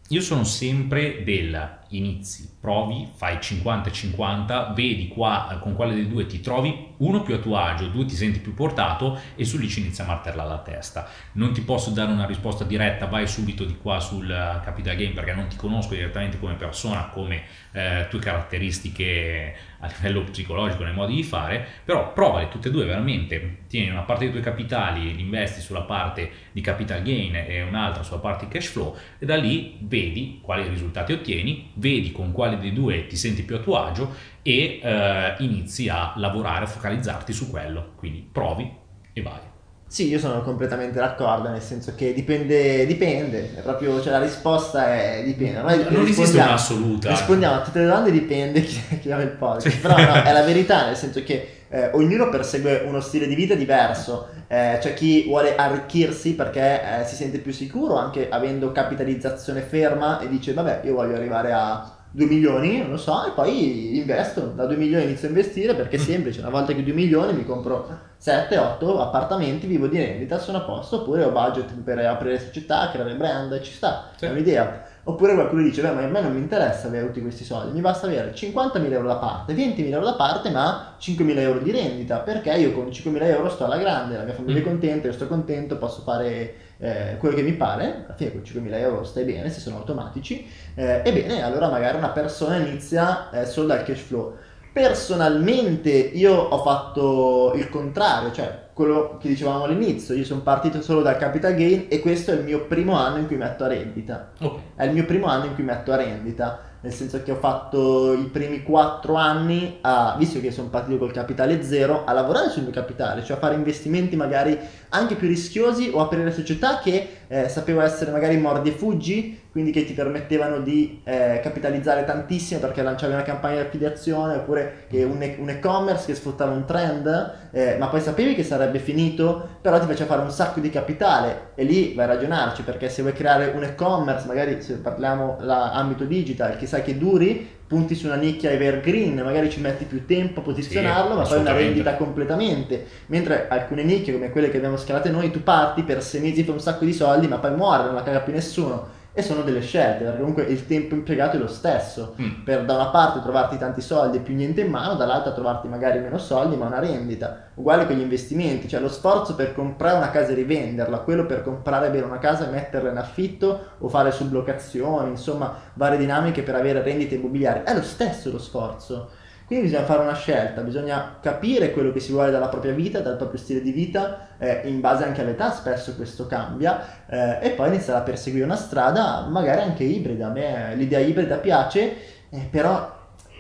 io 0.08 0.20
sono 0.20 0.44
sempre 0.44 1.22
del 1.24 1.78
inizi, 1.88 2.56
provi, 2.60 3.08
fai 3.12 3.36
50-50, 3.36 4.74
vedi 4.74 5.08
qua 5.08 5.58
con 5.60 5.74
quale 5.74 5.94
dei 5.94 6.08
due 6.08 6.26
ti 6.26 6.40
trovi, 6.40 6.94
uno 6.98 7.22
più 7.22 7.34
a 7.34 7.38
tuo 7.38 7.56
agio, 7.56 7.88
due 7.88 8.04
ti 8.04 8.14
senti 8.14 8.38
più 8.40 8.54
portato 8.54 9.18
e 9.34 9.44
su 9.44 9.58
lì 9.58 9.68
ci 9.68 9.80
inizia 9.80 10.04
a 10.04 10.08
marterla 10.08 10.44
la 10.44 10.58
testa. 10.58 11.08
Non 11.32 11.52
ti 11.52 11.60
posso 11.62 11.90
dare 11.90 12.10
una 12.10 12.26
risposta 12.26 12.64
diretta, 12.64 13.06
vai 13.06 13.26
subito 13.26 13.64
di 13.64 13.76
qua 13.76 14.00
sul 14.00 14.30
eh, 14.30 14.60
capital 14.64 14.96
game 14.96 15.12
perché 15.12 15.32
non 15.32 15.48
ti 15.48 15.56
conosco 15.56 15.94
direttamente 15.94 16.38
come 16.38 16.54
persona, 16.54 17.08
come 17.08 17.42
eh, 17.72 18.06
tue 18.08 18.18
caratteristiche 18.18 19.54
a 19.80 19.88
livello 19.88 20.24
psicologico 20.24 20.84
nei 20.84 20.94
modi 20.94 21.14
di 21.14 21.22
fare, 21.22 21.66
però 21.84 22.12
provale 22.12 22.48
tutte 22.48 22.68
e 22.68 22.70
due 22.70 22.84
veramente, 22.84 23.58
tieni 23.68 23.90
una 23.90 24.02
parte 24.02 24.24
dei 24.24 24.30
tuoi 24.30 24.42
capitali, 24.42 25.14
li 25.14 25.22
investi 25.22 25.60
sulla 25.60 25.82
parte 25.82 26.30
di 26.52 26.60
capital 26.60 27.02
gain 27.02 27.34
e 27.34 27.62
un'altra 27.62 28.02
sulla 28.02 28.18
parte 28.18 28.46
di 28.46 28.52
cash 28.52 28.68
flow 28.68 28.96
e 29.18 29.26
da 29.26 29.36
lì 29.36 29.76
vedi 29.80 30.40
quali 30.42 30.66
risultati 30.68 31.12
ottieni, 31.12 31.72
vedi 31.76 32.12
con 32.12 32.32
quale 32.32 32.58
dei 32.58 32.72
due 32.72 33.06
ti 33.06 33.16
senti 33.16 33.42
più 33.42 33.56
a 33.56 33.60
tuo 33.60 33.82
agio 33.82 34.10
e 34.42 34.80
eh, 34.82 35.34
inizi 35.38 35.88
a 35.88 36.12
lavorare, 36.16 36.64
a 36.64 36.68
focalizzarti 36.68 37.32
su 37.32 37.50
quello, 37.50 37.92
quindi 37.96 38.26
provi 38.30 38.70
e 39.12 39.22
vai. 39.22 39.40
Sì, 39.88 40.08
io 40.08 40.18
sono 40.18 40.42
completamente 40.42 40.98
d'accordo, 40.98 41.48
nel 41.48 41.62
senso 41.62 41.94
che 41.94 42.12
dipende, 42.12 42.84
dipende, 42.86 43.54
è 43.56 43.60
proprio, 43.60 44.02
cioè 44.02 44.12
la 44.12 44.20
risposta 44.20 44.92
è 44.92 45.22
dipende. 45.24 45.60
Noi 45.60 45.86
non 45.88 46.06
esiste 46.06 46.38
un'assoluta. 46.38 47.10
Rispondiamo 47.10 47.54
a 47.54 47.60
tutte 47.62 47.78
le 47.78 47.86
domande, 47.86 48.10
dipende 48.10 48.62
chi, 48.62 48.80
chi 48.98 49.12
ha 49.12 49.20
il 49.20 49.28
podcast. 49.28 49.68
Sì. 49.68 49.80
Però 49.80 49.96
no, 49.96 50.22
è 50.22 50.32
la 50.32 50.42
verità, 50.44 50.86
nel 50.86 50.96
senso 50.96 51.22
che 51.22 51.55
eh, 51.68 51.90
ognuno 51.92 52.28
persegue 52.28 52.84
uno 52.86 53.00
stile 53.00 53.26
di 53.26 53.34
vita 53.34 53.54
diverso. 53.54 54.28
Eh, 54.48 54.78
c'è 54.80 54.94
chi 54.94 55.24
vuole 55.24 55.56
arricchirsi 55.56 56.34
perché 56.34 57.00
eh, 57.00 57.04
si 57.04 57.16
sente 57.16 57.38
più 57.38 57.52
sicuro, 57.52 57.96
anche 57.96 58.28
avendo 58.28 58.72
capitalizzazione 58.72 59.60
ferma, 59.60 60.20
e 60.20 60.28
dice, 60.28 60.52
vabbè, 60.52 60.82
io 60.84 60.94
voglio 60.94 61.16
arrivare 61.16 61.52
a 61.52 61.95
2 62.16 62.24
milioni, 62.24 62.78
non 62.78 62.92
lo 62.92 62.96
so, 62.96 63.26
e 63.26 63.32
poi 63.32 63.98
investo, 63.98 64.52
da 64.54 64.64
2 64.64 64.76
milioni 64.76 65.04
inizio 65.04 65.26
a 65.26 65.30
investire 65.30 65.74
perché 65.74 65.96
è 65.96 65.98
semplice, 65.98 66.40
una 66.40 66.48
volta 66.48 66.72
che 66.72 66.82
2 66.82 66.94
milioni 66.94 67.34
mi 67.34 67.44
compro 67.44 67.86
7, 68.16 68.56
8 68.56 69.00
appartamenti, 69.02 69.66
vivo 69.66 69.86
di 69.86 69.98
rendita, 69.98 70.38
sono 70.38 70.56
a 70.56 70.60
posto, 70.62 71.02
oppure 71.02 71.24
ho 71.24 71.30
budget 71.30 71.74
per 71.84 71.98
aprire 71.98 72.40
società, 72.40 72.88
creare 72.90 73.16
brand, 73.16 73.60
ci 73.60 73.70
sta, 73.70 74.12
sì. 74.16 74.24
è 74.24 74.30
un'idea. 74.30 74.84
Oppure 75.04 75.34
qualcuno 75.34 75.60
dice, 75.60 75.82
beh, 75.82 75.90
ma 75.90 76.04
a 76.04 76.06
me 76.06 76.22
non 76.22 76.32
mi 76.32 76.38
interessa 76.38 76.86
avere 76.86 77.04
tutti 77.04 77.20
questi 77.20 77.44
soldi, 77.44 77.74
mi 77.74 77.82
basta 77.82 78.06
avere 78.06 78.32
50.000 78.32 78.92
euro 78.92 79.08
da 79.08 79.16
parte, 79.16 79.52
20.000 79.52 79.90
euro 79.90 80.04
da 80.06 80.14
parte, 80.14 80.48
ma 80.48 80.96
5.000 80.98 81.38
euro 81.38 81.58
di 81.58 81.70
rendita, 81.70 82.20
perché 82.20 82.50
io 82.54 82.72
con 82.72 82.86
5.000 82.86 83.22
euro 83.24 83.50
sto 83.50 83.66
alla 83.66 83.76
grande, 83.76 84.16
la 84.16 84.24
mia 84.24 84.32
famiglia 84.32 84.60
è 84.60 84.62
mm. 84.62 84.64
contenta, 84.64 85.06
io 85.06 85.12
sto 85.12 85.28
contento, 85.28 85.76
posso 85.76 86.00
fare 86.00 86.54
eh, 86.78 87.16
quello 87.18 87.34
che 87.34 87.42
mi 87.42 87.52
pare, 87.52 88.04
alla 88.04 88.14
fine 88.14 88.32
con 88.32 88.42
5.000 88.42 88.74
euro 88.74 89.04
stai 89.04 89.24
bene 89.24 89.50
se 89.50 89.60
sono 89.60 89.76
automatici, 89.76 90.46
eh, 90.74 91.02
ebbene 91.04 91.42
allora 91.42 91.68
magari 91.68 91.96
una 91.96 92.10
persona 92.10 92.56
inizia 92.56 93.30
eh, 93.30 93.46
solo 93.46 93.68
dal 93.68 93.84
cash 93.84 94.00
flow. 94.00 94.36
Personalmente 94.72 95.90
io 95.90 96.34
ho 96.34 96.62
fatto 96.62 97.52
il 97.54 97.70
contrario, 97.70 98.30
cioè 98.30 98.64
quello 98.74 99.16
che 99.18 99.28
dicevamo 99.28 99.64
all'inizio, 99.64 100.14
io 100.14 100.24
sono 100.24 100.42
partito 100.42 100.82
solo 100.82 101.00
dal 101.00 101.16
capital 101.16 101.54
gain 101.54 101.86
e 101.88 102.00
questo 102.00 102.32
è 102.32 102.34
il 102.34 102.44
mio 102.44 102.66
primo 102.66 102.94
anno 102.94 103.16
in 103.16 103.26
cui 103.26 103.36
metto 103.36 103.64
a 103.64 103.68
rendita. 103.68 104.32
Okay. 104.38 104.60
È 104.74 104.84
il 104.84 104.92
mio 104.92 105.06
primo 105.06 105.28
anno 105.28 105.46
in 105.46 105.54
cui 105.54 105.64
metto 105.64 105.92
a 105.92 105.96
rendita 105.96 106.74
nel 106.86 106.92
senso 106.92 107.20
che 107.22 107.32
ho 107.32 107.36
fatto 107.36 108.12
i 108.12 108.26
primi 108.26 108.62
quattro 108.62 109.14
anni, 109.14 109.78
a, 109.80 110.14
visto 110.16 110.40
che 110.40 110.52
sono 110.52 110.68
partito 110.68 110.98
col 110.98 111.10
capitale 111.10 111.62
zero, 111.64 112.04
a 112.04 112.12
lavorare 112.12 112.48
sul 112.48 112.62
mio 112.62 112.70
capitale, 112.70 113.24
cioè 113.24 113.36
a 113.36 113.40
fare 113.40 113.56
investimenti 113.56 114.14
magari 114.14 114.56
anche 114.96 115.14
più 115.14 115.28
rischiosi 115.28 115.90
o 115.92 116.00
aprire 116.00 116.32
società 116.32 116.78
che 116.78 117.08
eh, 117.28 117.48
sapevo 117.48 117.80
essere 117.80 118.10
magari 118.10 118.36
mordi 118.36 118.70
e 118.70 118.72
fuggi, 118.72 119.44
quindi 119.50 119.70
che 119.70 119.84
ti 119.84 119.94
permettevano 119.94 120.60
di 120.60 121.00
eh, 121.04 121.40
capitalizzare 121.42 122.04
tantissimo 122.04 122.60
perché 122.60 122.82
lanciavi 122.82 123.14
una 123.14 123.22
campagna 123.22 123.54
di 123.54 123.66
affiliazione 123.66 124.36
oppure 124.36 124.86
un, 124.90 125.22
e- 125.22 125.36
un 125.38 125.48
e-commerce 125.48 126.06
che 126.06 126.14
sfottava 126.14 126.52
un 126.52 126.66
trend, 126.66 127.34
eh, 127.52 127.76
ma 127.78 127.88
poi 127.88 128.00
sapevi 128.00 128.34
che 128.34 128.44
sarebbe 128.44 128.78
finito, 128.78 129.48
però 129.60 129.78
ti 129.80 129.86
faceva 129.86 130.14
fare 130.14 130.22
un 130.22 130.30
sacco 130.30 130.60
di 130.60 130.70
capitale. 130.70 131.52
E 131.54 131.64
lì 131.64 131.94
vai 131.94 132.04
a 132.04 132.08
ragionarci 132.08 132.62
perché 132.62 132.88
se 132.88 133.02
vuoi 133.02 133.14
creare 133.14 133.52
un 133.54 133.64
e-commerce, 133.64 134.26
magari 134.26 134.60
se 134.60 134.74
parliamo 134.74 135.38
l'ambito 135.40 136.04
digital, 136.04 136.56
che 136.58 136.66
sai 136.66 136.82
che 136.82 136.98
duri, 136.98 137.55
punti 137.66 137.94
su 137.94 138.06
una 138.06 138.16
nicchia 138.16 138.50
evergreen, 138.50 139.20
magari 139.22 139.50
ci 139.50 139.60
metti 139.60 139.84
più 139.84 140.04
tempo 140.06 140.40
a 140.40 140.42
posizionarlo, 140.42 141.12
sì, 141.12 141.16
ma 141.16 141.24
poi 141.24 141.38
una 141.38 141.52
rendita 141.52 141.94
completamente. 141.96 142.86
Mentre 143.06 143.48
alcune 143.48 143.82
nicchie, 143.82 144.12
come 144.12 144.30
quelle 144.30 144.50
che 144.50 144.58
abbiamo 144.58 144.76
scalate 144.76 145.10
noi, 145.10 145.30
tu 145.30 145.42
parti 145.42 145.82
per 145.82 146.02
sei 146.02 146.20
mesi 146.20 146.44
fai 146.44 146.54
un 146.54 146.60
sacco 146.60 146.84
di 146.84 146.92
soldi, 146.92 147.26
ma 147.26 147.38
poi 147.38 147.54
muore, 147.54 147.84
non 147.84 147.94
la 147.94 148.02
caga 148.02 148.20
più 148.20 148.32
nessuno 148.32 149.04
e 149.18 149.22
sono 149.22 149.40
delle 149.40 149.62
scelte, 149.62 150.04
perché 150.04 150.18
comunque 150.18 150.42
il 150.42 150.66
tempo 150.66 150.94
impiegato 150.94 151.38
è 151.38 151.40
lo 151.40 151.46
stesso, 151.46 152.14
mm. 152.20 152.42
per 152.44 152.66
da 152.66 152.74
una 152.74 152.88
parte 152.88 153.22
trovarti 153.22 153.56
tanti 153.56 153.80
soldi 153.80 154.18
e 154.18 154.20
più 154.20 154.34
niente 154.34 154.60
in 154.60 154.68
mano, 154.68 154.94
dall'altra 154.94 155.32
trovarti 155.32 155.68
magari 155.68 156.00
meno 156.00 156.18
soldi 156.18 156.54
ma 156.54 156.66
una 156.66 156.80
rendita, 156.80 157.44
uguale 157.54 157.86
con 157.86 157.96
gli 157.96 158.02
investimenti, 158.02 158.68
cioè 158.68 158.78
lo 158.78 158.90
sforzo 158.90 159.34
per 159.34 159.54
comprare 159.54 159.96
una 159.96 160.10
casa 160.10 160.32
e 160.32 160.34
rivenderla, 160.34 160.98
quello 160.98 161.24
per 161.24 161.42
comprare 161.42 161.88
bene 161.88 162.04
una 162.04 162.18
casa 162.18 162.46
e 162.46 162.50
metterla 162.50 162.90
in 162.90 162.98
affitto 162.98 163.68
o 163.78 163.88
fare 163.88 164.10
sublocazioni, 164.10 165.08
insomma 165.08 165.54
varie 165.72 165.96
dinamiche 165.96 166.42
per 166.42 166.54
avere 166.54 166.82
rendite 166.82 167.14
immobiliari, 167.14 167.62
è 167.64 167.74
lo 167.74 167.82
stesso 167.82 168.30
lo 168.30 168.38
sforzo. 168.38 169.08
Quindi 169.46 169.66
bisogna 169.66 169.84
fare 169.84 170.02
una 170.02 170.14
scelta, 170.14 170.62
bisogna 170.62 171.18
capire 171.20 171.70
quello 171.70 171.92
che 171.92 172.00
si 172.00 172.10
vuole 172.10 172.32
dalla 172.32 172.48
propria 172.48 172.72
vita, 172.72 172.98
dal 172.98 173.16
proprio 173.16 173.38
stile 173.38 173.62
di 173.62 173.70
vita, 173.70 174.30
eh, 174.38 174.62
in 174.64 174.80
base 174.80 175.04
anche 175.04 175.20
all'età, 175.20 175.52
spesso 175.52 175.94
questo 175.94 176.26
cambia, 176.26 177.06
eh, 177.06 177.38
e 177.40 177.50
poi 177.50 177.68
iniziare 177.68 178.00
a 178.00 178.02
perseguire 178.02 178.44
una 178.44 178.56
strada 178.56 179.24
magari 179.30 179.60
anche 179.60 179.84
ibrida. 179.84 180.26
A 180.26 180.30
me 180.30 180.74
l'idea 180.74 180.98
ibrida 180.98 181.36
piace, 181.36 181.96
eh, 182.28 182.48
però 182.50 182.92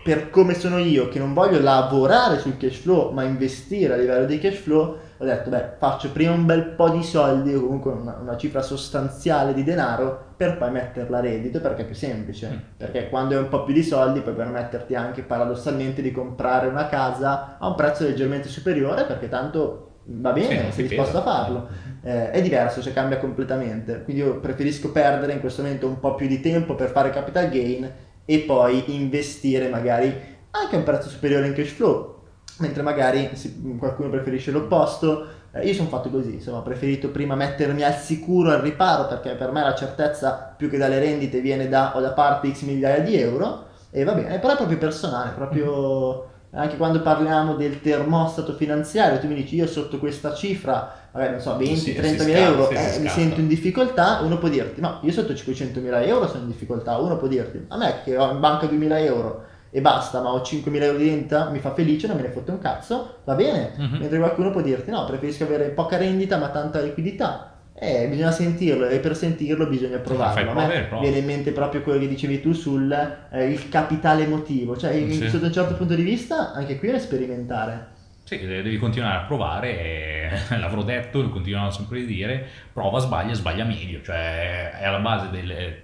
per 0.04 0.30
come 0.30 0.54
sono 0.54 0.78
io, 0.78 1.08
che 1.08 1.18
non 1.18 1.34
voglio 1.34 1.60
lavorare 1.60 2.38
sul 2.38 2.56
cash 2.56 2.76
flow, 2.76 3.10
ma 3.10 3.24
investire 3.24 3.94
a 3.94 3.96
livello 3.96 4.26
di 4.26 4.38
cash 4.38 4.58
flow, 4.58 4.96
ho 5.18 5.24
detto, 5.24 5.48
beh, 5.48 5.76
faccio 5.78 6.10
prima 6.10 6.32
un 6.32 6.44
bel 6.44 6.62
po' 6.62 6.90
di 6.90 7.02
soldi 7.02 7.54
o 7.54 7.62
comunque 7.62 7.92
una, 7.92 8.18
una 8.20 8.36
cifra 8.36 8.60
sostanziale 8.60 9.54
di 9.54 9.64
denaro 9.64 10.34
per 10.36 10.58
poi 10.58 10.70
metterla 10.70 11.18
a 11.18 11.20
reddito 11.20 11.60
perché 11.60 11.82
è 11.82 11.84
più 11.86 11.94
semplice. 11.94 12.48
Mm. 12.48 12.56
Perché 12.76 13.08
quando 13.08 13.34
hai 13.34 13.42
un 13.42 13.48
po' 13.48 13.64
più 13.64 13.72
di 13.72 13.82
soldi 13.82 14.20
puoi 14.20 14.34
permetterti 14.34 14.94
anche 14.94 15.22
paradossalmente 15.22 16.02
di 16.02 16.12
comprare 16.12 16.66
una 16.66 16.86
casa 16.88 17.56
a 17.58 17.66
un 17.66 17.74
prezzo 17.74 18.04
leggermente 18.04 18.48
superiore 18.48 19.04
perché 19.04 19.28
tanto 19.28 19.92
va 20.08 20.32
bene, 20.32 20.66
sì, 20.66 20.72
sei 20.72 20.88
disposto 20.88 21.18
a 21.18 21.22
farlo. 21.22 21.68
Eh, 22.02 22.30
è 22.30 22.42
diverso, 22.42 22.82
cioè 22.82 22.92
cambia 22.92 23.18
completamente. 23.18 24.02
Quindi 24.02 24.22
io 24.22 24.38
preferisco 24.38 24.92
perdere 24.92 25.32
in 25.32 25.40
questo 25.40 25.62
momento 25.62 25.86
un 25.86 25.98
po' 25.98 26.14
più 26.14 26.26
di 26.26 26.40
tempo 26.40 26.74
per 26.74 26.90
fare 26.90 27.08
capital 27.08 27.48
gain 27.48 27.90
e 28.26 28.38
poi 28.40 28.94
investire 28.94 29.68
magari 29.68 30.14
anche 30.50 30.74
a 30.74 30.78
un 30.78 30.84
prezzo 30.84 31.08
superiore 31.08 31.46
in 31.46 31.54
cash 31.54 31.70
flow 31.70 32.15
mentre 32.58 32.82
magari 32.82 33.30
qualcuno 33.78 34.10
preferisce 34.10 34.50
l'opposto. 34.50 35.26
Eh, 35.52 35.66
io 35.66 35.74
sono 35.74 35.88
fatto 35.88 36.10
così, 36.10 36.34
insomma, 36.34 36.58
ho 36.58 36.62
preferito 36.62 37.10
prima 37.10 37.34
mettermi 37.34 37.82
al 37.82 37.94
sicuro, 37.94 38.50
al 38.50 38.60
riparo, 38.60 39.06
perché 39.06 39.34
per 39.34 39.52
me 39.52 39.62
la 39.62 39.74
certezza 39.74 40.54
più 40.56 40.68
che 40.68 40.76
dalle 40.76 40.98
rendite 40.98 41.40
viene 41.40 41.68
da, 41.68 41.96
o 41.96 42.00
da 42.00 42.12
parte 42.12 42.52
x 42.52 42.62
migliaia 42.62 43.02
di 43.02 43.16
euro, 43.16 43.64
e 43.90 44.04
va 44.04 44.12
bene, 44.12 44.38
però 44.38 44.52
è 44.52 44.56
proprio 44.56 44.78
personale, 44.78 45.30
proprio 45.34 46.34
anche 46.50 46.76
quando 46.76 47.02
parliamo 47.02 47.54
del 47.54 47.80
termostato 47.80 48.54
finanziario, 48.54 49.18
tu 49.18 49.26
mi 49.26 49.34
dici 49.34 49.56
io 49.56 49.66
sotto 49.66 49.98
questa 49.98 50.34
cifra, 50.34 51.08
magari 51.12 51.32
non 51.32 51.40
so, 51.40 51.56
20, 51.56 51.94
30 51.94 52.24
mila 52.24 52.38
euro, 52.38 52.70
eh, 52.70 52.98
mi 52.98 53.08
sento 53.08 53.40
in 53.40 53.48
difficoltà, 53.48 54.20
uno 54.22 54.38
può 54.38 54.48
dirti, 54.48 54.80
no, 54.80 54.98
io 55.02 55.12
sotto 55.12 55.34
500 55.34 55.80
mila 55.80 56.02
euro 56.02 56.28
sono 56.28 56.42
in 56.42 56.48
difficoltà, 56.48 56.96
uno 56.98 57.16
può 57.16 57.28
dirti, 57.28 57.64
a 57.68 57.76
me 57.76 58.00
che 58.04 58.16
ho 58.16 58.30
in 58.30 58.40
banca 58.40 58.66
2000 58.66 58.98
euro 59.00 59.44
e 59.70 59.80
basta, 59.80 60.20
ma 60.22 60.30
ho 60.32 60.40
5.000 60.40 60.82
euro 60.82 60.98
di 60.98 61.08
rendita, 61.08 61.50
mi 61.50 61.58
fa 61.58 61.72
felice, 61.74 62.06
non 62.06 62.16
me 62.16 62.22
ne 62.22 62.28
fotte 62.30 62.50
un 62.50 62.58
cazzo, 62.58 63.18
va 63.24 63.34
bene. 63.34 63.72
Mm-hmm. 63.78 64.00
Mentre 64.00 64.18
qualcuno 64.18 64.50
può 64.50 64.60
dirti 64.62 64.90
no, 64.90 65.04
preferisco 65.04 65.44
avere 65.44 65.68
poca 65.70 65.96
rendita 65.96 66.36
ma 66.38 66.48
tanta 66.48 66.80
liquidità. 66.80 67.52
Eh, 67.78 68.06
bisogna 68.08 68.30
sentirlo 68.30 68.86
e 68.88 69.00
per 69.00 69.14
sentirlo 69.14 69.66
bisogna 69.66 69.98
provarlo. 69.98 70.32
fai 70.34 70.48
A 70.48 70.66
me 70.66 70.74
e 70.74 70.82
prove. 70.84 71.02
viene 71.02 71.18
in 71.18 71.26
mente 71.26 71.50
proprio 71.52 71.82
quello 71.82 71.98
che 71.98 72.08
dicevi 72.08 72.40
tu 72.40 72.52
sul 72.54 72.90
eh, 73.30 73.50
il 73.50 73.68
capitale 73.68 74.24
emotivo, 74.24 74.76
cioè 74.78 74.92
Sì. 75.10 75.28
sotto 75.28 75.44
un 75.44 75.52
certo 75.52 75.74
punto 75.74 75.94
di 75.94 76.02
vista 76.02 76.52
anche 76.54 76.78
qui 76.78 76.88
è 76.88 76.98
sperimentare. 76.98 77.88
Sì, 78.24 78.44
devi 78.44 78.76
continuare 78.78 79.18
a 79.18 79.26
provare, 79.26 79.78
e 79.78 80.28
l'avrò 80.58 80.82
detto, 80.82 81.20
lo 81.22 81.28
continuano 81.28 81.70
sempre 81.70 82.00
a 82.00 82.04
dire, 82.04 82.46
prova, 82.72 82.98
sbaglia, 82.98 83.34
sbaglia 83.34 83.64
meglio, 83.64 84.00
cioè 84.02 84.72
è 84.80 84.84
alla 84.84 84.98
base 84.98 85.28
del- 85.30 85.82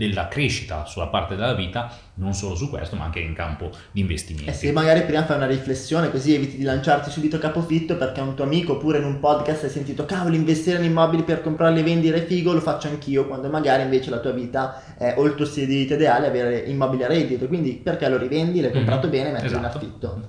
della 0.00 0.28
crescita 0.28 0.86
sulla 0.86 1.08
parte 1.08 1.36
della 1.36 1.52
vita, 1.52 1.92
non 2.14 2.32
solo 2.32 2.54
su 2.54 2.70
questo, 2.70 2.96
ma 2.96 3.04
anche 3.04 3.18
in 3.20 3.34
campo 3.34 3.70
di 3.92 4.00
investimenti. 4.00 4.48
E 4.48 4.52
se 4.54 4.72
magari 4.72 5.02
prima 5.02 5.26
fai 5.26 5.36
una 5.36 5.46
riflessione 5.46 6.10
così 6.10 6.34
eviti 6.34 6.56
di 6.56 6.62
lanciarti 6.62 7.10
subito 7.10 7.36
a 7.36 7.38
capofitto 7.38 7.96
perché 7.98 8.22
un 8.22 8.34
tuo 8.34 8.44
amico 8.44 8.72
oppure 8.72 8.96
in 8.96 9.04
un 9.04 9.20
podcast 9.20 9.64
hai 9.64 9.70
sentito 9.70 10.06
cavolo 10.06 10.34
investire 10.34 10.78
in 10.78 10.84
immobili 10.84 11.22
per 11.22 11.42
comprarli 11.42 11.80
e 11.80 11.82
vendere 11.82 12.22
figo 12.22 12.52
lo 12.54 12.60
faccio 12.60 12.88
anch'io 12.88 13.26
quando 13.26 13.50
magari 13.50 13.82
invece 13.82 14.08
la 14.08 14.20
tua 14.20 14.30
vita 14.32 14.82
è 14.96 15.14
o 15.18 15.24
il 15.24 15.34
tuo 15.34 15.44
stile 15.44 15.66
di 15.66 15.76
vita 15.76 15.94
ideale 15.96 16.26
è 16.26 16.28
avere 16.30 16.58
immobili 16.60 17.04
a 17.04 17.06
reddito 17.06 17.46
quindi 17.46 17.72
perché 17.72 18.08
lo 18.08 18.16
rivendi, 18.16 18.62
l'hai 18.62 18.72
comprato 18.72 19.06
Mhm. 19.06 19.12
bene, 19.12 19.30
metti 19.32 19.46
in 19.46 19.50
Esatto. 19.52 19.76
affitto. 19.76 20.20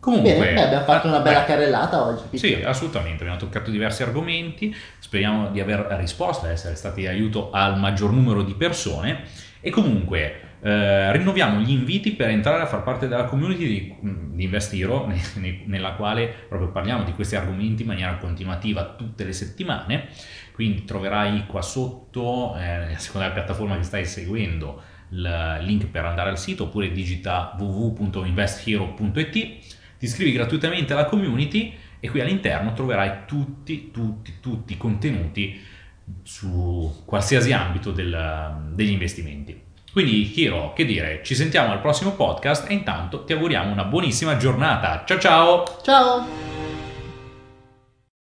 Comunque, 0.00 0.32
Bene, 0.32 0.54
beh, 0.54 0.62
abbiamo 0.62 0.84
fatto 0.84 1.08
una 1.08 1.20
bella 1.20 1.40
beh, 1.40 1.46
carrellata 1.46 2.04
oggi. 2.04 2.36
Sì, 2.36 2.48
piccola. 2.54 2.70
assolutamente, 2.70 3.22
abbiamo 3.22 3.38
toccato 3.38 3.70
diversi 3.70 4.02
argomenti, 4.02 4.74
speriamo 4.98 5.50
di 5.50 5.60
aver 5.60 5.80
risposto, 5.98 6.46
di 6.46 6.52
essere 6.52 6.74
stati 6.76 7.00
di 7.00 7.06
aiuto 7.08 7.50
al 7.50 7.78
maggior 7.78 8.12
numero 8.12 8.42
di 8.42 8.54
persone 8.54 9.22
e 9.60 9.70
comunque 9.70 10.40
eh, 10.60 11.12
rinnoviamo 11.12 11.60
gli 11.60 11.70
inviti 11.70 12.12
per 12.12 12.28
entrare 12.28 12.62
a 12.62 12.66
far 12.66 12.82
parte 12.84 13.08
della 13.08 13.24
community 13.24 13.66
di, 13.66 13.94
di 14.00 14.44
Investiro, 14.44 15.06
ne- 15.06 15.20
ne- 15.34 15.62
nella 15.66 15.92
quale 15.92 16.32
proprio 16.48 16.70
parliamo 16.70 17.02
di 17.02 17.12
questi 17.12 17.34
argomenti 17.36 17.82
in 17.82 17.88
maniera 17.88 18.16
continuativa 18.16 18.94
tutte 18.96 19.24
le 19.24 19.32
settimane, 19.32 20.08
quindi 20.52 20.84
troverai 20.84 21.46
qua 21.46 21.62
sotto, 21.62 22.56
eh, 22.56 22.92
a 22.94 22.98
seconda 22.98 23.26
della 23.28 23.40
piattaforma 23.40 23.76
che 23.76 23.82
stai 23.82 24.04
seguendo, 24.04 24.80
il 25.10 25.58
link 25.62 25.86
per 25.86 26.04
andare 26.04 26.28
al 26.28 26.38
sito 26.38 26.64
oppure 26.64 26.92
digita 26.92 27.56
www.investhero.it 27.58 29.67
ti 29.98 30.04
iscrivi 30.06 30.32
gratuitamente 30.32 30.92
alla 30.92 31.06
community 31.06 31.74
e 32.00 32.08
qui 32.08 32.20
all'interno 32.20 32.72
troverai 32.72 33.26
tutti, 33.26 33.90
tutti, 33.90 34.34
tutti 34.40 34.72
i 34.74 34.76
contenuti 34.76 35.60
su 36.22 37.02
qualsiasi 37.04 37.52
ambito 37.52 37.90
del- 37.90 38.70
degli 38.72 38.90
investimenti. 38.90 39.66
Quindi, 39.92 40.32
Hiro, 40.40 40.72
che 40.74 40.84
dire, 40.84 41.22
ci 41.24 41.34
sentiamo 41.34 41.72
al 41.72 41.80
prossimo 41.80 42.12
podcast 42.12 42.70
e 42.70 42.74
intanto 42.74 43.24
ti 43.24 43.32
auguriamo 43.32 43.72
una 43.72 43.84
buonissima 43.84 44.36
giornata. 44.36 45.02
Ciao 45.04 45.18
ciao! 45.18 45.64
Ciao! 45.82 46.77